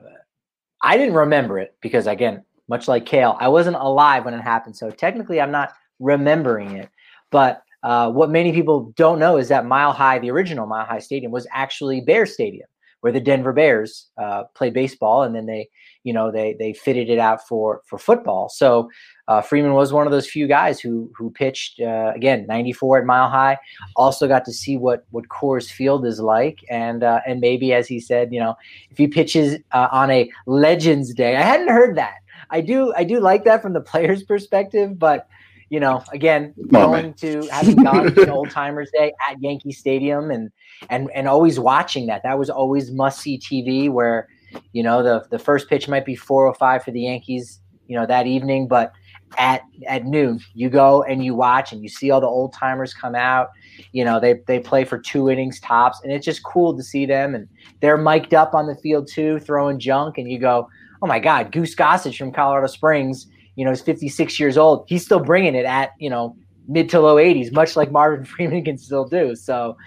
I 0.81 0.95
didn't 0.95 1.15
remember 1.15 1.59
it 1.59 1.75
because, 1.81 2.07
again, 2.07 2.45
much 2.69 2.87
like 2.87 3.05
Kale, 3.05 3.35
I 3.37 3.49
wasn't 3.49 3.75
alive 3.75 4.23
when 4.23 4.33
it 4.33 4.41
happened, 4.41 4.77
so 4.77 4.91
technically, 4.91 5.41
I'm 5.41 5.51
not 5.51 5.73
remembering 5.99 6.77
it. 6.77 6.89
But 7.31 7.63
uh, 7.84 8.09
what 8.09 8.29
many 8.29 8.53
people 8.53 8.93
don't 8.95 9.19
know 9.19 9.38
is 9.38 9.49
that 9.49 9.65
Mile 9.65 9.91
High, 9.91 10.19
the 10.19 10.31
original 10.31 10.65
Mile 10.65 10.86
High 10.86 10.99
Stadium, 10.99 11.31
was 11.31 11.45
actually 11.51 11.99
Bear 11.99 12.25
Stadium, 12.25 12.67
where 13.01 13.11
the 13.11 13.19
Denver 13.19 13.51
Bears 13.51 14.09
uh, 14.17 14.43
played 14.55 14.73
baseball, 14.73 15.23
and 15.23 15.36
then 15.36 15.45
they, 15.45 15.69
you 16.05 16.13
know, 16.13 16.31
they 16.31 16.55
they 16.57 16.71
fitted 16.71 17.09
it 17.09 17.19
out 17.19 17.45
for 17.45 17.81
for 17.86 17.99
football. 17.99 18.47
So 18.47 18.89
uh, 19.27 19.41
Freeman 19.41 19.73
was 19.73 19.91
one 19.91 20.07
of 20.07 20.11
those 20.11 20.29
few 20.29 20.47
guys 20.47 20.79
who 20.79 21.11
who 21.17 21.29
pitched 21.29 21.81
uh, 21.81 22.13
again 22.15 22.45
94 22.47 22.99
at 22.99 23.05
Mile 23.05 23.29
High. 23.29 23.57
Also 23.97 24.29
got 24.29 24.45
to 24.45 24.53
see 24.53 24.77
what 24.77 25.05
what 25.11 25.27
Coors 25.27 25.69
Field 25.69 26.05
is 26.05 26.21
like, 26.21 26.59
and 26.69 27.03
uh, 27.03 27.19
and 27.27 27.41
maybe 27.41 27.73
as 27.73 27.86
he 27.86 27.99
said, 27.99 28.31
you 28.31 28.39
know, 28.39 28.55
if 28.91 28.97
he 28.97 29.07
pitches 29.07 29.59
on 29.73 30.09
a 30.09 30.31
Legends 30.45 31.13
Day, 31.13 31.36
I 31.36 31.41
hadn't 31.41 31.67
heard 31.67 31.97
that. 31.97 32.15
I 32.49 32.61
do 32.61 32.93
I 32.95 33.03
do 33.03 33.19
like 33.19 33.43
that 33.43 33.61
from 33.61 33.73
the 33.73 33.81
player's 33.91 34.23
perspective, 34.23 34.97
but 34.97 35.27
you 35.74 35.80
know, 35.80 36.03
again, 36.13 36.53
going 36.67 37.15
to 37.15 37.47
having 37.47 37.78
gone 37.78 38.13
to 38.13 38.32
Old 38.32 38.51
Timers 38.51 38.91
Day 38.93 39.11
at 39.28 39.41
Yankee 39.41 39.71
Stadium 39.71 40.30
and 40.30 40.51
and 40.91 41.09
and 41.15 41.28
always 41.28 41.59
watching 41.59 42.05
that. 42.05 42.21
That 42.21 42.38
was 42.38 42.51
always 42.51 42.91
must 42.91 43.21
see 43.21 43.39
TV. 43.39 43.89
Where 43.89 44.28
you 44.74 44.84
know 44.84 45.01
the 45.01 45.26
the 45.32 45.39
first 45.39 45.67
pitch 45.67 45.88
might 45.88 46.05
be 46.05 46.15
four 46.15 46.45
or 46.45 46.53
five 46.53 46.84
for 46.84 46.91
the 46.91 47.01
Yankees, 47.01 47.59
you 47.88 47.97
know, 47.97 48.05
that 48.05 48.28
evening, 48.28 48.67
but 48.67 48.93
at 49.39 49.63
at 49.88 50.05
noon 50.05 50.39
you 50.53 50.69
go 50.69 51.01
and 51.01 51.26
you 51.26 51.34
watch 51.34 51.71
and 51.71 51.82
you 51.82 51.89
see 51.89 52.11
all 52.11 52.21
the 52.21 52.28
old 52.28 52.53
timers 52.53 52.93
come 52.93 53.15
out 53.15 53.49
you 53.91 54.05
know 54.05 54.19
they 54.19 54.36
they 54.45 54.59
play 54.59 54.84
for 54.84 54.99
two 54.99 55.28
innings 55.28 55.59
tops 55.59 55.99
and 56.03 56.13
it's 56.13 56.24
just 56.24 56.43
cool 56.43 56.78
to 56.78 56.84
see 56.84 57.07
them 57.07 57.34
and 57.34 57.47
they're 57.82 57.97
mic'd 57.97 58.36
up 58.36 58.53
on 58.53 58.67
the 58.67 58.76
field 58.76 59.09
too 59.11 59.39
throwing 59.39 59.80
junk 59.80 60.19
and 60.19 60.30
you 60.30 60.38
go 60.38 60.69
oh 61.01 61.07
my 61.07 61.17
god 61.17 61.51
goose 61.51 61.74
gossage 61.74 62.15
from 62.15 62.32
colorado 62.32 62.67
springs 62.67 63.26
you 63.55 63.65
know, 63.65 63.71
he's 63.71 63.81
56 63.81 64.39
years 64.39 64.57
old. 64.57 64.85
He's 64.87 65.03
still 65.03 65.19
bringing 65.19 65.55
it 65.55 65.65
at, 65.65 65.91
you 65.99 66.09
know, 66.09 66.35
mid 66.67 66.89
to 66.89 66.99
low 66.99 67.15
80s, 67.15 67.51
much 67.51 67.75
like 67.75 67.91
Marvin 67.91 68.25
Freeman 68.25 68.63
can 68.63 68.77
still 68.77 69.05
do. 69.05 69.35
So, 69.35 69.77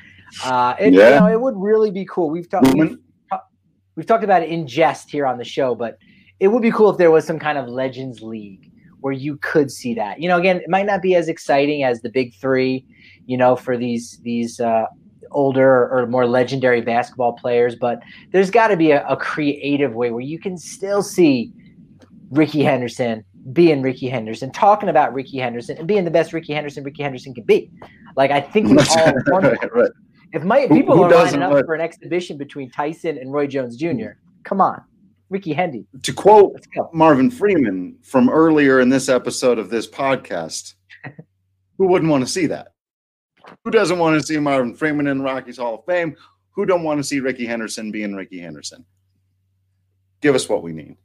uh, 0.44 0.74
it, 0.78 0.94
yeah. 0.94 1.08
you 1.08 1.20
know, 1.20 1.26
it 1.28 1.40
would 1.40 1.56
really 1.56 1.90
be 1.90 2.04
cool. 2.04 2.30
We've 2.30 2.48
talked, 2.48 2.72
we've, 2.74 2.96
we've 3.96 4.06
talked 4.06 4.24
about 4.24 4.42
it 4.42 4.50
in 4.50 4.66
jest 4.66 5.10
here 5.10 5.26
on 5.26 5.38
the 5.38 5.44
show, 5.44 5.74
but 5.74 5.98
it 6.40 6.48
would 6.48 6.62
be 6.62 6.70
cool 6.70 6.90
if 6.90 6.98
there 6.98 7.10
was 7.10 7.26
some 7.26 7.38
kind 7.38 7.58
of 7.58 7.68
Legends 7.68 8.22
League 8.22 8.70
where 9.00 9.12
you 9.12 9.36
could 9.38 9.70
see 9.70 9.94
that. 9.94 10.20
You 10.20 10.28
know, 10.28 10.38
again, 10.38 10.56
it 10.56 10.68
might 10.68 10.86
not 10.86 11.02
be 11.02 11.14
as 11.14 11.28
exciting 11.28 11.84
as 11.84 12.02
the 12.02 12.10
big 12.10 12.34
three, 12.34 12.84
you 13.26 13.36
know, 13.36 13.56
for 13.56 13.76
these 13.76 14.18
these 14.22 14.60
uh, 14.60 14.86
older 15.30 15.88
or 15.88 16.06
more 16.06 16.26
legendary 16.26 16.80
basketball 16.80 17.32
players, 17.32 17.76
but 17.76 18.00
there's 18.32 18.50
got 18.50 18.68
to 18.68 18.76
be 18.76 18.90
a, 18.90 19.06
a 19.06 19.16
creative 19.16 19.94
way 19.94 20.10
where 20.10 20.22
you 20.22 20.38
can 20.38 20.58
still 20.58 21.02
see 21.02 21.52
Rickey 22.30 22.62
Henderson, 22.62 23.24
being 23.52 23.82
Rickey 23.82 24.08
Henderson, 24.08 24.50
talking 24.50 24.88
about 24.88 25.14
Rickey 25.14 25.38
Henderson, 25.38 25.78
and 25.78 25.86
being 25.86 26.04
the 26.04 26.10
best 26.10 26.32
Rickey 26.32 26.52
Henderson 26.52 26.84
Rickey 26.84 27.02
Henderson 27.02 27.34
can 27.34 27.44
be. 27.44 27.70
Like 28.16 28.30
I 28.30 28.40
think 28.40 28.68
we 28.68 28.78
all 28.96 29.12
want 29.26 29.44
right. 29.72 29.90
If 30.32 30.42
my 30.42 30.66
people 30.66 30.96
who, 30.96 31.04
who 31.04 31.12
are 31.12 31.24
lining 31.24 31.42
up 31.42 31.64
for 31.64 31.74
an 31.74 31.80
exhibition 31.80 32.36
between 32.36 32.70
Tyson 32.70 33.16
and 33.18 33.32
Roy 33.32 33.46
Jones 33.46 33.76
Jr., 33.76 34.10
come 34.42 34.60
on, 34.60 34.82
Ricky 35.30 35.52
Hendy. 35.52 35.86
To 36.02 36.12
quote 36.12 36.66
Marvin 36.92 37.30
Freeman 37.30 37.96
from 38.02 38.28
earlier 38.28 38.80
in 38.80 38.88
this 38.88 39.08
episode 39.08 39.58
of 39.58 39.70
this 39.70 39.86
podcast, 39.88 40.74
who 41.78 41.86
wouldn't 41.86 42.10
want 42.10 42.24
to 42.24 42.30
see 42.30 42.46
that? 42.46 42.72
Who 43.64 43.70
doesn't 43.70 43.98
want 43.98 44.20
to 44.20 44.26
see 44.26 44.38
Marvin 44.38 44.74
Freeman 44.74 45.06
in 45.06 45.18
the 45.18 45.24
Rockies 45.24 45.58
Hall 45.58 45.76
of 45.76 45.84
Fame? 45.84 46.16
Who 46.50 46.66
don't 46.66 46.82
want 46.82 46.98
to 46.98 47.04
see 47.04 47.20
Rickey 47.20 47.46
Henderson 47.46 47.92
being 47.92 48.14
Rickey 48.14 48.40
Henderson? 48.40 48.84
Give 50.20 50.34
us 50.34 50.48
what 50.48 50.62
we 50.62 50.72
need. 50.72 50.96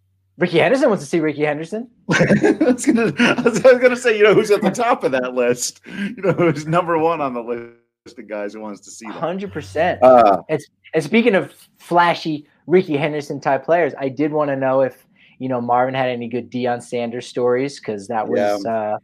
Rickey 0.42 0.58
Henderson 0.58 0.90
wants 0.90 1.04
to 1.04 1.08
see 1.08 1.20
Rickey 1.20 1.44
Henderson. 1.44 1.88
I, 2.12 2.58
was 2.60 2.84
gonna, 2.84 3.14
I 3.20 3.42
was 3.44 3.60
gonna 3.60 3.96
say, 3.96 4.18
you 4.18 4.24
know, 4.24 4.34
who's 4.34 4.50
at 4.50 4.64
the 4.64 4.72
top 4.72 5.04
of 5.04 5.12
that 5.12 5.36
list? 5.36 5.82
You 5.86 6.16
know, 6.18 6.32
who's 6.34 6.66
number 6.66 6.98
one 6.98 7.22
on 7.22 7.36
the 7.36 7.42
list 7.42 8.18
of 8.18 8.28
guys 8.28 8.54
who 8.54 8.60
wants 8.60 8.82
to 8.82 8.90
see. 8.90 9.06
Hundred 9.06 9.54
percent. 9.54 10.02
Uh, 10.02 10.42
and, 10.50 10.60
and 10.96 11.04
speaking 11.04 11.36
of 11.36 11.54
flashy 11.78 12.48
Rickey 12.66 12.98
Henderson 12.98 13.40
type 13.40 13.64
players, 13.64 13.94
I 14.00 14.10
did 14.10 14.32
want 14.32 14.50
to 14.50 14.56
know 14.56 14.82
if 14.82 15.06
you 15.38 15.48
know 15.48 15.62
Marvin 15.62 15.94
had 15.94 16.10
any 16.10 16.28
good 16.28 16.52
Deion 16.52 16.82
Sanders 16.82 17.28
stories 17.28 17.80
because 17.80 18.08
that 18.08 18.28
was 18.28 18.64
yeah. 18.66 18.72
uh, 18.72 18.98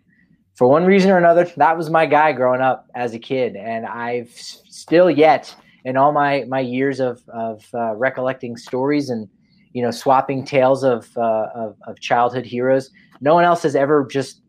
for 0.55 0.67
one 0.67 0.85
reason 0.85 1.11
or 1.11 1.19
another 1.19 1.45
that 1.57 1.77
was 1.77 1.91
my 1.91 2.07
guy 2.07 2.31
growing 2.31 2.61
up 2.61 2.88
as 2.95 3.13
a 3.13 3.19
kid, 3.19 3.55
and 3.55 3.85
I've 3.85 4.31
still 4.31 5.11
yet 5.11 5.55
in 5.85 5.97
all 5.97 6.11
my 6.11 6.45
my 6.45 6.61
years 6.61 6.99
of 6.99 7.21
of 7.29 7.63
uh, 7.75 7.93
recollecting 7.93 8.57
stories 8.57 9.11
and 9.11 9.29
you 9.74 9.82
know, 9.82 9.91
swapping 9.91 10.45
tales 10.45 10.84
of, 10.84 11.09
uh, 11.18 11.47
of, 11.53 11.76
of 11.88 11.99
childhood 11.99 12.45
heroes. 12.45 12.89
No 13.22 13.34
one 13.34 13.43
else 13.43 13.63
has 13.63 13.76
ever 13.76 14.05
just 14.09 14.41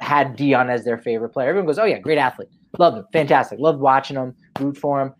had 0.00 0.36
Deion 0.36 0.68
as 0.68 0.84
their 0.84 0.98
favorite 0.98 1.30
player. 1.30 1.48
Everyone 1.48 1.66
goes, 1.66 1.78
"Oh 1.78 1.84
yeah, 1.84 1.98
great 1.98 2.18
athlete, 2.18 2.48
loved 2.78 2.98
him, 2.98 3.04
fantastic, 3.12 3.58
loved 3.58 3.80
watching 3.80 4.16
him, 4.16 4.34
root 4.60 4.76
for 4.76 5.00
him," 5.00 5.14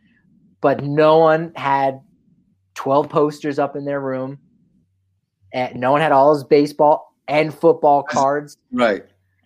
but 0.61 0.85
no 0.85 1.19
one 1.19 1.53
had 1.57 2.01
twelve 2.75 3.09
posters 3.09 3.59
up 3.59 3.77
in 3.77 3.85
their 3.85 4.01
room, 4.01 4.39
and 5.53 5.77
no 5.77 5.93
one 5.93 6.01
had 6.01 6.13
all 6.13 6.35
his 6.35 6.45
baseball 6.45 7.15
and 7.29 7.55
football 7.55 8.03
cards. 8.03 8.57
Right. 8.71 9.05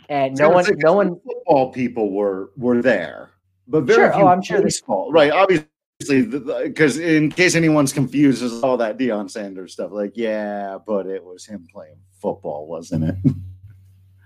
And 0.08 0.36
no 0.36 0.50
one, 0.50 0.64
no 0.78 0.92
one, 0.94 1.20
football 1.24 1.72
people 1.72 2.10
were 2.10 2.50
were 2.56 2.82
there, 2.82 3.30
but 3.68 3.84
very 3.84 4.08
sure. 4.08 4.12
few 4.12 4.22
oh, 4.22 4.26
I'm 4.26 4.42
sure 4.42 4.60
baseball. 4.60 5.12
Right. 5.12 5.30
Obviously, 5.30 5.68
because 6.08 6.98
in 6.98 7.30
case 7.30 7.54
anyone's 7.54 7.92
confused, 7.92 8.42
is 8.42 8.62
all 8.62 8.76
that 8.78 8.98
Deion 8.98 9.30
Sanders 9.30 9.74
stuff. 9.74 9.92
Like, 9.92 10.12
yeah, 10.14 10.78
but 10.86 11.06
it 11.06 11.24
was 11.24 11.46
him 11.46 11.66
playing 11.72 11.96
football, 12.20 12.66
wasn't 12.66 13.04
it? 13.04 13.32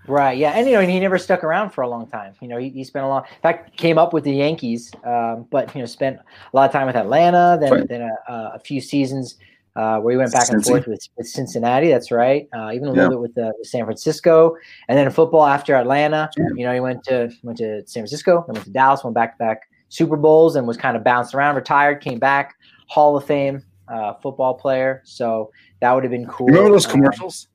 Right. 0.07 0.37
Yeah. 0.37 0.51
And 0.51 0.67
you 0.67 0.73
know, 0.73 0.81
he 0.81 0.99
never 0.99 1.17
stuck 1.17 1.43
around 1.43 1.71
for 1.71 1.81
a 1.81 1.87
long 1.87 2.07
time. 2.07 2.35
You 2.41 2.47
know, 2.47 2.57
he, 2.57 2.69
he 2.69 2.83
spent 2.83 3.05
a 3.05 3.07
long. 3.07 3.23
In 3.23 3.41
fact, 3.41 3.75
came 3.77 3.97
up 3.97 4.13
with 4.13 4.23
the 4.23 4.33
Yankees, 4.33 4.91
um, 5.03 5.47
but 5.49 5.73
you 5.73 5.81
know, 5.81 5.87
spent 5.87 6.17
a 6.17 6.55
lot 6.55 6.67
of 6.67 6.71
time 6.71 6.87
with 6.87 6.95
Atlanta. 6.95 7.57
Then 7.59 7.71
right. 7.71 7.87
then 7.87 8.01
a, 8.01 8.33
a, 8.53 8.59
few 8.59 8.81
seasons 8.81 9.37
uh, 9.75 9.99
where 9.99 10.11
he 10.11 10.17
went 10.17 10.31
back 10.31 10.49
and 10.49 10.63
forth 10.63 10.87
with, 10.87 11.07
with 11.17 11.27
Cincinnati. 11.27 11.89
That's 11.89 12.11
right. 12.11 12.47
Uh, 12.55 12.71
even 12.71 12.87
a 12.87 12.91
little 12.91 13.09
bit 13.09 13.19
with, 13.19 13.37
uh, 13.37 13.51
with, 13.57 13.67
San 13.67 13.83
Francisco, 13.83 14.55
and 14.87 14.97
then 14.97 15.09
football 15.09 15.45
after 15.45 15.75
Atlanta. 15.75 16.29
Yeah. 16.37 16.45
You 16.55 16.65
know, 16.65 16.73
he 16.73 16.79
went 16.79 17.03
to 17.05 17.31
went 17.43 17.57
to 17.59 17.81
San 17.87 18.01
Francisco, 18.01 18.43
then 18.47 18.53
went 18.53 18.65
to 18.65 18.71
Dallas, 18.71 19.03
went 19.03 19.15
back 19.15 19.33
to 19.33 19.37
back 19.39 19.61
Super 19.95 20.17
Bowls 20.17 20.55
and 20.55 20.67
was 20.67 20.77
kind 20.77 20.97
of 20.97 21.03
bounced 21.03 21.33
around, 21.33 21.55
retired, 21.55 22.01
came 22.01 22.19
back, 22.19 22.55
Hall 22.87 23.15
of 23.15 23.25
Fame 23.25 23.63
uh, 23.87 24.13
football 24.15 24.53
player. 24.53 25.01
So 25.05 25.51
that 25.81 25.91
would 25.93 26.03
have 26.03 26.11
been 26.11 26.27
cool. 26.27 26.47
Remember 26.47 26.71
those 26.71 26.85
um, 26.85 26.91
commercials? 26.91 27.47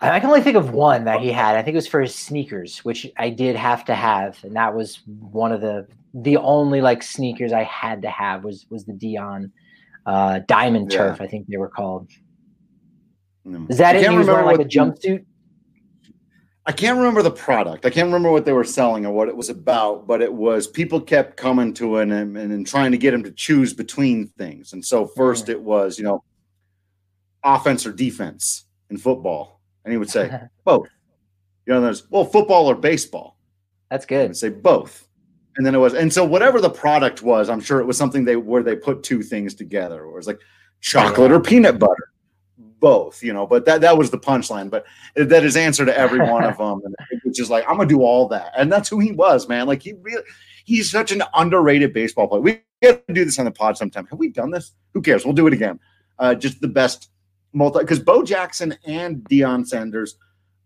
Um, 0.00 0.12
I 0.12 0.20
can 0.20 0.28
only 0.28 0.42
think 0.42 0.56
of 0.56 0.70
one 0.70 1.04
that 1.04 1.20
he 1.20 1.32
had. 1.32 1.56
I 1.56 1.62
think 1.62 1.74
it 1.74 1.78
was 1.78 1.88
for 1.88 2.00
his 2.00 2.14
sneakers, 2.14 2.78
which 2.78 3.06
I 3.16 3.30
did 3.30 3.56
have 3.56 3.84
to 3.86 3.94
have, 3.94 4.42
and 4.44 4.54
that 4.54 4.74
was 4.74 5.00
one 5.06 5.52
of 5.52 5.60
the 5.60 5.86
the 6.14 6.36
only 6.36 6.80
like 6.80 7.02
sneakers 7.02 7.52
I 7.52 7.64
had 7.64 8.02
to 8.02 8.10
have 8.10 8.44
was 8.44 8.66
was 8.70 8.84
the 8.84 8.92
Deion 8.92 9.50
uh, 10.06 10.40
Diamond 10.46 10.92
yeah. 10.92 10.98
Turf. 10.98 11.20
I 11.20 11.26
think 11.26 11.48
they 11.48 11.56
were 11.56 11.68
called. 11.68 12.08
Is 13.68 13.78
that 13.78 13.96
I 13.96 13.98
it? 13.98 14.10
He 14.10 14.16
was 14.16 14.28
wearing 14.28 14.46
like 14.46 14.60
a 14.60 14.64
jumpsuit. 14.64 15.24
I 16.68 16.72
can't 16.72 16.98
remember 16.98 17.22
the 17.22 17.30
product. 17.30 17.86
I 17.86 17.90
can't 17.90 18.08
remember 18.08 18.30
what 18.30 18.44
they 18.44 18.52
were 18.52 18.62
selling 18.62 19.06
or 19.06 19.12
what 19.12 19.28
it 19.28 19.36
was 19.36 19.48
about, 19.48 20.06
but 20.06 20.20
it 20.20 20.30
was 20.30 20.66
people 20.66 21.00
kept 21.00 21.38
coming 21.38 21.72
to 21.72 21.96
him 21.96 22.12
and, 22.12 22.36
and, 22.36 22.66
trying 22.66 22.92
to 22.92 22.98
get 22.98 23.14
him 23.14 23.22
to 23.22 23.30
choose 23.30 23.72
between 23.72 24.26
things. 24.26 24.74
And 24.74 24.84
so 24.84 25.06
first 25.06 25.46
mm. 25.46 25.48
it 25.48 25.62
was, 25.62 25.96
you 25.98 26.04
know, 26.04 26.22
offense 27.42 27.86
or 27.86 27.92
defense 27.92 28.66
in 28.90 28.98
football. 28.98 29.62
And 29.84 29.92
he 29.92 29.96
would 29.96 30.10
say 30.10 30.30
both. 30.64 30.88
You 31.64 31.72
know, 31.72 31.80
there's 31.80 32.08
well, 32.10 32.26
football 32.26 32.66
or 32.66 32.74
baseball. 32.74 33.38
That's 33.90 34.04
good. 34.04 34.36
say 34.36 34.50
both. 34.50 35.08
And 35.56 35.64
then 35.64 35.74
it 35.74 35.78
was, 35.78 35.94
and 35.94 36.12
so 36.12 36.22
whatever 36.22 36.60
the 36.60 36.68
product 36.68 37.22
was, 37.22 37.48
I'm 37.48 37.60
sure 37.60 37.80
it 37.80 37.86
was 37.86 37.96
something 37.96 38.26
they 38.26 38.36
where 38.36 38.62
they 38.62 38.76
put 38.76 39.02
two 39.02 39.22
things 39.22 39.54
together, 39.54 40.04
or 40.04 40.12
it 40.12 40.16
was 40.16 40.26
like 40.26 40.40
chocolate 40.82 41.32
or 41.32 41.40
peanut 41.40 41.78
butter 41.78 42.12
both, 42.80 43.22
you 43.22 43.32
know. 43.32 43.46
But 43.46 43.64
that 43.66 43.80
that 43.82 43.96
was 43.98 44.10
the 44.10 44.18
punchline. 44.18 44.70
But 44.70 44.84
that 45.16 45.44
is 45.44 45.56
answer 45.56 45.84
to 45.84 45.96
every 45.96 46.20
one 46.20 46.44
of 46.44 46.56
them, 46.58 46.80
and 46.84 46.94
which 47.24 47.40
is 47.40 47.50
like 47.50 47.64
I'm 47.68 47.76
gonna 47.76 47.88
do 47.88 48.02
all 48.02 48.28
that, 48.28 48.52
and 48.56 48.70
that's 48.70 48.88
who 48.88 48.98
he 48.98 49.12
was, 49.12 49.48
man. 49.48 49.66
Like 49.66 49.82
he 49.82 49.94
really 50.00 50.22
he's 50.64 50.90
such 50.90 51.12
an 51.12 51.22
underrated 51.34 51.92
baseball 51.92 52.28
player. 52.28 52.40
We 52.40 52.62
got 52.82 53.06
to 53.08 53.14
do 53.14 53.24
this 53.24 53.38
on 53.38 53.44
the 53.46 53.50
pod 53.50 53.76
sometime. 53.78 54.06
Have 54.06 54.18
we 54.18 54.28
done 54.28 54.50
this? 54.50 54.72
Who 54.94 55.02
cares? 55.02 55.24
We'll 55.24 55.34
do 55.34 55.46
it 55.46 55.52
again. 55.52 55.80
Uh, 56.18 56.34
just 56.34 56.60
the 56.60 56.68
best 56.68 57.10
multi 57.52 57.80
because 57.80 57.98
Bo 58.00 58.22
Jackson 58.22 58.76
and 58.84 59.18
Deion 59.30 59.66
Sanders 59.66 60.16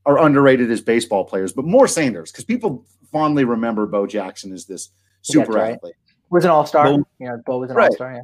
are 0.05 0.19
underrated 0.19 0.71
as 0.71 0.81
baseball 0.81 1.25
players, 1.25 1.53
but 1.53 1.65
more 1.65 1.87
Sanders 1.87 2.33
because 2.33 2.45
people 2.45 2.85
fondly 3.13 3.45
remember 3.45 3.87
Bo 3.87 4.07
Jackson 4.07 4.53
as 4.53 4.67
this 4.67 4.91
super 5.23 5.53
right. 5.53 5.75
athlete. 5.77 5.95
Was 6.31 6.45
an 6.45 6.51
all 6.51 6.67
star. 6.67 6.85
Bo- 6.87 7.07
You 7.21 7.29
know, 7.29 7.43
Bo 7.47 7.59
was 7.59 7.71
an 7.71 7.77
Right. 7.77 7.89
all 7.91 7.95
star. 7.95 8.13
Yeah. 8.15 8.23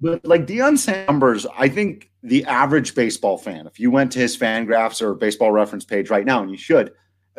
But 0.00 0.26
like 0.26 0.46
Deion 0.46 0.76
Sanders, 0.76 1.46
I 1.56 1.68
think 1.68 2.10
the 2.26 2.44
average 2.44 2.94
baseball 2.94 3.38
fan, 3.38 3.66
if 3.66 3.78
you 3.78 3.90
went 3.90 4.10
to 4.12 4.18
his 4.18 4.34
fan 4.34 4.66
graphs 4.66 5.00
or 5.00 5.14
baseball 5.14 5.52
reference 5.52 5.84
page 5.84 6.10
right 6.10 6.26
now, 6.26 6.42
and 6.42 6.50
you 6.50 6.56
should, 6.56 6.92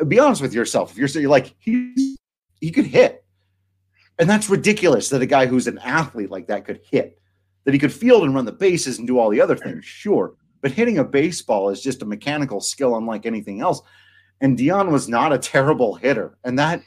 be 0.06 0.18
honest 0.18 0.40
with 0.40 0.54
yourself. 0.54 0.92
If 0.92 0.96
you're 0.96 1.08
saying 1.08 1.28
like 1.28 1.54
he 1.58 2.16
he 2.60 2.70
could 2.70 2.86
hit, 2.86 3.24
and 4.18 4.28
that's 4.28 4.48
ridiculous 4.48 5.10
that 5.10 5.22
a 5.22 5.26
guy 5.26 5.46
who's 5.46 5.66
an 5.66 5.78
athlete 5.78 6.30
like 6.30 6.46
that 6.46 6.64
could 6.64 6.80
hit, 6.90 7.20
that 7.64 7.74
he 7.74 7.78
could 7.78 7.92
field 7.92 8.24
and 8.24 8.34
run 8.34 8.46
the 8.46 8.52
bases 8.52 8.98
and 8.98 9.06
do 9.06 9.18
all 9.18 9.28
the 9.28 9.40
other 9.40 9.56
things, 9.56 9.84
sure. 9.84 10.34
But 10.60 10.72
hitting 10.72 10.98
a 10.98 11.04
baseball 11.04 11.68
is 11.68 11.82
just 11.82 12.02
a 12.02 12.06
mechanical 12.06 12.60
skill 12.60 12.96
unlike 12.96 13.26
anything 13.26 13.60
else. 13.60 13.80
And 14.40 14.58
Deion 14.58 14.90
was 14.90 15.08
not 15.08 15.32
a 15.32 15.38
terrible 15.38 15.96
hitter, 15.96 16.38
and 16.44 16.58
that 16.58 16.82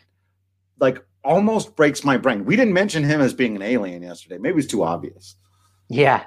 like 0.79 1.03
almost 1.23 1.75
breaks 1.75 2.03
my 2.03 2.17
brain. 2.17 2.45
We 2.45 2.55
didn't 2.55 2.73
mention 2.73 3.03
him 3.03 3.21
as 3.21 3.33
being 3.33 3.55
an 3.55 3.61
alien 3.61 4.01
yesterday. 4.01 4.39
Maybe 4.39 4.57
it's 4.57 4.67
too 4.67 4.83
obvious. 4.83 5.35
Yeah. 5.87 6.23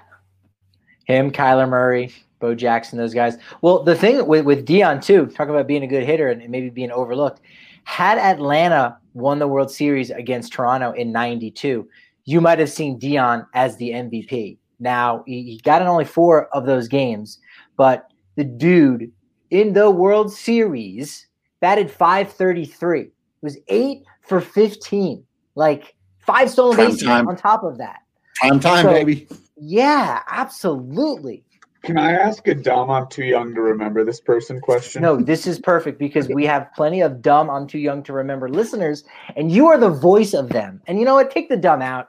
Him, 1.04 1.30
Kyler 1.30 1.68
Murray, 1.68 2.12
Bo 2.40 2.54
Jackson, 2.54 2.98
those 2.98 3.14
guys. 3.14 3.36
Well, 3.62 3.82
the 3.82 3.94
thing 3.94 4.26
with, 4.26 4.44
with 4.44 4.66
Deion, 4.66 5.02
too, 5.02 5.26
talk 5.26 5.48
about 5.48 5.66
being 5.66 5.82
a 5.82 5.86
good 5.86 6.04
hitter 6.04 6.28
and 6.28 6.48
maybe 6.50 6.70
being 6.70 6.90
overlooked. 6.90 7.40
Had 7.84 8.18
Atlanta 8.18 8.96
won 9.12 9.38
the 9.38 9.48
World 9.48 9.70
Series 9.70 10.10
against 10.10 10.52
Toronto 10.52 10.92
in 10.92 11.12
92, 11.12 11.88
you 12.24 12.40
might 12.40 12.58
have 12.58 12.70
seen 12.70 12.98
Deion 12.98 13.46
as 13.54 13.76
the 13.76 13.90
MVP. 13.90 14.56
Now, 14.80 15.22
he, 15.26 15.42
he 15.42 15.60
got 15.62 15.82
in 15.82 15.88
only 15.88 16.04
four 16.04 16.46
of 16.48 16.66
those 16.66 16.88
games, 16.88 17.38
but 17.76 18.10
the 18.36 18.44
dude 18.44 19.12
in 19.50 19.72
the 19.72 19.90
World 19.90 20.32
Series 20.32 21.28
batted 21.60 21.90
533. 21.90 23.00
It 23.00 23.10
was 23.42 23.58
eight 23.68 24.02
for 24.22 24.40
15. 24.40 25.24
Like 25.54 25.94
five 26.18 26.50
stolen 26.50 26.74
Prime 26.76 26.86
bases 26.88 27.02
time. 27.02 27.28
on 27.28 27.36
top 27.36 27.62
of 27.62 27.78
that. 27.78 27.98
Prime 28.36 28.58
time, 28.60 28.84
So- 28.84 28.92
baby. 28.92 29.28
Yeah, 29.66 30.20
absolutely. 30.28 31.42
Can 31.84 31.98
I 31.98 32.12
ask 32.12 32.46
a 32.48 32.54
dumb, 32.54 32.90
I'm 32.90 33.08
too 33.08 33.24
young 33.24 33.54
to 33.54 33.62
remember 33.62 34.04
this 34.04 34.20
person 34.20 34.60
question? 34.60 35.00
No, 35.02 35.16
this 35.16 35.46
is 35.46 35.58
perfect 35.58 35.98
because 35.98 36.28
we 36.28 36.44
have 36.44 36.68
plenty 36.74 37.00
of 37.00 37.22
dumb, 37.22 37.48
I'm 37.48 37.66
too 37.66 37.78
young 37.78 38.02
to 38.04 38.12
remember 38.12 38.48
listeners, 38.48 39.04
and 39.36 39.50
you 39.50 39.66
are 39.66 39.78
the 39.78 39.90
voice 39.90 40.34
of 40.34 40.50
them. 40.50 40.82
And 40.86 40.98
you 40.98 41.04
know 41.04 41.14
what? 41.14 41.30
Take 41.30 41.48
the 41.48 41.56
dumb 41.56 41.82
out. 41.82 42.08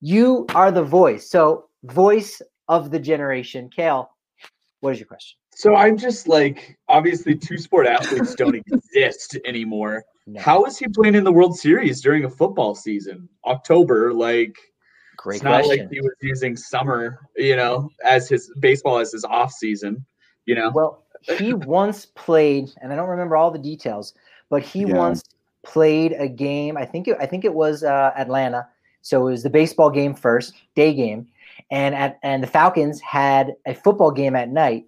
You 0.00 0.46
are 0.54 0.70
the 0.70 0.82
voice. 0.82 1.30
So, 1.30 1.68
voice 1.84 2.40
of 2.68 2.90
the 2.90 2.98
generation. 2.98 3.70
Kale, 3.74 4.10
what 4.80 4.92
is 4.92 4.98
your 4.98 5.06
question? 5.06 5.36
So 5.54 5.74
I'm 5.74 5.96
just 5.96 6.28
like, 6.28 6.78
obviously, 6.88 7.34
two 7.34 7.58
sport 7.58 7.86
athletes 7.86 8.34
don't 8.34 8.54
exist 8.66 9.38
anymore. 9.46 10.04
No. 10.26 10.40
How 10.40 10.64
is 10.64 10.78
he 10.78 10.86
playing 10.88 11.14
in 11.14 11.24
the 11.24 11.32
World 11.32 11.58
Series 11.58 12.00
during 12.00 12.24
a 12.24 12.30
football 12.30 12.74
season? 12.74 13.28
October, 13.46 14.12
like 14.12 14.54
Great 15.26 15.36
it's 15.36 15.42
not 15.44 15.64
question. 15.64 15.86
like 15.86 15.90
he 15.90 16.00
was 16.00 16.12
using 16.20 16.56
summer, 16.56 17.18
you 17.34 17.56
know, 17.56 17.90
as 18.04 18.28
his 18.28 18.48
baseball 18.60 18.98
as 18.98 19.10
his 19.10 19.24
off 19.24 19.50
season, 19.50 20.06
you 20.44 20.54
know. 20.54 20.70
Well, 20.70 21.02
he 21.20 21.52
once 21.52 22.06
played, 22.06 22.70
and 22.80 22.92
I 22.92 22.96
don't 22.96 23.08
remember 23.08 23.36
all 23.36 23.50
the 23.50 23.58
details, 23.58 24.14
but 24.50 24.62
he 24.62 24.82
Yeah. 24.82 24.94
once 24.94 25.24
played 25.64 26.12
a 26.12 26.28
game. 26.28 26.76
I 26.76 26.84
think 26.84 27.08
it, 27.08 27.16
I 27.18 27.26
think 27.26 27.44
it 27.44 27.52
was 27.52 27.82
uh, 27.82 28.12
Atlanta. 28.16 28.68
So 29.02 29.26
it 29.26 29.30
was 29.32 29.42
the 29.42 29.50
baseball 29.50 29.90
game 29.90 30.14
first, 30.14 30.54
day 30.76 30.94
game, 30.94 31.26
and 31.72 31.92
at 31.96 32.20
and 32.22 32.40
the 32.40 32.46
Falcons 32.46 33.00
had 33.00 33.56
a 33.66 33.74
football 33.74 34.12
game 34.12 34.36
at 34.36 34.48
night. 34.48 34.86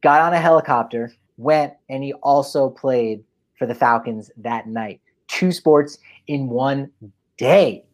Got 0.00 0.20
on 0.20 0.32
a 0.32 0.38
helicopter, 0.40 1.12
went, 1.38 1.72
and 1.88 2.04
he 2.04 2.12
also 2.12 2.70
played 2.70 3.24
for 3.58 3.66
the 3.66 3.74
Falcons 3.74 4.30
that 4.36 4.68
night. 4.68 5.00
Two 5.26 5.50
sports 5.50 5.98
in 6.28 6.48
one 6.48 6.88
day, 7.36 7.84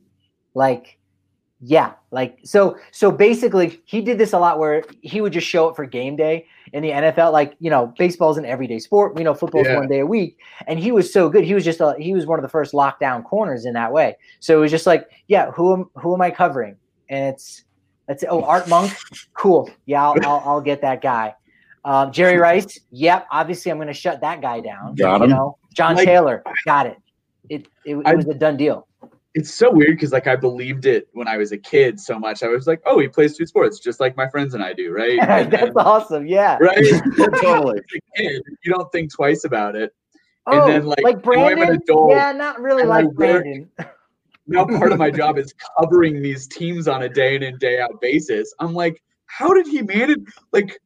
like 0.52 0.97
yeah, 1.60 1.94
like 2.12 2.38
so 2.44 2.76
so 2.92 3.10
basically 3.10 3.80
he 3.84 4.00
did 4.00 4.16
this 4.18 4.32
a 4.32 4.38
lot 4.38 4.58
where 4.58 4.84
he 5.02 5.20
would 5.20 5.32
just 5.32 5.46
show 5.46 5.68
up 5.68 5.76
for 5.76 5.84
game 5.86 6.14
day 6.16 6.46
in 6.72 6.82
the 6.82 6.90
NFL. 6.90 7.32
Like, 7.32 7.54
you 7.58 7.68
know, 7.70 7.92
baseball's 7.98 8.38
an 8.38 8.44
everyday 8.44 8.78
sport. 8.78 9.14
We 9.16 9.24
know 9.24 9.34
football's 9.34 9.66
Yeah. 9.66 9.76
one 9.78 9.88
day 9.88 10.00
a 10.00 10.06
week. 10.06 10.38
And 10.66 10.78
he 10.78 10.92
was 10.92 11.12
so 11.12 11.28
good. 11.28 11.44
He 11.44 11.54
was 11.54 11.64
just 11.64 11.80
a, 11.80 11.94
he 11.98 12.14
was 12.14 12.26
one 12.26 12.38
of 12.38 12.42
the 12.42 12.48
first 12.48 12.74
lockdown 12.74 13.24
corners 13.24 13.64
in 13.64 13.72
that 13.74 13.92
way. 13.92 14.16
So 14.40 14.56
it 14.58 14.60
was 14.60 14.70
just 14.70 14.86
like, 14.86 15.08
yeah, 15.28 15.50
who 15.50 15.72
am 15.72 15.90
who 15.96 16.14
am 16.14 16.20
I 16.20 16.30
covering? 16.30 16.76
And 17.08 17.34
it's 17.34 17.64
that's 18.06 18.24
oh 18.28 18.42
Art 18.44 18.68
Monk, 18.68 18.92
cool. 19.34 19.68
Yeah, 19.86 20.02
I'll 20.08 20.14
I'll, 20.26 20.42
I'll 20.44 20.60
get 20.60 20.80
that 20.82 21.02
guy. 21.02 21.34
Um, 21.84 22.12
Jerry 22.12 22.36
Rice, 22.48 22.78
yep. 22.90 23.26
Obviously, 23.30 23.70
I'm 23.70 23.78
going 23.78 23.88
to 23.88 23.94
shut 23.94 24.20
that 24.20 24.40
guy 24.42 24.60
down. 24.60 24.94
Got 24.94 25.18
You 25.18 25.24
him. 25.24 25.30
know, 25.30 25.58
John 25.74 25.96
Like- 25.96 26.06
Taylor, 26.06 26.42
got 26.64 26.86
it. 26.86 26.96
It 27.48 27.66
it, 27.84 27.96
it 27.96 28.06
I- 28.06 28.14
was 28.14 28.26
a 28.26 28.34
done 28.34 28.56
deal. 28.56 28.87
It's 29.34 29.52
so 29.54 29.70
weird 29.70 29.90
because 29.96 30.12
like 30.12 30.26
I 30.26 30.36
believed 30.36 30.86
it 30.86 31.08
when 31.12 31.28
I 31.28 31.36
was 31.36 31.52
a 31.52 31.58
kid 31.58 32.00
so 32.00 32.18
much. 32.18 32.42
I 32.42 32.48
was 32.48 32.66
like, 32.66 32.80
oh, 32.86 32.98
he 32.98 33.08
plays 33.08 33.36
two 33.36 33.46
sports 33.46 33.78
just 33.78 34.00
like 34.00 34.16
my 34.16 34.28
friends 34.28 34.54
and 34.54 34.62
I 34.64 34.72
do, 34.72 34.90
right? 34.92 35.18
And 35.22 35.52
That's 35.52 35.66
then- 35.66 35.72
awesome. 35.76 36.26
Yeah. 36.26 36.56
right? 36.60 36.76
totally. 37.42 37.78
As 37.78 37.84
a 38.16 38.22
kid, 38.22 38.42
you 38.64 38.72
don't 38.72 38.90
think 38.90 39.12
twice 39.12 39.44
about 39.44 39.76
it. 39.76 39.92
Oh, 40.46 40.62
And 40.62 40.72
then, 40.72 40.86
like, 40.86 41.02
like 41.02 41.24
now 41.26 41.32
I'm 41.32 41.52
an 41.52 41.56
Brandon? 41.58 41.82
adult, 41.82 42.10
yeah, 42.12 42.32
not 42.32 42.58
really 42.60 42.82
and 42.82 42.90
I 42.92 42.96
like 42.96 43.04
work- 43.06 43.16
Brandon. 43.16 43.70
Now 44.46 44.64
part 44.64 44.92
of 44.92 44.98
my 44.98 45.10
job 45.10 45.36
is 45.36 45.52
covering 45.78 46.22
these 46.22 46.46
teams 46.46 46.88
on 46.88 47.02
a 47.02 47.08
day 47.08 47.36
in 47.36 47.42
and 47.42 47.58
day 47.58 47.80
out 47.80 48.00
basis. 48.00 48.54
I'm 48.58 48.72
like, 48.72 49.02
how 49.26 49.52
did 49.52 49.66
he 49.66 49.82
manage? 49.82 50.24
Like, 50.52 50.78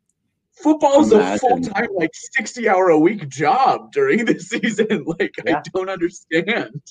football's 0.50 1.12
a 1.12 1.38
full 1.38 1.60
time, 1.60 1.86
like 1.94 2.10
sixty 2.12 2.68
hour 2.68 2.88
a 2.88 2.98
week 2.98 3.28
job 3.28 3.92
during 3.92 4.24
the 4.24 4.36
season. 4.40 5.04
Like, 5.06 5.32
Yeah. 5.46 5.58
I 5.58 5.62
don't 5.72 5.88
understand. 5.88 6.82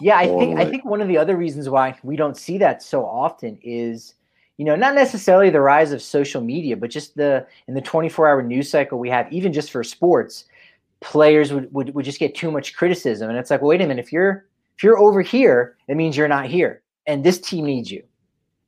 Yeah, 0.00 0.16
I 0.16 0.26
think 0.26 0.58
I 0.58 0.64
think 0.64 0.84
one 0.84 1.00
of 1.00 1.08
the 1.08 1.18
other 1.18 1.36
reasons 1.36 1.68
why 1.68 1.98
we 2.02 2.16
don't 2.16 2.36
see 2.36 2.58
that 2.58 2.82
so 2.82 3.04
often 3.04 3.58
is, 3.62 4.14
you 4.56 4.64
know, 4.64 4.76
not 4.76 4.94
necessarily 4.94 5.50
the 5.50 5.60
rise 5.60 5.92
of 5.92 6.02
social 6.02 6.42
media, 6.42 6.76
but 6.76 6.90
just 6.90 7.16
the 7.16 7.46
in 7.66 7.74
the 7.74 7.82
24-hour 7.82 8.42
news 8.42 8.70
cycle 8.70 8.98
we 8.98 9.08
have, 9.10 9.32
even 9.32 9.52
just 9.52 9.70
for 9.70 9.82
sports, 9.82 10.44
players 11.00 11.52
would, 11.52 11.72
would, 11.72 11.94
would 11.94 12.04
just 12.04 12.18
get 12.18 12.34
too 12.34 12.50
much 12.50 12.74
criticism. 12.74 13.30
And 13.30 13.38
it's 13.38 13.50
like, 13.50 13.62
well, 13.62 13.70
wait 13.70 13.80
a 13.80 13.86
minute, 13.86 14.04
if 14.04 14.12
you're 14.12 14.46
if 14.76 14.84
you're 14.84 14.98
over 14.98 15.22
here, 15.22 15.76
it 15.88 15.96
means 15.96 16.16
you're 16.16 16.28
not 16.28 16.46
here. 16.46 16.82
And 17.06 17.24
this 17.24 17.38
team 17.38 17.64
needs 17.66 17.90
you. 17.90 18.02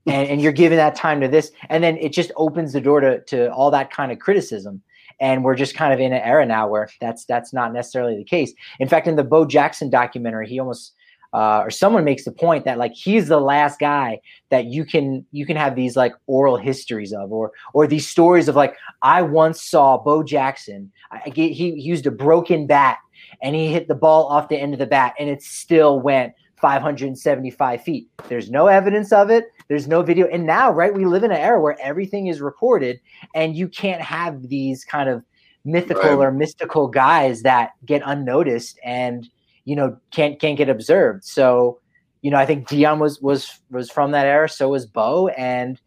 And, 0.07 0.29
and 0.29 0.43
you're 0.43 0.53
giving 0.53 0.77
that 0.79 0.95
time 0.97 1.21
to 1.21 1.29
this. 1.29 1.53
And 1.69 1.83
then 1.83 1.97
it 1.99 2.13
just 2.13 2.33
opens 2.37 2.73
the 2.73 2.81
door 2.81 3.01
to, 3.01 3.21
to 3.21 3.53
all 3.53 3.71
that 3.71 3.91
kind 3.91 4.11
of 4.11 4.19
criticism. 4.19 4.83
And 5.21 5.45
we're 5.45 5.55
just 5.55 5.77
kind 5.77 5.93
of 5.93 6.01
in 6.01 6.13
an 6.13 6.21
era 6.23 6.45
now 6.45 6.69
where 6.69 6.89
that's 7.01 7.25
that's 7.25 7.53
not 7.53 7.73
necessarily 7.73 8.17
the 8.17 8.25
case. 8.25 8.53
In 8.81 8.89
fact, 8.89 9.07
in 9.07 9.17
the 9.17 9.23
Bo 9.23 9.45
Jackson 9.45 9.89
documentary, 9.89 10.49
he 10.49 10.59
almost 10.59 10.95
uh, 11.33 11.61
or 11.65 11.71
someone 11.71 12.05
makes 12.05 12.25
the 12.25 12.33
point 12.33 12.65
that 12.65 12.79
like 12.79 12.93
he's 12.93 13.29
the 13.29 13.41
last 13.41 13.79
guy 13.79 14.21
that 14.51 14.67
you 14.67 14.85
can 14.85 15.25
you 15.33 15.47
can 15.47 15.57
have 15.57 15.75
these 15.75 15.97
like 15.97 16.15
oral 16.27 16.57
histories 16.57 17.13
of 17.13 17.33
or 17.33 17.53
or 17.73 17.87
these 17.87 18.09
stories 18.09 18.49
of 18.49 18.57
like 18.57 18.77
I 19.01 19.23
once 19.23 19.63
saw 19.63 19.97
Bo 19.99 20.23
Jackson 20.23 20.93
I, 21.11 21.31
he, 21.35 21.53
he 21.53 21.71
used 21.71 22.07
a 22.07 22.11
broken 22.11 22.67
bat 22.67 22.99
and 23.41 23.55
he 23.55 23.73
hit 23.73 23.89
the 23.89 23.95
ball 23.95 24.27
off 24.27 24.49
the 24.49 24.59
end 24.59 24.73
of 24.75 24.79
the 24.79 24.87
bat 24.87 25.15
and 25.19 25.29
it 25.29 25.43
still 25.43 26.01
went 26.01 26.35
575 26.61 27.83
feet. 27.83 28.09
There's 28.29 28.51
no 28.51 28.69
evidence 28.69 29.13
of 29.13 29.31
it. 29.31 29.47
There's 29.69 29.89
no 29.89 30.03
video. 30.03 30.29
And 30.29 30.47
now, 30.47 30.71
right, 30.71 30.95
we 30.95 31.05
live 31.05 31.25
in 31.25 31.33
an 31.33 31.37
era 31.37 31.61
where 31.61 31.77
everything 31.81 32.29
is 32.29 32.41
recorded 32.41 33.01
and 33.35 33.57
you 33.57 33.69
can't 33.69 34.01
have 34.01 34.49
these 34.49 34.85
kind 34.85 35.09
of 35.09 35.25
mythical 35.65 36.03
Right. 36.03 36.27
or 36.27 36.31
mystical 36.31 36.87
guys 36.89 37.43
that 37.43 37.73
get 37.85 38.03
unnoticed 38.05 38.79
and 38.85 39.29
you 39.65 39.77
know 39.77 39.97
can't 40.11 40.41
can't 40.41 40.59
get 40.59 40.69
observed. 40.69 41.25
So, 41.25 41.81
you 42.21 42.31
know, 42.31 42.39
I 42.39 42.47
think 42.47 42.69
Deion 42.69 42.99
was 42.99 43.21
was 43.21 43.61
was 43.71 43.91
from 43.91 44.13
that 44.13 44.27
era. 44.27 44.49
So 44.49 44.69
was 44.69 44.87
Bo, 44.87 45.29
and 45.29 45.81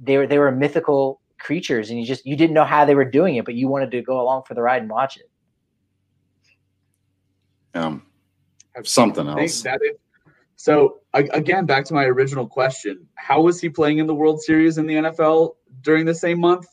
they 0.00 0.16
were 0.18 0.26
they 0.26 0.38
were 0.38 0.52
mythical 0.52 1.20
creatures, 1.38 1.90
and 1.90 2.00
you 2.00 2.06
just 2.06 2.24
you 2.26 2.36
didn't 2.36 2.54
know 2.54 2.64
how 2.64 2.84
they 2.84 2.94
were 2.94 3.04
doing 3.04 3.36
it, 3.36 3.44
but 3.44 3.54
you 3.54 3.68
wanted 3.68 3.90
to 3.92 4.02
go 4.02 4.20
along 4.20 4.42
for 4.46 4.54
the 4.54 4.62
ride 4.62 4.82
and 4.82 4.90
watch 4.90 5.16
it. 5.16 5.30
Um, 7.78 8.06
have 8.74 8.88
something 8.88 9.28
else. 9.28 9.62
that 9.62 9.80
is, 9.82 9.96
so 10.56 11.00
again, 11.12 11.66
back 11.66 11.84
to 11.86 11.94
my 11.94 12.04
original 12.04 12.46
question: 12.46 13.06
How 13.16 13.42
was 13.42 13.60
he 13.60 13.68
playing 13.68 13.98
in 13.98 14.06
the 14.06 14.14
World 14.14 14.40
Series 14.42 14.78
in 14.78 14.86
the 14.86 14.94
NFL 14.94 15.56
during 15.82 16.06
the 16.06 16.14
same 16.14 16.40
month? 16.40 16.66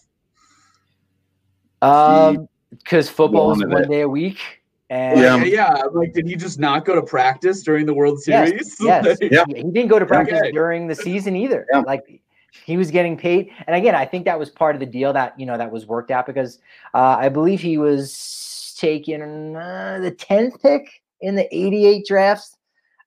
Um, 1.82 2.47
because 2.72 3.10
football 3.10 3.51
is 3.51 3.64
one 3.66 3.84
it. 3.84 3.89
day 3.89 4.01
a 4.01 4.10
week, 4.10 4.39
Like, 4.39 4.62
and 4.94 5.20
Yeah. 5.20 5.44
yeah, 5.44 5.84
Like, 5.91 6.14
did 6.14 6.28
he 6.28 6.36
just 6.36 6.60
not 6.60 6.86
go 6.86 6.94
to 6.96 7.02
practice 7.02 7.64
during 7.64 7.86
the 7.86 7.94
World 7.94 8.22
Series? 8.22 8.78
yes, 8.82 9.06
Like, 9.06 9.32
Yeah. 9.32 9.46
he 9.48 9.64
didn't 9.64 9.88
go 9.88 9.98
to 10.00 10.06
practice 10.06 10.39
Okay. 10.39 10.52
during 10.52 10.88
the 10.88 10.96
season 10.96 11.36
either. 11.36 11.66
Yeah. 11.72 11.80
Like 11.80 12.22
he 12.66 12.78
was 12.78 12.91
getting 12.91 13.18
paid, 13.18 13.50
and 13.66 13.76
again, 13.76 13.96
I 13.96 14.06
think 14.06 14.26
that 14.26 14.38
was 14.38 14.50
part 14.52 14.76
of 14.76 14.80
the 14.80 14.86
deal 14.86 15.12
that 15.14 15.34
you 15.39 15.46
know 15.48 15.58
that 15.58 15.72
was 15.72 15.88
worked 15.88 16.12
out 16.12 16.26
because 16.28 16.60
uh, 16.94 17.16
I 17.26 17.28
believe 17.30 17.60
he 17.62 17.78
was 17.80 18.76
taken 18.78 19.56
uh, 19.56 20.00
the 20.02 20.12
tenth 20.12 20.62
pick 20.62 20.88
in 21.22 21.34
the 21.36 21.48
'88 21.56 22.06
drafts. 22.06 22.56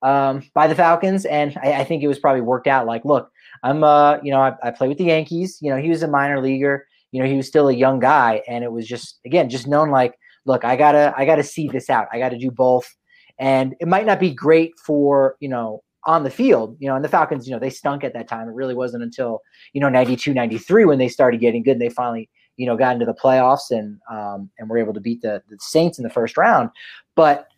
um, 0.02 0.42
by 0.52 0.66
the 0.66 0.74
Falcons, 0.74 1.24
and 1.26 1.56
I, 1.62 1.80
I, 1.80 1.84
think 1.84 2.02
it 2.02 2.08
was 2.08 2.18
probably 2.18 2.42
worked 2.42 2.66
out. 2.66 2.86
Like, 2.86 3.04
look, 3.04 3.30
I'm, 3.62 3.82
uh, 3.82 4.18
you 4.22 4.30
know, 4.30 4.40
I, 4.40 4.52
I 4.62 4.70
play 4.70 4.88
with 4.88 4.98
the 4.98 5.04
Yankees. 5.04 5.58
You 5.62 5.70
know, 5.70 5.78
he 5.80 5.88
was 5.88 6.02
a 6.02 6.08
minor 6.08 6.40
leaguer. 6.40 6.86
You 7.12 7.22
know, 7.22 7.28
he 7.28 7.36
was 7.36 7.46
still 7.46 7.68
a 7.68 7.72
young 7.72 7.98
guy, 7.98 8.42
and 8.48 8.62
it 8.62 8.70
was 8.72 8.86
just 8.86 9.20
again 9.24 9.48
just 9.48 9.66
known 9.66 9.90
like, 9.90 10.18
look, 10.46 10.64
I 10.64 10.76
gotta, 10.76 11.12
I 11.16 11.26
gotta 11.26 11.42
see 11.42 11.68
this 11.68 11.90
out. 11.90 12.08
I 12.12 12.18
got 12.18 12.30
to 12.30 12.38
do 12.38 12.50
both, 12.50 12.86
and 13.38 13.74
it 13.80 13.88
might 13.88 14.06
not 14.06 14.20
be 14.20 14.32
great 14.32 14.72
for 14.84 15.36
you 15.40 15.48
know 15.48 15.82
on 16.06 16.22
the 16.22 16.30
field, 16.30 16.76
you 16.78 16.88
know, 16.88 16.94
and 16.94 17.04
the 17.04 17.08
Falcons, 17.08 17.46
you 17.46 17.52
know, 17.52 17.58
they 17.58 17.68
stunk 17.68 18.04
at 18.04 18.14
that 18.14 18.28
time. 18.28 18.48
It 18.48 18.54
really 18.54 18.74
wasn't 18.74 19.02
until, 19.02 19.40
you 19.72 19.80
know, 19.80 19.88
92, 19.88 20.32
93 20.32 20.84
when 20.84 20.98
they 20.98 21.08
started 21.08 21.40
getting 21.40 21.64
good 21.64 21.72
and 21.72 21.80
they 21.80 21.88
finally, 21.88 22.30
you 22.56 22.64
know, 22.64 22.76
got 22.76 22.94
into 22.94 23.04
the 23.04 23.12
playoffs 23.12 23.70
and 23.70 23.98
um, 24.10 24.48
and 24.58 24.70
were 24.70 24.78
able 24.78 24.94
to 24.94 25.00
beat 25.00 25.20
the, 25.20 25.42
the 25.50 25.58
Saints 25.60 25.98
in 25.98 26.04
the 26.04 26.10
first 26.10 26.36
round. 26.36 26.70
But 27.16 27.48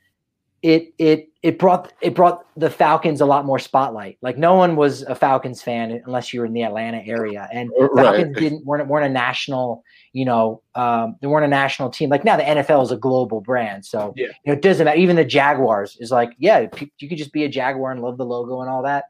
it 0.63 0.93
it 0.99 1.29
it 1.43 1.59
brought 1.59 1.93
it 2.01 2.15
brought 2.15 2.45
the 2.57 2.69
Falcons 2.69 3.21
a 3.21 3.27
lot 3.27 3.45
more 3.45 3.59
spotlight. 3.59 4.19
Like 4.23 4.39
no 4.39 4.55
one 4.55 4.75
was 4.75 5.03
a 5.03 5.15
Falcons 5.15 5.63
fan 5.63 6.03
unless 6.05 6.33
you 6.33 6.41
were 6.41 6.47
in 6.47 6.53
the 6.53 6.63
Atlanta 6.63 7.01
area, 7.07 7.49
and 7.53 7.71
Falcons 7.95 7.97
right. 7.97 8.35
didn't 8.35 8.67
weren't 8.67 8.89
weren't 8.89 9.07
a 9.07 9.09
national. 9.09 9.85
You 10.13 10.25
know, 10.25 10.63
um, 10.75 11.17
they 11.21 11.29
weren't 11.29 11.45
a 11.45 11.49
national 11.49 11.91
team. 11.91 12.11
Like 12.11 12.25
now, 12.25 12.37
the 12.37 12.43
NFL 12.43 12.83
is 12.83 12.91
a 12.91 12.97
global 12.97 13.41
brand, 13.41 13.85
so 13.85 14.13
yeah. 14.17 14.27
you 14.27 14.33
know 14.47 14.53
it 14.55 14.63
doesn't 14.63 14.85
matter. 14.85 14.99
Even 14.99 15.17
the 15.17 15.25
Jaguars 15.25 15.97
is 16.01 16.11
like, 16.11 16.31
yeah, 16.39 16.67
you 16.99 17.09
could 17.09 17.19
just 17.19 17.33
be 17.33 17.45
a 17.45 17.49
Jaguar 17.49 17.93
and 17.93 18.03
love 18.03 18.19
the 18.19 18.27
logo 18.27 18.61
and 18.61 18.69
all 18.69 18.83
that. 18.83 19.05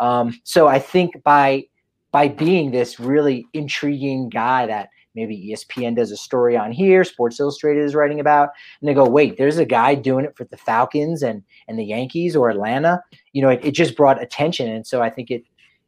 Um, 0.00 0.40
so 0.44 0.66
I 0.66 0.78
think 0.78 1.22
by 1.22 1.64
by 2.12 2.28
being 2.28 2.70
this 2.70 2.98
really 2.98 3.44
intriguing 3.52 4.30
guy 4.30 4.66
that 4.66 4.88
maybe 5.14 5.50
ESPN 5.50 5.96
does 5.96 6.10
a 6.10 6.16
story 6.16 6.56
on 6.56 6.72
here, 6.72 7.04
Sports 7.04 7.40
Illustrated 7.40 7.84
is 7.84 7.94
writing 7.94 8.20
about, 8.20 8.50
and 8.80 8.88
they 8.88 8.94
go, 8.94 9.08
wait, 9.08 9.36
there's 9.36 9.58
a 9.58 9.64
guy 9.64 9.94
doing 9.94 10.24
it 10.24 10.36
for 10.36 10.44
the 10.44 10.56
Falcons 10.56 11.22
and 11.22 11.42
and 11.68 11.78
the 11.78 11.84
Yankees 11.84 12.36
or 12.36 12.50
Atlanta. 12.50 13.02
You 13.32 13.42
know, 13.42 13.50
it, 13.50 13.60
it 13.64 13.70
just 13.72 13.96
brought 13.96 14.22
attention, 14.22 14.70
and 14.70 14.86
so 14.86 15.02
I 15.02 15.10
think 15.10 15.30
it, 15.30 15.44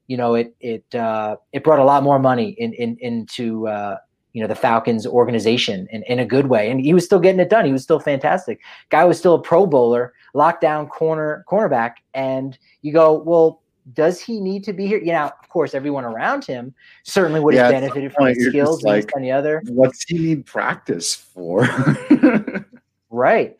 you 0.06 0.16
know, 0.16 0.34
it 0.34 0.54
it 0.60 0.94
uh, 0.94 1.36
it 1.52 1.64
brought 1.64 1.80
a 1.80 1.84
lot 1.84 2.02
more 2.02 2.18
money 2.18 2.50
in, 2.58 2.72
in 2.74 2.96
into 3.00 3.68
uh, 3.68 3.96
you 4.32 4.42
know 4.42 4.48
the 4.48 4.54
Falcons 4.54 5.06
organization 5.06 5.88
in, 5.90 6.02
in 6.04 6.18
a 6.18 6.26
good 6.26 6.48
way, 6.48 6.70
and 6.70 6.80
he 6.80 6.94
was 6.94 7.04
still 7.04 7.18
getting 7.18 7.40
it 7.40 7.50
done. 7.50 7.64
He 7.64 7.72
was 7.72 7.82
still 7.82 8.00
fantastic. 8.00 8.60
Guy 8.90 9.04
was 9.04 9.18
still 9.18 9.34
a 9.34 9.40
Pro 9.40 9.66
Bowler, 9.66 10.12
lockdown 10.34 10.88
corner 10.88 11.44
cornerback, 11.50 11.94
and 12.14 12.58
you 12.82 12.92
go, 12.92 13.14
well, 13.14 13.62
does 13.92 14.20
he 14.20 14.40
need 14.40 14.64
to 14.64 14.72
be 14.72 14.86
here? 14.86 14.98
You 14.98 15.12
know, 15.12 15.26
of 15.26 15.48
course, 15.48 15.74
everyone 15.74 16.04
around 16.04 16.44
him 16.44 16.74
certainly 17.04 17.40
would 17.40 17.54
have 17.54 17.72
yeah, 17.72 17.80
benefited 17.80 18.12
from 18.12 18.26
his 18.26 18.46
skills 18.46 18.82
like, 18.82 19.10
and 19.14 19.24
the 19.24 19.30
other. 19.30 19.62
What's 19.66 20.04
he 20.04 20.18
need 20.18 20.46
practice 20.46 21.14
for? 21.14 21.68
right. 23.10 23.56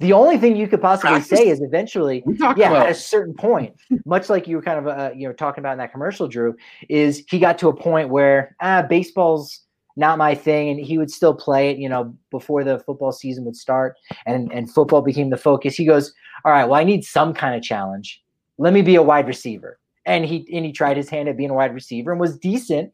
The 0.00 0.14
only 0.14 0.38
thing 0.38 0.56
you 0.56 0.66
could 0.66 0.80
possibly 0.80 1.10
practice? 1.10 1.38
say 1.38 1.48
is 1.48 1.60
eventually, 1.60 2.24
yeah, 2.26 2.52
about. 2.52 2.86
at 2.86 2.90
a 2.90 2.94
certain 2.94 3.34
point, 3.34 3.74
much 4.06 4.30
like 4.30 4.48
you 4.48 4.56
were 4.56 4.62
kind 4.62 4.78
of 4.78 4.86
uh, 4.86 5.10
you 5.14 5.28
know 5.28 5.34
talking 5.34 5.62
about 5.62 5.72
in 5.72 5.78
that 5.78 5.92
commercial, 5.92 6.26
Drew, 6.26 6.56
is 6.88 7.22
he 7.28 7.38
got 7.38 7.58
to 7.58 7.68
a 7.68 7.76
point 7.76 8.08
where 8.08 8.56
ah, 8.60 8.82
baseball's 8.82 9.60
not 9.96 10.16
my 10.16 10.34
thing, 10.34 10.70
and 10.70 10.80
he 10.80 10.96
would 10.96 11.10
still 11.10 11.34
play 11.34 11.70
it, 11.70 11.76
you 11.76 11.88
know, 11.88 12.14
before 12.30 12.64
the 12.64 12.78
football 12.78 13.12
season 13.12 13.44
would 13.44 13.56
start, 13.56 13.94
and 14.24 14.50
and 14.52 14.72
football 14.72 15.02
became 15.02 15.28
the 15.28 15.36
focus. 15.36 15.74
He 15.74 15.84
goes, 15.84 16.14
all 16.46 16.52
right, 16.52 16.64
well, 16.64 16.80
I 16.80 16.84
need 16.84 17.04
some 17.04 17.34
kind 17.34 17.54
of 17.54 17.62
challenge 17.62 18.22
let 18.60 18.74
me 18.74 18.82
be 18.82 18.94
a 18.94 19.02
wide 19.02 19.26
receiver. 19.26 19.78
And 20.06 20.24
he 20.24 20.46
and 20.52 20.64
he 20.64 20.72
tried 20.72 20.96
his 20.96 21.08
hand 21.08 21.28
at 21.28 21.36
being 21.36 21.50
a 21.50 21.54
wide 21.54 21.74
receiver 21.74 22.12
and 22.12 22.20
was 22.20 22.38
decent, 22.38 22.92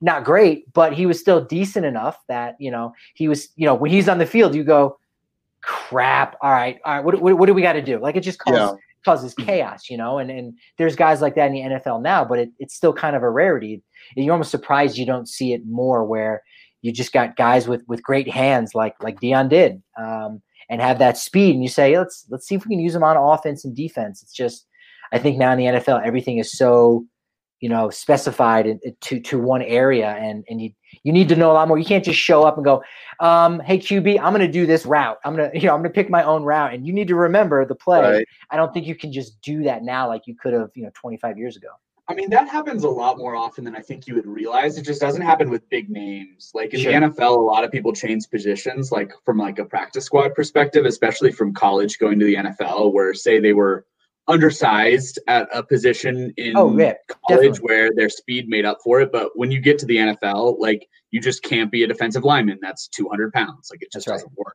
not 0.00 0.24
great, 0.24 0.72
but 0.72 0.92
he 0.92 1.06
was 1.06 1.20
still 1.20 1.44
decent 1.44 1.84
enough 1.84 2.18
that 2.28 2.56
you 2.58 2.70
know 2.70 2.92
he 3.14 3.28
was 3.28 3.48
you 3.56 3.66
know 3.66 3.74
when 3.74 3.90
he's 3.90 4.08
on 4.08 4.18
the 4.18 4.26
field, 4.26 4.54
you 4.54 4.64
go, 4.64 4.98
crap. 5.62 6.36
All 6.40 6.50
right, 6.50 6.78
all 6.84 6.94
right. 6.94 7.04
What 7.04 7.20
what, 7.20 7.38
what 7.38 7.46
do 7.46 7.54
we 7.54 7.62
got 7.62 7.74
to 7.74 7.82
do? 7.82 7.98
Like 7.98 8.16
it 8.16 8.22
just 8.22 8.38
causes 8.38 8.60
yeah. 8.60 8.74
causes 9.04 9.34
chaos, 9.34 9.88
you 9.88 9.96
know. 9.96 10.18
And 10.18 10.30
and 10.30 10.54
there's 10.78 10.96
guys 10.96 11.20
like 11.20 11.34
that 11.36 11.46
in 11.46 11.52
the 11.52 11.76
NFL 11.76 12.02
now, 12.02 12.24
but 12.24 12.38
it, 12.38 12.50
it's 12.58 12.74
still 12.74 12.92
kind 12.92 13.14
of 13.14 13.22
a 13.22 13.30
rarity. 13.30 13.82
And 14.16 14.24
you're 14.24 14.32
almost 14.32 14.50
surprised 14.50 14.98
you 14.98 15.06
don't 15.06 15.28
see 15.28 15.52
it 15.52 15.62
more 15.66 16.04
where 16.04 16.42
you 16.82 16.92
just 16.92 17.12
got 17.12 17.36
guys 17.36 17.68
with 17.68 17.82
with 17.86 18.02
great 18.02 18.28
hands 18.28 18.74
like 18.74 18.94
like 19.02 19.20
Deion 19.20 19.48
did. 19.48 19.82
Um, 19.96 20.42
and 20.70 20.82
have 20.82 20.98
that 20.98 21.16
speed 21.16 21.54
and 21.54 21.62
you 21.62 21.68
say 21.68 21.96
let's 21.96 22.26
let's 22.28 22.46
see 22.46 22.54
if 22.54 22.66
we 22.66 22.74
can 22.74 22.80
use 22.80 22.92
them 22.92 23.02
on 23.02 23.16
offense 23.16 23.64
and 23.64 23.74
defense 23.74 24.22
it's 24.22 24.34
just 24.34 24.66
I 25.12 25.18
think 25.18 25.38
now 25.38 25.52
in 25.52 25.58
the 25.58 25.64
NFL, 25.64 26.04
everything 26.04 26.38
is 26.38 26.52
so, 26.52 27.04
you 27.60 27.68
know, 27.68 27.90
specified 27.90 28.66
in, 28.66 28.80
to 29.00 29.20
to 29.20 29.38
one 29.38 29.62
area, 29.62 30.10
and 30.10 30.44
and 30.48 30.60
you 30.60 30.70
you 31.02 31.12
need 31.12 31.28
to 31.28 31.36
know 31.36 31.50
a 31.50 31.54
lot 31.54 31.68
more. 31.68 31.78
You 31.78 31.84
can't 31.84 32.04
just 32.04 32.18
show 32.18 32.44
up 32.44 32.56
and 32.56 32.64
go, 32.64 32.82
um, 33.20 33.60
"Hey 33.60 33.78
QB, 33.78 34.20
I'm 34.20 34.32
going 34.32 34.46
to 34.46 34.52
do 34.52 34.66
this 34.66 34.86
route. 34.86 35.18
I'm 35.24 35.36
going 35.36 35.50
to 35.52 35.58
you 35.58 35.66
know 35.66 35.74
I'm 35.74 35.80
going 35.80 35.90
to 35.90 35.94
pick 35.94 36.10
my 36.10 36.22
own 36.22 36.42
route," 36.42 36.74
and 36.74 36.86
you 36.86 36.92
need 36.92 37.08
to 37.08 37.14
remember 37.14 37.64
the 37.64 37.74
play. 37.74 38.00
Right. 38.00 38.28
I 38.50 38.56
don't 38.56 38.72
think 38.72 38.86
you 38.86 38.94
can 38.94 39.12
just 39.12 39.40
do 39.42 39.62
that 39.64 39.82
now 39.82 40.08
like 40.08 40.26
you 40.26 40.34
could 40.36 40.52
have 40.52 40.70
you 40.74 40.84
know 40.84 40.90
25 40.94 41.38
years 41.38 41.56
ago. 41.56 41.68
I 42.10 42.14
mean, 42.14 42.30
that 42.30 42.48
happens 42.48 42.84
a 42.84 42.88
lot 42.88 43.18
more 43.18 43.36
often 43.36 43.64
than 43.64 43.76
I 43.76 43.80
think 43.80 44.06
you 44.06 44.14
would 44.14 44.26
realize. 44.26 44.78
It 44.78 44.82
just 44.82 44.98
doesn't 44.98 45.20
happen 45.20 45.50
with 45.50 45.68
big 45.68 45.90
names. 45.90 46.50
Like 46.54 46.72
in 46.72 46.80
sure. 46.80 46.92
the 46.92 47.06
NFL, 47.06 47.36
a 47.36 47.40
lot 47.40 47.64
of 47.64 47.70
people 47.70 47.92
change 47.92 48.30
positions, 48.30 48.90
like 48.90 49.12
from 49.26 49.36
like 49.36 49.58
a 49.58 49.66
practice 49.66 50.06
squad 50.06 50.34
perspective, 50.34 50.86
especially 50.86 51.32
from 51.32 51.52
college 51.52 51.98
going 51.98 52.18
to 52.18 52.24
the 52.24 52.36
NFL, 52.36 52.94
where 52.94 53.12
say 53.12 53.40
they 53.40 53.52
were 53.52 53.84
undersized 54.28 55.18
at 55.26 55.48
a 55.52 55.62
position 55.62 56.32
in 56.36 56.56
oh, 56.56 56.76
yeah, 56.78 56.94
college 57.08 57.54
definitely. 57.54 57.60
where 57.62 57.90
their 57.94 58.08
speed 58.08 58.48
made 58.48 58.64
up 58.64 58.78
for 58.84 59.00
it. 59.00 59.10
But 59.10 59.30
when 59.34 59.50
you 59.50 59.60
get 59.60 59.78
to 59.80 59.86
the 59.86 59.96
NFL, 59.96 60.58
like 60.58 60.86
you 61.10 61.20
just 61.20 61.42
can't 61.42 61.72
be 61.72 61.82
a 61.82 61.86
defensive 61.86 62.24
lineman. 62.24 62.58
That's 62.60 62.88
200 62.88 63.32
pounds. 63.32 63.68
Like 63.70 63.82
it 63.82 63.90
just 63.90 64.06
doesn't 64.06 64.32
work. 64.36 64.54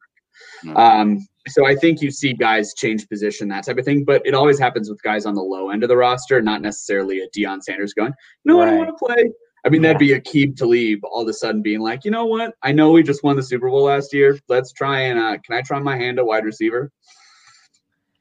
Mm-hmm. 0.63 0.78
Um, 0.78 1.28
so 1.47 1.65
I 1.67 1.76
think 1.76 2.01
you 2.01 2.11
see 2.11 2.34
guys 2.34 2.74
change 2.74 3.07
position, 3.09 3.47
that 3.49 3.65
type 3.65 3.78
of 3.78 3.86
thing. 3.86 4.05
But 4.05 4.21
it 4.26 4.34
always 4.34 4.59
happens 4.59 4.89
with 4.89 5.01
guys 5.01 5.26
on 5.26 5.36
the 5.36 5.41
low 5.41 5.71
end 5.71 5.84
of 5.84 5.89
the 5.89 5.97
roster, 5.97 6.41
not 6.41 6.61
necessarily 6.61 7.19
a 7.21 7.28
Deion 7.38 7.61
Sanders 7.61 7.93
going, 7.93 8.13
no, 8.45 8.59
right. 8.59 8.67
I 8.67 8.69
don't 8.69 8.78
want 8.80 8.89
to 8.89 9.05
play. 9.05 9.32
I 9.65 9.69
mean, 9.69 9.82
yeah. 9.82 9.93
that'd 9.93 9.99
be 9.99 10.09
Aqib 10.09 10.57
Talib 10.57 10.99
all 11.03 11.21
of 11.21 11.28
a 11.28 11.34
sudden 11.34 11.61
being 11.61 11.80
like, 11.80 12.03
you 12.03 12.11
know 12.11 12.26
what? 12.26 12.53
I 12.63 12.74
know 12.74 12.91
we 12.91 13.01
just 13.01 13.24
won 13.24 13.38
the 13.38 13.43
Super 13.43 13.69
Bowl 13.69 13.84
last 13.84 14.13
year. 14.13 14.38
Let's 14.49 14.74
try 14.74 15.01
and 15.01 15.17
uh, 15.17 15.38
can 15.43 15.55
I 15.55 15.61
try 15.61 15.80
my 15.80 15.95
hand 15.95 16.19
at 16.19 16.26
wide 16.26 16.43
receiver? 16.43 16.91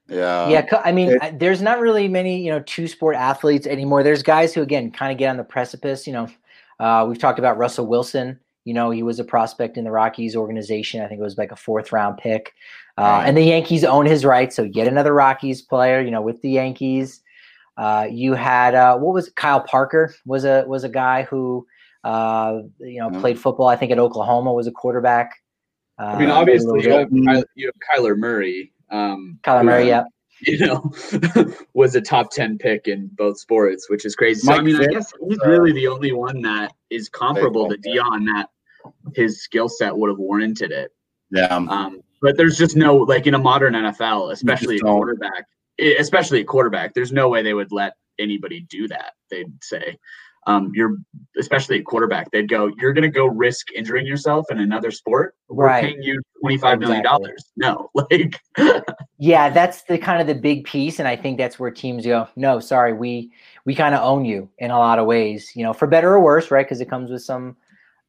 Yeah. 0.08 0.48
Yeah. 0.48 0.80
I 0.84 0.92
mean, 0.92 1.18
it, 1.22 1.38
there's 1.38 1.62
not 1.62 1.80
really 1.80 2.08
many, 2.08 2.42
you 2.42 2.50
know, 2.50 2.60
two 2.60 2.86
sport 2.86 3.16
athletes 3.16 3.66
anymore. 3.66 4.02
There's 4.02 4.22
guys 4.22 4.52
who, 4.52 4.62
again, 4.62 4.90
kind 4.90 5.12
of 5.12 5.18
get 5.18 5.28
on 5.28 5.36
the 5.36 5.44
precipice. 5.44 6.06
You 6.06 6.12
know, 6.12 6.28
uh, 6.80 7.06
we've 7.08 7.18
talked 7.18 7.38
about 7.38 7.56
Russell 7.56 7.86
Wilson. 7.86 8.38
You 8.64 8.74
know, 8.74 8.90
he 8.90 9.02
was 9.02 9.18
a 9.18 9.24
prospect 9.24 9.76
in 9.76 9.84
the 9.84 9.90
Rockies 9.90 10.36
organization. 10.36 11.02
I 11.02 11.08
think 11.08 11.20
it 11.20 11.24
was 11.24 11.38
like 11.38 11.52
a 11.52 11.56
fourth 11.56 11.92
round 11.92 12.18
pick. 12.18 12.54
Uh, 12.98 13.02
right. 13.02 13.26
And 13.26 13.36
the 13.36 13.42
Yankees 13.42 13.84
own 13.84 14.06
his 14.06 14.24
rights. 14.24 14.54
So 14.54 14.64
yet 14.64 14.86
another 14.86 15.14
Rockies 15.14 15.62
player, 15.62 16.00
you 16.00 16.10
know, 16.10 16.22
with 16.22 16.40
the 16.42 16.50
Yankees. 16.50 17.22
Uh, 17.76 18.06
you 18.10 18.34
had 18.34 18.74
uh, 18.74 18.98
what 18.98 19.14
was 19.14 19.28
it? 19.28 19.34
Kyle 19.34 19.60
Parker 19.60 20.14
was 20.26 20.44
a 20.44 20.64
was 20.66 20.84
a 20.84 20.88
guy 20.90 21.22
who 21.22 21.66
uh, 22.04 22.58
you 22.80 23.00
know 23.00 23.08
mm-hmm. 23.08 23.20
played 23.20 23.38
football. 23.38 23.68
I 23.68 23.76
think 23.76 23.90
at 23.92 23.98
Oklahoma 23.98 24.52
was 24.52 24.66
a 24.66 24.72
quarterback. 24.72 25.32
I 25.98 26.18
mean, 26.18 26.30
uh, 26.30 26.34
obviously 26.34 26.82
you 26.82 26.90
have, 26.90 27.08
you 27.10 27.66
have 27.66 27.74
Kyler 27.96 28.16
Murray, 28.16 28.71
um, 28.92 29.38
Kyler 29.42 29.64
Murray, 29.64 29.88
yeah. 29.88 30.04
You 30.44 30.58
know, 30.58 30.92
was 31.74 31.94
a 31.94 32.00
top 32.00 32.32
10 32.32 32.58
pick 32.58 32.88
in 32.88 33.08
both 33.12 33.38
sports, 33.38 33.88
which 33.88 34.04
is 34.04 34.16
crazy. 34.16 34.40
So, 34.40 34.52
I 34.52 34.60
mean, 34.60 34.74
I 34.74 34.86
guess 34.86 35.12
he's 35.28 35.38
really 35.46 35.70
the 35.70 35.86
only 35.86 36.10
one 36.10 36.42
that 36.42 36.72
is 36.90 37.08
comparable 37.08 37.68
to 37.68 37.76
Deion 37.76 38.26
that 38.26 38.48
his 39.14 39.40
skill 39.40 39.68
set 39.68 39.96
would 39.96 40.10
have 40.10 40.18
warranted 40.18 40.72
it. 40.72 40.90
Yeah. 41.30 41.54
Um, 41.54 42.00
but 42.20 42.36
there's 42.36 42.58
just 42.58 42.74
no, 42.74 42.96
like 42.96 43.28
in 43.28 43.34
a 43.34 43.38
modern 43.38 43.74
NFL, 43.74 44.32
especially 44.32 44.78
a 44.78 44.80
quarterback, 44.80 45.44
especially 45.80 46.40
a 46.40 46.44
quarterback, 46.44 46.92
there's 46.92 47.12
no 47.12 47.28
way 47.28 47.44
they 47.44 47.54
would 47.54 47.70
let 47.70 47.92
anybody 48.18 48.66
do 48.68 48.88
that. 48.88 49.12
They'd 49.30 49.62
say, 49.62 49.96
um, 50.46 50.72
you're 50.74 50.96
especially 51.38 51.78
a 51.78 51.82
quarterback, 51.82 52.30
they'd 52.30 52.48
go, 52.48 52.70
you're 52.78 52.92
going 52.92 53.02
to 53.02 53.08
go 53.08 53.26
risk 53.26 53.72
injuring 53.72 54.06
yourself 54.06 54.44
in 54.50 54.58
another 54.58 54.90
sport. 54.90 55.34
We're 55.48 55.66
right. 55.66 55.84
paying 55.84 56.02
you 56.02 56.20
$25 56.44 56.80
million. 56.80 57.00
Exactly. 57.00 57.32
No, 57.56 57.90
like, 57.94 58.40
yeah, 59.18 59.48
that's 59.50 59.82
the 59.84 59.98
kind 59.98 60.20
of 60.20 60.26
the 60.26 60.34
big 60.34 60.64
piece. 60.64 60.98
And 60.98 61.06
I 61.06 61.16
think 61.16 61.38
that's 61.38 61.58
where 61.58 61.70
teams 61.70 62.04
go, 62.04 62.28
no, 62.36 62.58
sorry, 62.60 62.92
we, 62.92 63.30
we 63.64 63.74
kind 63.74 63.94
of 63.94 64.02
own 64.02 64.24
you 64.24 64.50
in 64.58 64.70
a 64.70 64.78
lot 64.78 64.98
of 64.98 65.06
ways, 65.06 65.52
you 65.54 65.62
know, 65.62 65.72
for 65.72 65.86
better 65.86 66.12
or 66.12 66.20
worse, 66.20 66.50
right? 66.50 66.68
Cause 66.68 66.80
it 66.80 66.90
comes 66.90 67.10
with 67.10 67.22
some, 67.22 67.56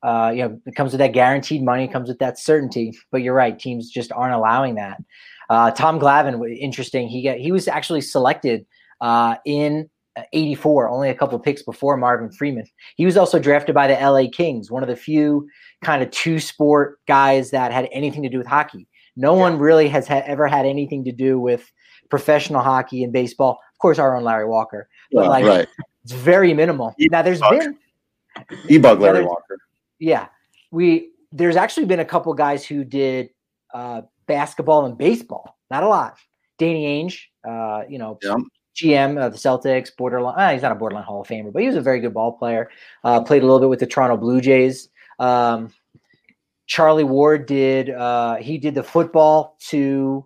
uh, 0.02 0.32
you 0.36 0.44
know, 0.44 0.60
it 0.66 0.76
comes 0.76 0.92
with 0.92 1.00
that 1.00 1.14
guaranteed 1.14 1.64
money, 1.64 1.88
comes 1.88 2.10
with 2.10 2.20
that 2.20 2.40
certainty, 2.40 2.98
but 3.12 3.22
you're 3.22 3.36
right. 3.36 3.58
Teams 3.58 3.90
just 3.90 4.12
aren't 4.12 4.34
allowing 4.34 4.76
that. 4.76 5.02
Uh, 5.50 5.72
Tom 5.72 6.00
Glavine, 6.00 6.58
interesting. 6.58 7.08
He 7.08 7.24
got, 7.24 7.38
he 7.38 7.52
was 7.52 7.68
actually 7.68 8.02
selected 8.02 8.66
uh, 9.00 9.36
in 9.46 9.90
84, 10.32 10.89
only 10.89 11.09
a 11.09 11.16
couple 11.16 11.39
picks 11.39 11.64
before 11.64 11.97
Marvin 11.97 12.32
Freeman. 12.32 12.66
He 12.95 13.05
was 13.05 13.18
also 13.18 13.39
drafted 13.39 13.74
by 13.74 13.88
the 13.88 13.93
LA 13.93 14.30
Kings, 14.32 14.70
one 14.70 14.84
of 14.84 14.89
the 14.89 14.95
few 14.95 15.47
kind 15.84 16.03
of 16.03 16.11
two 16.11 16.39
sport 16.39 16.99
guys 17.07 17.51
that 17.51 17.72
had 17.72 17.89
anything 17.91 18.24
to 18.24 18.30
do 18.30 18.38
with 18.38 18.47
hockey. 18.47 18.88
No 19.16 19.36
yeah. 19.36 19.41
one 19.41 19.59
really 19.59 19.88
has 19.89 20.07
ha- 20.07 20.24
ever 20.26 20.47
had 20.47 20.66
anything 20.66 21.03
to 21.05 21.11
do 21.11 21.39
with 21.39 21.72
professional 22.09 22.61
hockey 22.61 23.03
and 23.03 23.11
baseball. 23.11 23.59
Of 23.74 23.80
course, 23.80 23.99
our 23.99 24.16
own 24.16 24.24
Larry 24.24 24.47
Walker, 24.47 24.88
but 25.11 25.28
like 25.28 25.45
right. 25.45 25.68
it's 26.03 26.14
very 26.14 26.53
minimal. 26.53 26.93
E- 26.99 27.09
now, 27.11 27.22
there's 27.22 27.39
bug. 27.39 27.59
been 27.59 27.78
e-bug 28.70 28.99
Larry 28.99 29.26
Walker. 29.26 29.57
Yeah, 29.99 30.28
we 30.72 31.11
there's 31.32 31.55
actually 31.55 31.86
been 31.86 31.99
a 31.99 32.05
couple 32.05 32.34
guys 32.34 32.66
who 32.66 32.84
did 32.84 33.30
uh, 33.74 34.01
basketball 34.28 34.86
and 34.86 34.97
baseball. 34.97 35.57
Not 35.72 35.84
a 35.84 35.88
lot. 35.88 36.18
Danny 36.59 36.86
Ainge, 36.86 37.20
uh, 37.47 37.84
you 37.89 37.97
know, 37.97 38.20
Yeah. 38.22 38.36
GM 38.76 39.24
of 39.24 39.32
the 39.32 39.38
Celtics, 39.38 39.95
borderline. 39.95 40.36
ah, 40.38 40.51
he's 40.51 40.61
not 40.61 40.71
a 40.71 40.76
borderline 40.76 41.05
Hall 41.05 41.21
of 41.21 41.28
Famer, 41.28 41.51
but 41.53 41.61
he 41.61 41.67
was 41.67 41.76
a 41.76 41.82
very 41.82 41.99
good 41.99 42.13
ball 42.13 42.34
player. 42.34 42.69
Uh, 43.03 43.21
played 43.21 43.43
a 43.43 43.45
little 43.45 43.59
bit 43.59 43.69
with 43.69 43.80
the 43.80 43.88
Toronto 43.88 44.17
Blue 44.17 44.41
Jays. 44.41 44.89
Um, 45.19 45.71
Charlie 46.65 47.03
Ward 47.03 47.45
did. 47.45 47.89
Uh, 47.89 48.36
he 48.38 48.57
did 48.57 48.76
the 48.76 48.84
football 48.84 49.57
to 49.67 50.26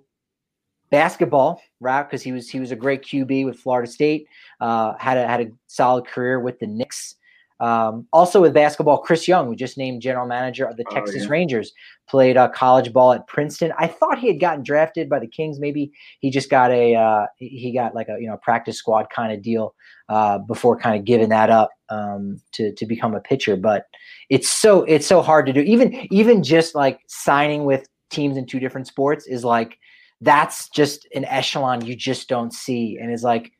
basketball 0.89 1.61
route 1.79 2.09
because 2.09 2.23
he 2.23 2.31
was 2.31 2.49
he 2.49 2.59
was 2.59 2.71
a 2.71 2.75
great 2.75 3.03
QB 3.03 3.45
with 3.45 3.59
Florida 3.59 3.91
State. 3.91 4.27
Uh, 4.61 4.93
had 4.97 5.17
a 5.17 5.27
had 5.27 5.41
a 5.41 5.51
solid 5.67 6.05
career 6.07 6.39
with 6.39 6.59
the 6.59 6.67
Knicks. 6.67 7.15
Um, 7.59 8.07
also 8.13 8.41
with 8.41 8.53
basketball, 8.53 8.99
Chris 8.99 9.27
Young, 9.27 9.49
we 9.49 9.55
just 9.55 9.77
named 9.77 10.01
general 10.01 10.27
manager 10.27 10.65
of 10.65 10.77
the 10.77 10.83
Oh, 10.89 10.93
Texas 10.93 11.23
yeah. 11.23 11.29
Rangers, 11.29 11.73
played 12.07 12.37
uh, 12.37 12.49
college 12.49 12.93
ball 12.93 13.13
at 13.13 13.25
Princeton. 13.27 13.73
I 13.79 13.87
thought 13.87 14.19
he 14.19 14.27
had 14.27 14.39
gotten 14.39 14.63
drafted 14.63 15.09
by 15.09 15.19
the 15.19 15.27
Kings. 15.27 15.59
Maybe 15.59 15.91
he 16.19 16.29
just 16.29 16.49
got 16.49 16.71
a 16.71 16.95
uh, 16.95 17.25
he- 17.37 17.73
got 17.73 17.95
like 17.95 18.09
a 18.09 18.17
you 18.19 18.27
know 18.27 18.37
practice 18.37 18.77
squad 18.77 19.07
kind 19.09 19.33
of 19.33 19.41
deal 19.41 19.73
uh, 20.09 20.37
before 20.39 20.77
kind 20.77 20.97
of 20.99 21.05
giving 21.05 21.29
that 21.29 21.49
up 21.49 21.71
um, 21.89 22.39
to 22.53 22.73
to 22.73 22.85
become 22.85 23.15
a 23.15 23.19
pitcher. 23.19 23.55
But 23.55 23.85
it's 24.29 24.47
so 24.49 24.83
it's 24.83 25.07
so 25.07 25.21
hard 25.21 25.45
to 25.47 25.53
do. 25.53 25.61
Even 25.61 25.93
even 26.11 26.43
just 26.43 26.75
like 26.75 26.99
signing 27.07 27.65
with 27.65 27.87
teams 28.11 28.37
in 28.37 28.45
two 28.45 28.59
different 28.59 28.87
sports 28.87 29.27
is 29.27 29.43
like 29.43 29.77
that's 30.21 30.69
just 30.69 31.07
an 31.13 31.25
echelon 31.25 31.85
you 31.85 31.95
just 31.95 32.29
don't 32.29 32.53
see, 32.53 32.97
and 33.01 33.11
is 33.11 33.23
like 33.23 33.51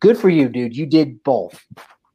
good 0.00 0.18
for 0.18 0.28
you, 0.28 0.48
dude. 0.48 0.76
You 0.76 0.86
did 0.86 1.22
both. 1.24 1.64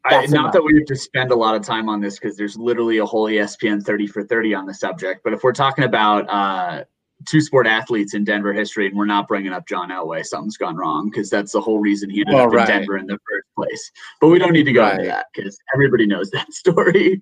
I, 0.06 0.26
not 0.28 0.52
that 0.54 0.64
we 0.64 0.76
have 0.76 0.86
to 0.88 0.96
spend 0.96 1.32
a 1.32 1.36
lot 1.36 1.56
of 1.56 1.64
time 1.64 1.88
on 1.88 2.02
this 2.02 2.18
because 2.20 2.36
there's 2.36 2.58
literally 2.58 2.98
a 2.98 3.06
whole 3.06 3.28
ESPN 3.28 3.84
30 3.84 4.08
for 4.08 4.24
30 4.24 4.54
on 4.56 4.66
the 4.66 4.74
subject. 4.74 5.24
But 5.24 5.34
if 5.34 5.44
we're 5.44 5.54
talking 5.54 5.84
about 5.84 6.28
uh, 6.30 6.86
two 7.28 7.40
sport 7.40 7.68
athletes 7.68 8.14
in 8.16 8.24
Denver 8.24 8.52
history 8.52 8.88
and 8.88 8.98
we're 8.98 9.06
not 9.06 9.28
bringing 9.28 9.54
up 9.54 9.68
John 9.68 9.90
Elway, 9.90 10.26
something's 10.26 10.58
gone 10.58 10.76
wrong 10.76 11.10
because 11.10 11.30
that's 11.30 11.52
the 11.52 11.62
whole 11.62 11.80
reason 11.80 12.10
he 12.10 12.22
ended 12.22 12.34
Well, 12.34 12.46
up 12.48 12.52
right. 12.54 12.68
in 12.70 12.78
Denver 12.80 12.98
in 12.98 13.06
the 13.06 13.20
first 13.30 13.48
place. 13.56 13.92
But 14.20 14.30
we 14.30 14.40
don't 14.40 14.54
need 14.54 14.64
to 14.64 14.74
go 14.74 14.90
into 14.90 15.06
that 15.06 15.28
because 15.36 15.58
everybody 15.76 16.08
knows 16.08 16.32
that 16.32 16.52
story. 16.54 17.22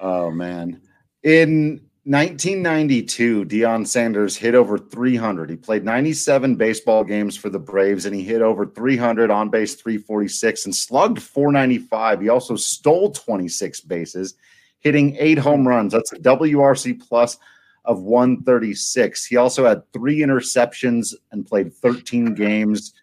Oh 0.00 0.30
man. 0.30 0.80
In 1.22 1.82
1992, 2.04 3.44
Deion 3.44 3.86
Sanders 3.86 4.34
hit 4.34 4.54
over 4.54 4.78
300. 4.78 5.50
He 5.50 5.56
played 5.56 5.84
97 5.84 6.56
baseball 6.56 7.04
games 7.04 7.36
for 7.36 7.50
the 7.50 7.58
Braves 7.58 8.06
and 8.06 8.14
he 8.14 8.22
hit 8.22 8.40
over 8.40 8.64
300 8.64 9.30
on 9.30 9.50
base 9.50 9.74
346 9.74 10.64
and 10.64 10.74
slugged 10.74 11.20
495. 11.20 12.22
He 12.22 12.30
also 12.30 12.56
stole 12.56 13.10
26 13.10 13.82
bases, 13.82 14.34
hitting 14.78 15.14
eight 15.18 15.38
home 15.38 15.68
runs. 15.68 15.92
That's 15.92 16.12
a 16.14 16.16
WRC 16.16 17.06
plus 17.06 17.36
of 17.84 18.00
136. 18.00 19.26
He 19.26 19.36
also 19.36 19.66
had 19.66 19.82
three 19.92 20.20
interceptions 20.20 21.14
and 21.32 21.46
played 21.46 21.70
13 21.70 22.34
games. 22.34 22.94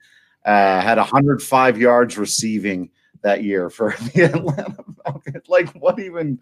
Uh, 0.43 0.81
had 0.81 0.97
105 0.97 1.77
yards 1.77 2.17
receiving 2.17 2.89
that 3.21 3.43
year 3.43 3.69
for 3.69 3.93
the 4.15 4.23
Atlanta 4.23 4.83
Falcons. 5.05 5.43
Like, 5.47 5.69
what 5.73 5.99
even? 5.99 6.39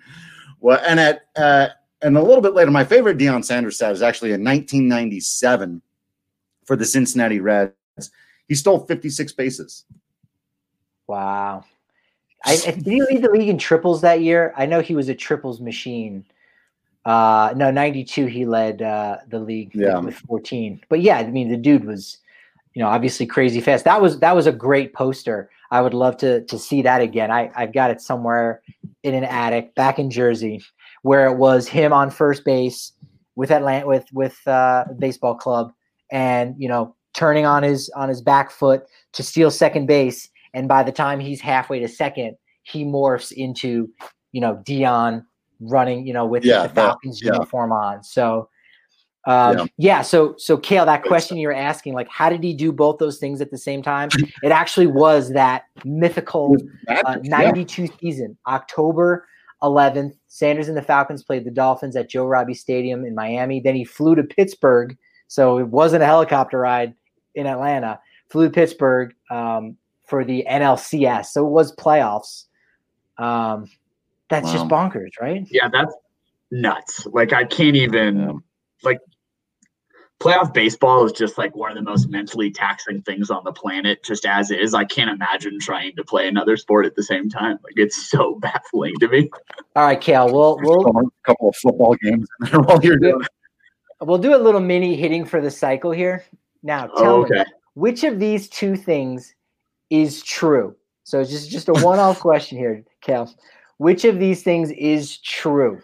What? 0.60 0.84
And 0.86 1.02
at 1.02 1.28
uh, 1.36 1.70
and 2.06 2.18
a 2.18 2.22
little 2.22 2.42
bit 2.42 2.54
later, 2.54 2.70
my 2.70 2.84
favorite 2.84 3.18
Deion 3.18 3.44
Sanders 3.44 3.78
stat 3.78 3.92
is 3.92 4.04
actually 4.04 4.30
in 4.30 4.44
1997 4.44 5.82
for 6.64 6.76
the 6.76 6.86
Cincinnati 6.86 7.40
Reds. 7.40 7.74
He 8.48 8.54
stole 8.54 8.86
56 8.86 9.32
bases. 9.34 9.86
Wow. 11.08 11.66
I, 12.46 12.58
did 12.58 12.86
he 12.86 13.02
lead 13.02 13.24
the 13.24 13.32
league 13.32 13.50
in 13.50 13.58
triples 13.58 14.02
that 14.02 14.22
year? 14.22 14.54
I 14.56 14.68
know 14.68 14.82
he 14.82 14.94
was 14.94 15.10
a 15.10 15.16
triples 15.16 15.60
machine. 15.60 16.24
Uh, 17.06 17.54
no, 17.56 17.72
92, 17.72 18.28
he 18.28 18.46
led 18.46 18.84
uh, 18.84 19.18
the 19.28 19.40
league 19.40 19.72
Yeah. 19.74 19.98
with 19.98 20.16
14. 20.16 20.82
But 20.90 21.02
yeah, 21.02 21.18
I 21.18 21.28
mean, 21.32 21.50
the 21.50 21.58
dude 21.58 21.86
was, 21.86 22.20
you 22.76 22.84
know, 22.84 22.88
obviously 22.88 23.26
crazy 23.26 23.62
fast. 23.62 23.84
That 23.86 24.00
was 24.00 24.20
that 24.20 24.36
was 24.36 24.46
a 24.46 24.52
great 24.52 24.94
poster. 24.94 25.50
I 25.72 25.82
would 25.82 25.96
love 25.96 26.18
to 26.18 26.42
to 26.46 26.60
see 26.60 26.84
that 26.84 27.02
again. 27.02 27.32
I, 27.32 27.52
I've 27.56 27.74
got 27.74 27.90
it 27.90 28.00
somewhere 28.02 28.62
in 29.02 29.16
an 29.16 29.24
attic 29.24 29.74
back 29.74 29.98
in 29.98 30.12
Jersey 30.12 30.62
where 31.06 31.28
it 31.28 31.38
was 31.38 31.68
him 31.68 31.94
on 31.94 32.10
first 32.10 32.44
base 32.44 32.92
with 33.36 33.52
Atlanta 33.52 33.86
with 33.86 34.06
with 34.12 34.36
uh, 34.48 34.86
baseball 34.98 35.36
club 35.36 35.72
and 36.12 36.56
you 36.58 36.68
know 36.68 36.96
turning 37.14 37.46
on 37.46 37.62
his 37.62 37.90
on 37.96 38.10
his 38.10 38.22
back 38.22 38.50
foot 38.50 38.84
to 39.14 39.22
steal 39.22 39.52
second 39.52 39.86
base 39.86 40.30
and 40.56 40.68
by 40.68 40.82
the 40.82 40.92
time 40.92 41.20
he's 41.20 41.42
halfway 41.42 41.80
to 41.82 41.88
second, 41.88 42.38
he 42.64 42.86
morphs 42.86 43.32
into, 43.34 43.90
you 44.32 44.40
know, 44.40 44.56
Deion 44.66 45.24
running, 45.60 46.08
you 46.08 46.14
know, 46.14 46.26
with 46.26 46.46
Yeah, 46.46 46.64
the 46.64 46.70
that- 46.70 46.76
Falcons 46.76 47.22
yeah. 47.22 47.34
uniform 47.34 47.74
on. 47.74 48.02
So, 48.04 48.48
um, 49.28 49.58
Yeah. 49.58 49.66
yeah. 49.78 50.02
So, 50.02 50.34
so 50.38 50.56
Kale, 50.58 50.86
that 50.86 51.04
question 51.04 51.38
you 51.38 51.50
were 51.50 51.54
asking, 51.54 51.94
like, 51.94 52.08
how 52.10 52.30
did 52.30 52.42
he 52.42 52.54
do 52.54 52.72
both 52.72 53.00
those 53.00 53.18
things 53.18 53.42
at 53.42 53.52
the 53.52 53.58
same 53.58 53.84
time? 53.84 54.10
It 54.44 54.52
actually 54.52 54.88
was 54.88 55.30
that 55.34 55.64
mythical 55.84 56.56
uh, 56.88 57.18
92 57.24 57.88
season, 58.00 58.38
October 58.48 59.28
11th. 59.64 60.14
Sanders 60.28 60.68
and 60.68 60.78
the 60.78 60.82
Falcons 60.82 61.24
played 61.24 61.46
the 61.46 61.52
Dolphins 61.52 61.96
at 61.96 62.10
Joe 62.10 62.26
Robbie 62.26 62.54
Stadium 62.54 63.06
in 63.06 63.16
Miami. 63.16 63.60
Then 63.60 63.76
he 63.76 63.84
flew 63.84 64.16
to 64.16 64.24
Pittsburgh. 64.24 64.98
So 65.28 65.58
it 65.58 65.68
wasn't 65.68 66.04
a 66.04 66.06
helicopter 66.06 66.60
ride 66.60 66.94
in 67.36 67.48
Atlanta. 67.48 68.00
Flew 68.30 68.46
to 68.46 68.52
Pittsburgh 68.52 69.14
um, 69.32 69.78
for 70.08 70.24
the 70.24 70.46
NLCS. 70.50 71.28
So 71.28 71.46
it 71.46 71.50
was 71.52 71.76
playoffs. 71.76 72.46
Um, 73.18 73.70
that's 74.30 74.52
just 74.52 74.66
bonkers, 74.68 75.12
right? 75.22 75.46
Yeah, 75.50 75.70
that's 75.72 75.94
nuts. 76.52 77.06
Like 77.08 77.34
I 77.34 77.44
can't 77.46 77.76
even 77.76 78.20
Yeah. 78.20 78.32
like 78.84 79.00
playoff 80.22 80.54
baseball 80.54 81.06
is 81.06 81.12
just 81.12 81.38
like 81.38 81.56
one 81.56 81.70
of 81.72 81.76
the 81.76 81.84
most 81.84 82.10
mentally 82.10 82.50
taxing 82.52 83.02
things 83.02 83.30
on 83.30 83.44
the 83.44 83.52
planet 83.52 84.04
just 84.04 84.26
as 84.26 84.52
is. 84.52 84.74
I 84.74 84.86
can't 84.86 85.10
imagine 85.10 85.60
trying 85.60 85.96
to 85.96 86.04
play 86.04 86.28
another 86.28 86.58
sport 86.58 86.86
at 86.86 86.96
the 86.96 87.04
same 87.04 87.30
time. 87.30 87.58
Like 87.64 87.74
it's 87.76 88.10
so 88.10 88.36
baffling 88.42 88.94
to 89.00 89.08
me. 89.08 89.30
All 89.76 89.84
right, 89.86 90.00
Kale. 90.00 90.32
We'll 90.32 90.58
we'll 90.62 90.88
a 90.88 91.04
couple 91.26 91.50
of 91.50 91.56
football 91.56 91.96
games 92.02 92.28
while 92.52 92.84
you're 92.84 92.98
doing. 92.98 93.22
we'll 94.02 94.18
do 94.18 94.36
a 94.36 94.38
little 94.38 94.62
mini 94.62 94.96
hitting 94.96 95.26
for 95.26 95.42
the 95.42 95.52
cycle 95.52 95.92
here. 95.92 96.24
Now, 96.64 96.88
tell 96.88 97.26
Oh, 97.26 97.28
me 97.30 97.44
which 97.76 98.04
of 98.04 98.20
these 98.20 98.48
two 98.50 98.76
things 98.76 99.36
is 99.90 100.24
true? 100.24 100.76
So 101.04 101.20
it's 101.20 101.30
just 101.30 101.52
just 101.52 101.70
a 101.70 101.74
one-off 101.74 102.20
question 102.20 102.58
here, 102.58 102.84
Cal. 103.02 103.32
Which 103.78 104.06
of 104.06 104.18
these 104.18 104.42
things 104.42 104.72
is 104.72 105.18
true? 105.20 105.82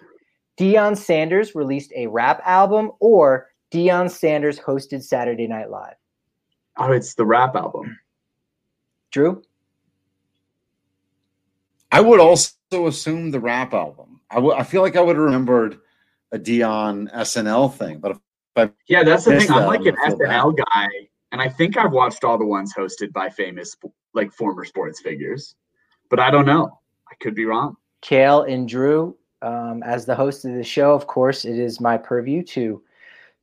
Deion 0.59 0.97
Sanders 0.97 1.53
released 1.53 1.91
a 1.95 2.07
rap 2.07 2.41
album, 2.45 2.91
or 2.99 3.47
Deion 3.71 4.09
Sanders 4.09 4.59
hosted 4.59 5.03
Saturday 5.03 5.47
Night 5.47 5.69
Live. 5.69 5.95
Oh, 6.77 6.91
it's 6.91 7.13
the 7.13 7.25
rap 7.25 7.55
album. 7.55 7.97
Drew, 9.11 9.41
I 11.91 11.99
would 11.99 12.19
also 12.19 12.55
assume 12.87 13.31
the 13.31 13.39
rap 13.39 13.73
album. 13.73 14.21
I 14.29 14.63
feel 14.63 14.81
like 14.81 14.95
I 14.95 15.01
would 15.01 15.17
have 15.17 15.25
remembered 15.25 15.79
a 16.31 16.39
Deion 16.39 17.13
SNL 17.13 17.75
thing, 17.75 17.99
but 17.99 18.11
if 18.55 18.71
Yeah, 18.87 19.03
that's 19.03 19.25
the 19.25 19.31
Missed 19.31 19.47
thing. 19.47 19.57
I'm 19.57 19.67
like 19.67 19.85
an 19.85 19.95
I 20.01 20.09
feel 20.09 20.17
bad. 20.19 20.29
SNL 20.29 20.57
guy, 20.73 20.87
and 21.33 21.41
I 21.41 21.49
think 21.49 21.77
I've 21.77 21.91
watched 21.91 22.23
all 22.23 22.37
the 22.37 22.45
ones 22.45 22.73
hosted 22.73 23.11
by 23.11 23.29
famous, 23.29 23.75
like 24.13 24.31
former 24.31 24.63
sports 24.63 25.01
figures, 25.01 25.55
but 26.09 26.19
I 26.19 26.31
don't 26.31 26.45
know. 26.45 26.79
I 27.11 27.15
could 27.15 27.35
be 27.35 27.43
wrong. 27.43 27.75
Kale, 28.01 28.43
and 28.43 28.67
Drew, 28.67 29.17
um, 29.41 29.83
as 29.83 30.05
the 30.05 30.15
host 30.15 30.45
of 30.45 30.53
the 30.53 30.63
show, 30.63 30.93
of 30.93 31.07
course, 31.07 31.43
it 31.43 31.59
is 31.59 31.81
my 31.81 31.97
purview 31.97 32.41
to 32.43 32.81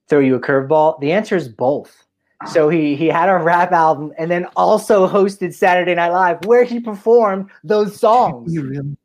throw 0.09 0.21
you 0.21 0.35
a 0.35 0.41
curveball. 0.41 1.01
The 1.01 1.13
answer 1.13 1.37
is 1.37 1.49
both. 1.49 2.05
So 2.53 2.69
he 2.69 2.95
he 2.95 3.09
had 3.09 3.29
a 3.29 3.37
rap 3.37 3.73
album 3.73 4.13
and 4.17 4.31
then 4.31 4.47
also 4.57 5.09
hosted 5.09 5.53
Saturday 5.55 5.95
Night 5.95 6.11
Live 6.13 6.45
where 6.45 6.63
he 6.65 6.79
performed 6.81 7.51
those 7.65 7.99
songs. 7.99 8.57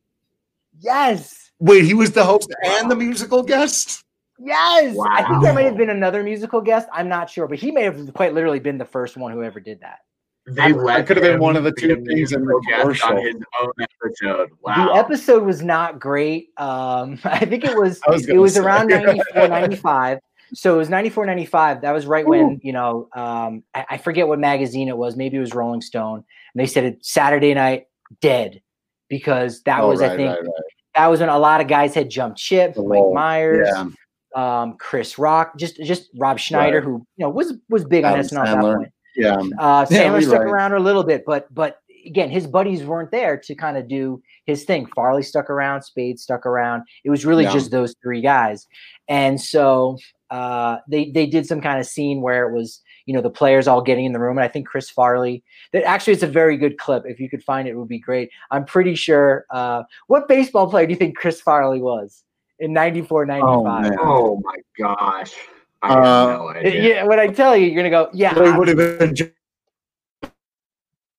Yes. 0.79 1.51
wait, 1.59 1.85
he 1.85 1.93
was 1.93 2.11
the 2.11 2.25
host 2.25 2.53
and 2.65 2.91
the 2.91 2.95
musical 2.95 3.41
guest. 3.41 4.03
Yes. 4.37 4.97
I 5.09 5.23
think 5.23 5.41
there 5.41 5.53
might 5.53 5.63
have 5.63 5.77
been 5.77 5.89
another 5.91 6.23
musical 6.23 6.59
guest. 6.59 6.89
I'm 6.91 7.07
not 7.07 7.29
sure, 7.29 7.47
but 7.47 7.57
he 7.57 7.71
may 7.71 7.83
have 7.83 8.13
quite 8.13 8.33
literally 8.33 8.59
been 8.59 8.77
the 8.77 8.83
first 8.85 9.15
one 9.15 9.31
who 9.31 9.43
ever 9.43 9.61
did 9.61 9.79
that. 9.79 9.99
They 10.45 10.61
I- 10.61 10.71
that 10.73 11.07
could 11.07 11.15
have 11.15 11.23
been 11.23 11.39
one 11.39 11.55
of 11.55 11.63
the 11.63 11.71
two 11.71 11.95
things 12.03 12.33
in 12.33 12.41
the 12.41 12.47
musical 12.47 12.59
guest 12.67 13.03
on 13.05 13.17
his 13.17 13.35
own 13.61 13.71
episode. 13.79 14.49
Wow. 14.61 14.87
The 14.87 14.99
episode 14.99 15.43
was 15.43 15.63
not 15.63 16.01
great. 16.01 16.49
Um, 16.57 17.17
I 17.23 17.45
think 17.45 17.63
it 17.63 17.77
was, 17.77 18.01
was 18.05 18.27
it 18.27 18.35
was 18.35 18.55
say. 18.55 18.59
around 18.59 18.87
94, 18.89 19.47
95. 19.47 20.19
So 20.53 20.73
it 20.75 20.77
was 20.77 20.89
94, 20.89 21.25
95. 21.25 21.81
That 21.81 21.91
was 21.91 22.05
right 22.05 22.25
when, 22.27 22.59
you 22.63 22.73
know, 22.73 23.07
um, 23.15 23.63
I, 23.73 23.85
I 23.91 23.97
forget 23.97 24.27
what 24.27 24.39
magazine 24.39 24.87
it 24.87 24.97
was. 24.97 25.15
Maybe 25.15 25.37
it 25.37 25.39
was 25.41 25.53
Rolling 25.53 25.81
Stone. 25.81 26.17
And 26.17 26.61
they 26.61 26.67
said 26.67 26.83
it 26.83 27.05
Saturday 27.05 27.53
night 27.53 27.87
dead 28.21 28.61
because 29.09 29.61
that 29.63 29.81
Oh, 29.81 29.89
was, 29.89 30.01
I 30.01 30.09
think, 30.15 30.29
right, 30.29 30.39
right. 30.41 30.49
that 30.95 31.07
was 31.07 31.19
when 31.19 31.29
a 31.29 31.37
lot 31.39 31.61
of 31.61 31.67
guys 31.67 31.93
had 31.95 32.09
jumped 32.09 32.39
ship. 32.39 32.75
Mike. 32.77 33.01
Myers, 33.13 33.67
Yeah. 33.73 34.61
um, 34.61 34.77
Chris 34.77 35.17
Rock, 35.17 35.57
just 35.57 35.77
just 35.77 36.09
Rob 36.17 36.39
Schneider, 36.39 36.77
Right. 36.77 36.83
who 36.83 37.05
you 37.17 37.25
know 37.25 37.29
was 37.29 37.53
was 37.69 37.83
big 37.85 38.03
on 38.03 38.13
Adam 38.13 38.25
SNL 38.25 38.45
at 38.45 38.45
that 38.55 38.61
point. 38.61 38.91
Yeah. 39.15 39.35
Uh, 39.59 39.85
Yeah, 39.91 40.03
Sandler 40.09 40.23
stuck 40.23 40.39
right. 40.39 40.47
around 40.47 40.73
a 40.73 40.79
little 40.79 41.03
bit, 41.03 41.23
but 41.25 41.53
but 41.53 41.79
again, 42.05 42.29
his 42.29 42.45
buddies 42.47 42.83
weren't 42.83 43.11
there 43.11 43.37
to 43.37 43.55
kind 43.55 43.77
of 43.77 43.87
do 43.87 44.21
his 44.45 44.65
thing. 44.65 44.85
Farley 44.95 45.23
stuck 45.23 45.49
around, 45.49 45.83
Spade 45.83 46.19
stuck 46.19 46.45
around. 46.45 46.83
It 47.05 47.09
was 47.09 47.25
really 47.25 47.43
Yeah. 47.45 47.53
just 47.53 47.71
those 47.71 47.95
three 48.03 48.21
guys, 48.21 48.67
and 49.07 49.39
so 49.39 49.97
uh, 50.33 50.79
they 50.87 51.11
they 51.11 51.27
did 51.27 51.45
some 51.45 51.61
kind 51.61 51.79
of 51.79 51.85
scene 51.85 52.19
where 52.19 52.49
it 52.49 52.51
was 52.51 52.81
you 53.05 53.13
know 53.13 53.21
the 53.21 53.29
players 53.29 53.67
all 53.67 53.83
getting 53.83 54.05
in 54.05 54.13
the 54.13 54.19
room 54.19 54.35
and 54.35 54.43
i 54.43 54.47
think 54.47 54.67
chris 54.67 54.89
farley 54.89 55.43
that 55.73 55.83
actually 55.83 56.11
it's 56.11 56.23
a 56.23 56.27
very 56.27 56.57
good 56.57 56.75
clip 56.79 57.03
if 57.05 57.19
you 57.19 57.29
could 57.29 57.43
find 57.43 57.67
it, 57.67 57.71
it 57.71 57.77
would 57.77 57.87
be 57.87 57.99
great 57.99 58.31
i'm 58.49 58.65
pretty 58.65 58.95
sure 58.95 59.45
uh, 59.51 59.83
what 60.07 60.27
baseball 60.27 60.67
player 60.67 60.87
do 60.87 60.91
you 60.91 60.97
think 60.97 61.15
chris 61.15 61.39
farley 61.39 61.79
was 61.79 62.23
in 62.57 62.73
94 62.73 63.27
95 63.27 63.93
oh, 63.99 64.01
oh 64.01 64.41
my 64.43 64.55
gosh 64.75 65.35
I 65.83 65.93
uh, 65.93 66.01
no 66.01 66.59
yeah 66.67 67.03
when 67.03 67.19
i 67.19 67.27
tell 67.27 67.55
you 67.55 67.67
you're 67.67 67.75
gonna 67.75 67.91
go 67.91 68.09
yeah 68.11 68.33
he 68.33 68.57
would 68.57 68.67
have 68.69 68.77
been 68.77 69.15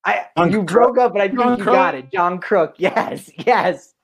I, 0.06 0.26
you 0.50 0.62
broke 0.62 0.98
up, 0.98 1.14
but 1.14 1.22
I 1.22 1.28
think 1.28 1.40
John 1.40 1.58
you 1.58 1.64
Kruk? 1.64 1.72
got 1.72 1.94
it. 1.94 2.12
John 2.12 2.38
Kruk. 2.38 2.74
Yes, 2.78 3.30
yes. 3.38 3.94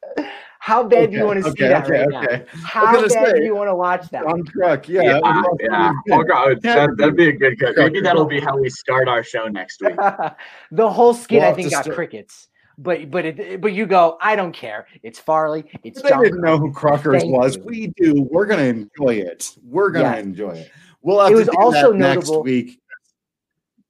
How 0.60 0.82
bad 0.84 1.04
okay, 1.04 1.12
do 1.12 1.16
you 1.16 1.24
want 1.24 1.42
to 1.42 1.50
okay, 1.50 1.62
see 1.64 1.68
that 1.68 1.84
okay, 1.86 2.00
right 2.00 2.08
now? 2.10 2.44
How 2.64 3.00
bad 3.00 3.10
say, 3.10 3.32
do 3.38 3.44
you 3.44 3.56
want 3.56 3.68
to 3.68 3.74
watch 3.74 4.10
that? 4.10 4.26
On 4.26 4.44
truck, 4.44 4.90
yeah. 4.90 5.00
Yeah, 5.02 5.42
yeah. 5.58 5.92
Oh, 6.12 6.22
God, 6.22 6.60
that, 6.60 6.90
would 6.98 7.16
be 7.16 7.30
a 7.30 7.32
good 7.32 7.58
cut. 7.58 7.76
Maybe 7.78 8.02
that'll 8.02 8.26
be 8.26 8.40
how 8.40 8.58
we 8.58 8.68
start 8.68 9.08
our 9.08 9.24
show 9.24 9.48
next 9.48 9.80
week. 9.80 9.96
the 10.70 10.88
whole 10.88 11.14
skit, 11.14 11.40
we'll 11.40 11.50
I 11.50 11.54
think, 11.54 11.70
got 11.70 11.84
start. 11.84 11.96
crickets. 11.96 12.48
But 12.76 13.10
but 13.10 13.24
it, 13.24 13.62
but 13.62 13.72
you 13.72 13.86
go, 13.86 14.18
I 14.20 14.36
don't 14.36 14.52
care. 14.52 14.86
It's 15.02 15.18
Farley. 15.18 15.64
It's 15.82 16.02
they 16.02 16.10
John 16.10 16.24
didn't 16.24 16.42
know 16.42 16.58
who 16.58 16.72
Crockers 16.72 17.24
was. 17.24 17.56
You. 17.56 17.62
We 17.64 17.86
do. 17.96 18.28
We're 18.30 18.46
gonna 18.46 18.62
enjoy 18.62 19.14
it. 19.14 19.56
We're 19.64 19.90
gonna 19.90 20.16
yeah. 20.16 20.22
enjoy 20.22 20.52
it. 20.52 20.70
We'll 21.00 21.20
have 21.20 21.32
it 21.32 21.36
was 21.36 21.46
to 21.46 21.52
do 21.52 21.58
also 21.58 21.92
that 21.92 21.98
notable, 21.98 22.34
next 22.34 22.44
week. 22.44 22.80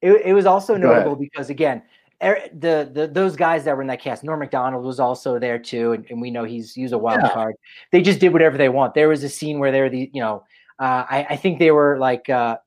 It, 0.02 0.12
it 0.24 0.32
was 0.34 0.46
also 0.46 0.74
go 0.74 0.80
notable 0.80 1.12
ahead. 1.12 1.18
because 1.18 1.50
again, 1.50 1.82
the, 2.20 2.90
the 2.92 3.10
those 3.10 3.34
guys 3.34 3.64
that 3.64 3.74
were 3.74 3.82
in 3.82 3.88
that 3.88 4.02
cast, 4.02 4.24
Norm 4.24 4.40
Macdonald 4.40 4.84
was 4.84 5.00
also 5.00 5.38
there 5.38 5.58
too, 5.58 5.92
and, 5.92 6.06
and 6.10 6.20
we 6.20 6.30
know 6.30 6.44
he's 6.44 6.74
he's 6.74 6.92
a 6.92 6.98
wild 6.98 7.20
yeah. 7.22 7.32
card. 7.32 7.54
They 7.92 8.02
just 8.02 8.20
did 8.20 8.32
whatever 8.32 8.58
they 8.58 8.68
want. 8.68 8.94
There 8.94 9.08
was 9.08 9.24
a 9.24 9.28
scene 9.28 9.58
where 9.58 9.72
they 9.72 9.80
were 9.80 9.88
the 9.88 10.10
you 10.12 10.20
know, 10.20 10.44
uh, 10.78 11.04
I, 11.08 11.26
I 11.30 11.36
think 11.36 11.58
they 11.58 11.70
were 11.70 11.98
like 11.98 12.28
uh, 12.28 12.58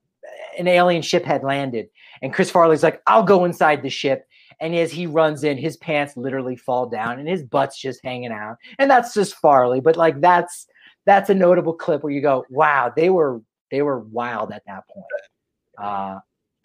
an 0.58 0.66
alien 0.66 1.02
ship 1.02 1.24
had 1.24 1.44
landed, 1.44 1.88
and 2.20 2.32
Chris 2.32 2.50
Farley's 2.50 2.82
like, 2.82 3.00
"I'll 3.06 3.22
go 3.22 3.44
inside 3.44 3.82
the 3.82 3.90
ship." 3.90 4.26
And 4.60 4.74
as 4.74 4.92
he 4.92 5.06
runs 5.06 5.42
in, 5.44 5.58
his 5.58 5.76
pants 5.76 6.16
literally 6.16 6.56
fall 6.56 6.86
down, 6.88 7.18
and 7.20 7.28
his 7.28 7.42
butt's 7.44 7.78
just 7.78 8.00
hanging 8.02 8.32
out, 8.32 8.56
and 8.78 8.90
that's 8.90 9.14
just 9.14 9.36
Farley. 9.36 9.80
But 9.80 9.96
like 9.96 10.20
that's 10.20 10.66
that's 11.04 11.30
a 11.30 11.34
notable 11.34 11.74
clip 11.74 12.02
where 12.02 12.12
you 12.12 12.20
go, 12.20 12.44
"Wow, 12.50 12.92
they 12.94 13.08
were 13.08 13.40
they 13.70 13.82
were 13.82 14.00
wild 14.00 14.50
at 14.50 14.62
that 14.66 14.82
point." 14.88 15.06
Uh, 15.78 16.18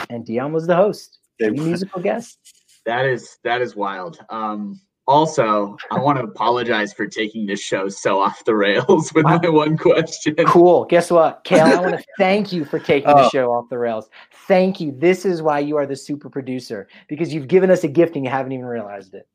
and 0.09 0.25
Deion 0.25 0.51
was 0.51 0.65
the 0.65 0.75
host, 0.75 1.19
the 1.39 1.51
musical 1.51 2.01
guest. 2.01 2.58
That 2.85 3.05
is 3.05 3.37
that 3.43 3.61
is 3.61 3.75
wild. 3.75 4.19
Um, 4.29 4.79
also, 5.09 5.75
I 5.89 5.99
want 5.99 6.19
to 6.19 6.23
apologize 6.23 6.93
for 6.93 7.07
taking 7.07 7.47
this 7.47 7.59
show 7.59 7.89
so 7.89 8.21
off 8.21 8.45
the 8.45 8.55
rails 8.55 9.11
with 9.13 9.25
my 9.25 9.37
one 9.49 9.75
question. 9.75 10.35
Cool. 10.45 10.85
Guess 10.85 11.09
what, 11.09 11.43
Kale? 11.43 11.65
I 11.65 11.81
want 11.81 11.97
to 11.97 12.05
thank 12.19 12.53
you 12.53 12.63
for 12.63 12.77
taking 12.77 13.09
the 13.09 13.25
oh. 13.25 13.29
show 13.29 13.51
off 13.51 13.69
the 13.69 13.79
rails. 13.79 14.07
Thank 14.47 14.79
you. 14.79 14.91
This 14.91 15.25
is 15.25 15.41
why 15.41 15.59
you 15.59 15.77
are 15.77 15.87
the 15.87 15.95
super 15.95 16.29
producer 16.29 16.87
because 17.07 17.33
you've 17.33 17.47
given 17.47 17.71
us 17.71 17.83
a 17.83 17.87
gift 17.87 18.15
and 18.15 18.23
you 18.23 18.29
haven't 18.29 18.51
even 18.51 18.65
realized 18.65 19.15
it. 19.15 19.27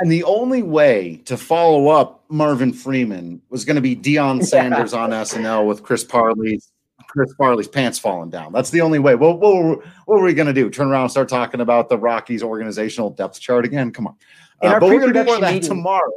And 0.00 0.10
the 0.10 0.24
only 0.24 0.62
way 0.62 1.22
to 1.26 1.36
follow 1.36 1.88
up 1.88 2.24
Marvin 2.28 2.72
Freeman 2.72 3.40
was 3.48 3.64
going 3.64 3.76
to 3.76 3.82
be 3.82 3.94
Deion 3.94 4.44
Sanders 4.44 4.92
on 4.92 5.10
SNL 5.10 5.68
with 5.68 5.84
Chris 5.84 6.02
Farley's 6.02 6.72
Chris 7.08 7.32
Farley's 7.34 7.68
pants 7.68 7.98
falling 7.98 8.30
down. 8.30 8.52
That's 8.52 8.70
the 8.70 8.80
only 8.80 8.98
way. 8.98 9.14
What, 9.14 9.40
what, 9.40 9.78
what 10.06 10.18
were 10.18 10.22
we 10.22 10.34
going 10.34 10.46
to 10.46 10.52
do? 10.52 10.70
Turn 10.70 10.88
around 10.88 11.02
and 11.02 11.10
start 11.10 11.28
talking 11.28 11.60
about 11.60 11.88
the 11.88 11.98
Rockies 11.98 12.42
organizational 12.42 13.10
depth 13.10 13.40
chart 13.40 13.64
again? 13.64 13.90
Come 13.92 14.06
on. 14.06 14.16
Uh, 14.62 14.78
but 14.78 14.88
we're 14.88 15.00
going 15.00 15.12
to 15.12 15.20
do 15.20 15.24
more 15.24 15.36
of 15.36 15.40
that 15.40 15.54
meeting, 15.54 15.68
tomorrow. 15.68 16.12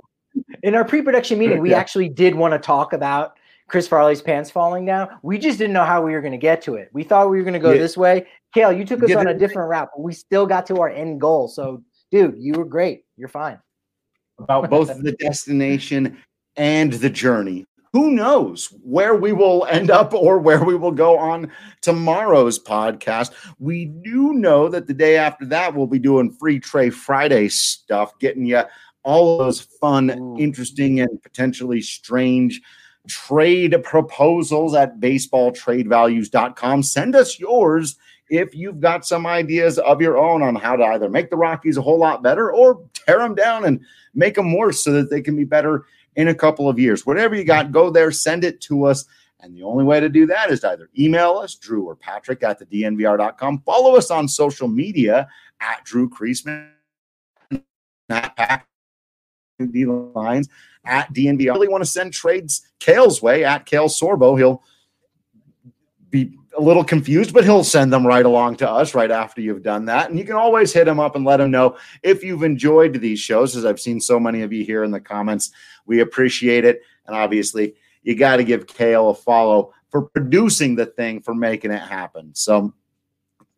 In 0.63 0.75
our 0.75 0.85
pre-production 0.85 1.39
meeting, 1.39 1.61
we 1.61 1.71
yeah. 1.71 1.77
actually 1.77 2.09
did 2.09 2.35
want 2.35 2.53
to 2.53 2.59
talk 2.59 2.93
about 2.93 3.37
Chris 3.67 3.87
Farley's 3.87 4.21
pants 4.21 4.49
falling 4.49 4.85
down. 4.85 5.07
We 5.23 5.37
just 5.37 5.57
didn't 5.57 5.73
know 5.73 5.85
how 5.85 6.01
we 6.01 6.11
were 6.11 6.21
going 6.21 6.33
to 6.33 6.37
get 6.37 6.61
to 6.63 6.75
it. 6.75 6.89
We 6.91 7.03
thought 7.03 7.29
we 7.29 7.37
were 7.37 7.43
going 7.43 7.53
to 7.53 7.59
go 7.59 7.71
yeah. 7.71 7.79
this 7.79 7.95
way. 7.95 8.27
Kale, 8.53 8.73
you 8.73 8.83
took 8.83 9.01
us 9.03 9.15
on 9.15 9.27
a 9.27 9.33
different 9.33 9.69
route, 9.69 9.89
but 9.95 10.01
we 10.01 10.13
still 10.13 10.45
got 10.45 10.65
to 10.67 10.81
our 10.81 10.89
end 10.89 11.21
goal. 11.21 11.47
So, 11.47 11.83
dude, 12.11 12.35
you 12.37 12.53
were 12.53 12.65
great. 12.65 13.05
You're 13.15 13.29
fine. 13.29 13.59
About 14.39 14.69
both 14.69 15.01
the 15.01 15.13
destination 15.13 16.17
and 16.57 16.91
the 16.91 17.09
journey 17.09 17.65
who 17.93 18.11
knows 18.11 18.67
where 18.83 19.15
we 19.15 19.33
will 19.33 19.65
end 19.69 19.91
up 19.91 20.13
or 20.13 20.39
where 20.39 20.63
we 20.63 20.75
will 20.75 20.91
go 20.91 21.17
on 21.17 21.51
tomorrow's 21.81 22.57
podcast. 22.57 23.31
We 23.59 23.85
do 23.85 24.33
know 24.33 24.69
that 24.69 24.87
the 24.87 24.93
day 24.93 25.17
after 25.17 25.45
that, 25.47 25.75
we'll 25.75 25.87
be 25.87 25.99
doing 25.99 26.31
free 26.31 26.59
Trey 26.59 26.89
Friday 26.89 27.49
stuff, 27.49 28.17
getting 28.19 28.45
you 28.45 28.63
all 29.03 29.39
those 29.39 29.59
fun, 29.59 30.09
Ooh. 30.11 30.37
interesting, 30.39 30.99
and 31.01 31.21
potentially 31.21 31.81
strange 31.81 32.61
trade 33.07 33.75
proposals 33.83 34.75
at 34.75 34.99
baseballtradevalues.com. 34.99 36.83
Send 36.83 37.15
us 37.15 37.39
yours 37.39 37.97
if 38.29 38.55
you've 38.55 38.79
got 38.79 39.05
some 39.05 39.25
ideas 39.25 39.77
of 39.79 40.01
your 40.01 40.17
own 40.17 40.41
on 40.41 40.55
how 40.55 40.75
to 40.75 40.83
either 40.85 41.09
make 41.09 41.29
the 41.29 41.35
Rockies 41.35 41.77
a 41.77 41.81
whole 41.81 41.99
lot 41.99 42.23
better 42.23 42.51
or 42.51 42.81
tear 42.93 43.19
them 43.19 43.35
down 43.35 43.65
and 43.65 43.81
make 44.13 44.35
them 44.35 44.55
worse 44.55 44.83
so 44.83 44.91
that 44.93 45.09
they 45.09 45.21
can 45.21 45.35
be 45.35 45.43
better 45.43 45.85
in 46.15 46.27
a 46.27 46.35
couple 46.35 46.67
of 46.67 46.77
years. 46.79 47.05
Whatever 47.05 47.35
you 47.35 47.43
got, 47.43 47.71
go 47.71 47.89
there, 47.89 48.11
send 48.11 48.43
it 48.43 48.61
to 48.61 48.85
us. 48.85 49.05
And 49.39 49.55
the 49.55 49.63
only 49.63 49.83
way 49.83 49.99
to 49.99 50.09
do 50.09 50.25
that 50.27 50.51
is 50.51 50.59
to 50.61 50.71
either 50.71 50.89
email 50.97 51.37
us, 51.37 51.55
Drew 51.55 51.83
or 51.83 51.95
Patrick 51.95 52.43
at 52.43 52.59
the 52.59 52.65
DNVR.com. 52.65 53.63
Follow 53.65 53.95
us 53.95 54.11
on 54.11 54.27
social 54.27 54.67
media 54.67 55.27
at 55.59 55.83
Drew 55.83 56.09
Creasman, 56.09 56.69
at 58.09 58.35
Patrick 58.35 58.67
D 59.71 59.85
Lyons, 59.85 60.47
at 60.85 61.11
DNVR. 61.13 61.49
I 61.49 61.53
Really 61.53 61.67
want 61.67 61.83
to 61.83 61.89
send 61.89 62.13
trades 62.13 62.67
Kale's 62.79 63.21
way 63.21 63.43
at 63.43 63.65
Kale 63.65 63.87
Sorbo. 63.87 64.37
He'll 64.37 64.63
be 66.09 66.37
a 66.57 66.61
little 66.61 66.83
confused, 66.83 67.33
but 67.33 67.43
he'll 67.43 67.63
send 67.63 67.93
them 67.93 68.05
right 68.05 68.25
along 68.25 68.57
to 68.57 68.69
us 68.69 68.93
right 68.93 69.11
after 69.11 69.41
you've 69.41 69.63
done 69.63 69.85
that. 69.85 70.09
And 70.09 70.19
you 70.19 70.25
can 70.25 70.35
always 70.35 70.73
hit 70.73 70.87
him 70.87 70.99
up 70.99 71.15
and 71.15 71.25
let 71.25 71.39
him 71.39 71.51
know 71.51 71.77
if 72.03 72.23
you've 72.23 72.43
enjoyed 72.43 72.93
these 72.99 73.19
shows, 73.19 73.55
as 73.55 73.65
I've 73.65 73.79
seen 73.79 74.01
so 74.01 74.19
many 74.19 74.41
of 74.41 74.51
you 74.51 74.65
here 74.65 74.83
in 74.83 74.91
the 74.91 74.99
comments. 74.99 75.51
We 75.85 76.01
appreciate 76.01 76.65
it. 76.65 76.81
And 77.07 77.15
obviously, 77.15 77.75
you 78.03 78.15
got 78.15 78.37
to 78.37 78.43
give 78.43 78.67
Kale 78.67 79.09
a 79.09 79.15
follow 79.15 79.73
for 79.89 80.03
producing 80.03 80.75
the 80.75 80.85
thing, 80.85 81.21
for 81.21 81.33
making 81.33 81.71
it 81.71 81.81
happen. 81.81 82.33
So, 82.33 82.73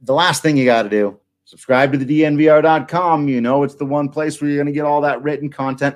the 0.01 0.13
last 0.13 0.41
thing 0.41 0.57
you 0.57 0.65
got 0.65 0.83
to 0.83 0.89
do 0.89 1.19
subscribe 1.45 1.91
to 1.91 1.97
the 1.97 2.21
dnvr.com 2.21 3.27
you 3.27 3.41
know 3.41 3.63
it's 3.63 3.75
the 3.75 3.85
one 3.85 4.07
place 4.07 4.41
where 4.41 4.49
you're 4.49 4.57
going 4.57 4.65
to 4.65 4.73
get 4.73 4.85
all 4.85 5.01
that 5.01 5.21
written 5.21 5.49
content 5.49 5.95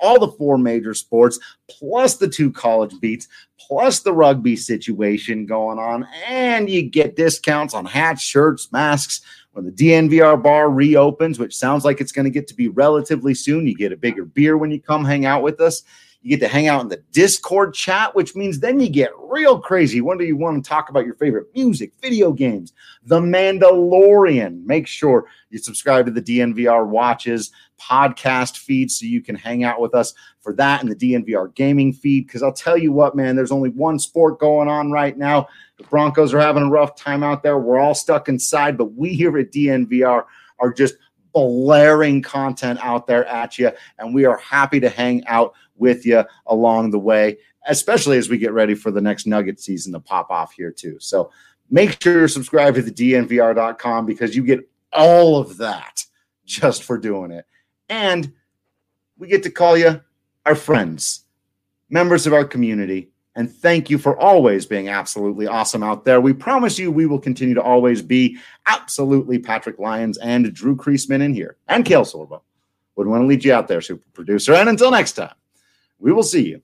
all 0.00 0.18
the 0.18 0.32
four 0.32 0.58
major 0.58 0.94
sports, 0.94 1.38
plus 1.68 2.16
the 2.16 2.28
two 2.28 2.50
college 2.50 2.94
beats, 3.00 3.28
plus 3.58 4.00
the 4.00 4.12
rugby 4.12 4.56
situation 4.56 5.46
going 5.46 5.78
on. 5.78 6.06
And 6.26 6.68
you 6.68 6.82
get 6.82 7.16
discounts 7.16 7.74
on 7.74 7.84
hats, 7.84 8.22
shirts, 8.22 8.70
masks. 8.72 9.20
When 9.52 9.64
the 9.64 9.72
DNVR 9.72 10.42
bar 10.42 10.68
reopens, 10.68 11.38
which 11.38 11.56
sounds 11.56 11.84
like 11.84 12.00
it's 12.00 12.12
going 12.12 12.26
to 12.26 12.30
get 12.30 12.46
to 12.48 12.54
be 12.54 12.68
relatively 12.68 13.32
soon, 13.32 13.66
you 13.66 13.74
get 13.74 13.92
a 13.92 13.96
bigger 13.96 14.26
beer 14.26 14.58
when 14.58 14.70
you 14.70 14.80
come 14.80 15.04
hang 15.04 15.24
out 15.24 15.42
with 15.42 15.60
us. 15.60 15.82
You 16.22 16.30
get 16.30 16.44
to 16.44 16.52
hang 16.52 16.66
out 16.66 16.82
in 16.82 16.88
the 16.88 17.02
Discord 17.12 17.74
chat, 17.74 18.14
which 18.14 18.34
means 18.34 18.58
then 18.58 18.80
you 18.80 18.88
get 18.88 19.10
real 19.18 19.58
crazy. 19.58 20.00
When 20.00 20.18
do 20.18 20.24
you 20.24 20.36
want 20.36 20.62
to 20.62 20.68
talk 20.68 20.90
about 20.90 21.06
your 21.06 21.14
favorite 21.14 21.46
music, 21.54 21.92
video 22.00 22.32
games, 22.32 22.72
The 23.04 23.20
Mandalorian? 23.20 24.64
Make 24.64 24.86
sure 24.86 25.26
you 25.50 25.58
subscribe 25.58 26.06
to 26.06 26.12
the 26.12 26.22
DNVR 26.22 26.86
Watches 26.86 27.52
podcast 27.80 28.58
feed 28.58 28.90
so 28.90 29.06
you 29.06 29.22
can 29.22 29.36
hang 29.36 29.64
out 29.64 29.80
with 29.80 29.94
us 29.94 30.14
for 30.40 30.52
that 30.54 30.82
and 30.82 30.90
the 30.90 30.96
DNVR 30.96 31.54
gaming 31.54 31.92
feed. 31.92 32.26
Because 32.26 32.42
I'll 32.42 32.52
tell 32.52 32.76
you 32.76 32.92
what, 32.92 33.14
man, 33.14 33.36
there's 33.36 33.52
only 33.52 33.70
one 33.70 33.98
sport 33.98 34.38
going 34.38 34.68
on 34.68 34.90
right 34.90 35.16
now. 35.16 35.48
The 35.78 35.84
Broncos 35.84 36.32
are 36.34 36.40
having 36.40 36.64
a 36.64 36.70
rough 36.70 36.96
time 36.96 37.22
out 37.22 37.42
there. 37.42 37.58
We're 37.58 37.78
all 37.78 37.94
stuck 37.94 38.28
inside, 38.28 38.78
but 38.78 38.94
we 38.94 39.14
here 39.14 39.36
at 39.38 39.52
DNVR 39.52 40.24
are 40.58 40.72
just 40.72 40.94
blaring 41.32 42.22
content 42.22 42.78
out 42.82 43.06
there 43.06 43.26
at 43.26 43.58
you. 43.58 43.70
And 43.98 44.14
we 44.14 44.24
are 44.24 44.38
happy 44.38 44.80
to 44.80 44.88
hang 44.88 45.26
out 45.26 45.52
with 45.78 46.06
you 46.06 46.24
along 46.46 46.90
the 46.90 46.98
way, 46.98 47.38
especially 47.66 48.18
as 48.18 48.28
we 48.28 48.38
get 48.38 48.52
ready 48.52 48.74
for 48.74 48.90
the 48.90 49.00
next 49.00 49.26
Nugget 49.26 49.60
season 49.60 49.92
to 49.92 50.00
pop 50.00 50.30
off 50.30 50.52
here, 50.52 50.70
too. 50.70 50.96
So 51.00 51.30
make 51.70 52.00
sure 52.02 52.18
you're 52.18 52.28
subscribed 52.28 52.76
to 52.76 52.82
the 52.82 52.90
DNVR.com 52.90 54.06
because 54.06 54.36
you 54.36 54.44
get 54.44 54.68
all 54.92 55.38
of 55.38 55.56
that 55.58 56.04
just 56.44 56.84
for 56.84 56.98
doing 56.98 57.30
it. 57.30 57.44
And 57.88 58.32
we 59.18 59.28
get 59.28 59.42
to 59.44 59.50
call 59.50 59.76
you 59.76 60.00
our 60.44 60.54
friends, 60.54 61.24
members 61.90 62.26
of 62.26 62.32
our 62.32 62.44
community. 62.44 63.10
And 63.34 63.50
thank 63.50 63.90
you 63.90 63.98
for 63.98 64.18
always 64.18 64.64
being 64.64 64.88
absolutely 64.88 65.46
awesome 65.46 65.82
out 65.82 66.04
there. 66.04 66.20
We 66.20 66.32
promise 66.32 66.78
you 66.78 66.90
we 66.90 67.04
will 67.04 67.18
continue 67.18 67.54
to 67.54 67.62
always 67.62 68.00
be 68.00 68.38
absolutely 68.66 69.38
Patrick 69.38 69.78
Lyons 69.78 70.16
and 70.18 70.52
Drew 70.54 70.74
Creasman 70.74 71.20
in 71.20 71.34
here 71.34 71.56
and 71.68 71.84
Kale 71.84 72.04
Sorbo. 72.04 72.40
Wouldn't 72.94 73.10
want 73.10 73.22
to 73.22 73.26
lead 73.26 73.44
you 73.44 73.52
out 73.52 73.68
there, 73.68 73.82
super 73.82 74.06
producer. 74.14 74.54
And 74.54 74.70
until 74.70 74.90
next 74.90 75.12
time, 75.12 75.34
we 75.98 76.12
will 76.12 76.22
see 76.22 76.46
you 76.48 76.62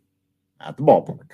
at 0.61 0.77
the 0.77 0.83
ballpark. 0.83 1.31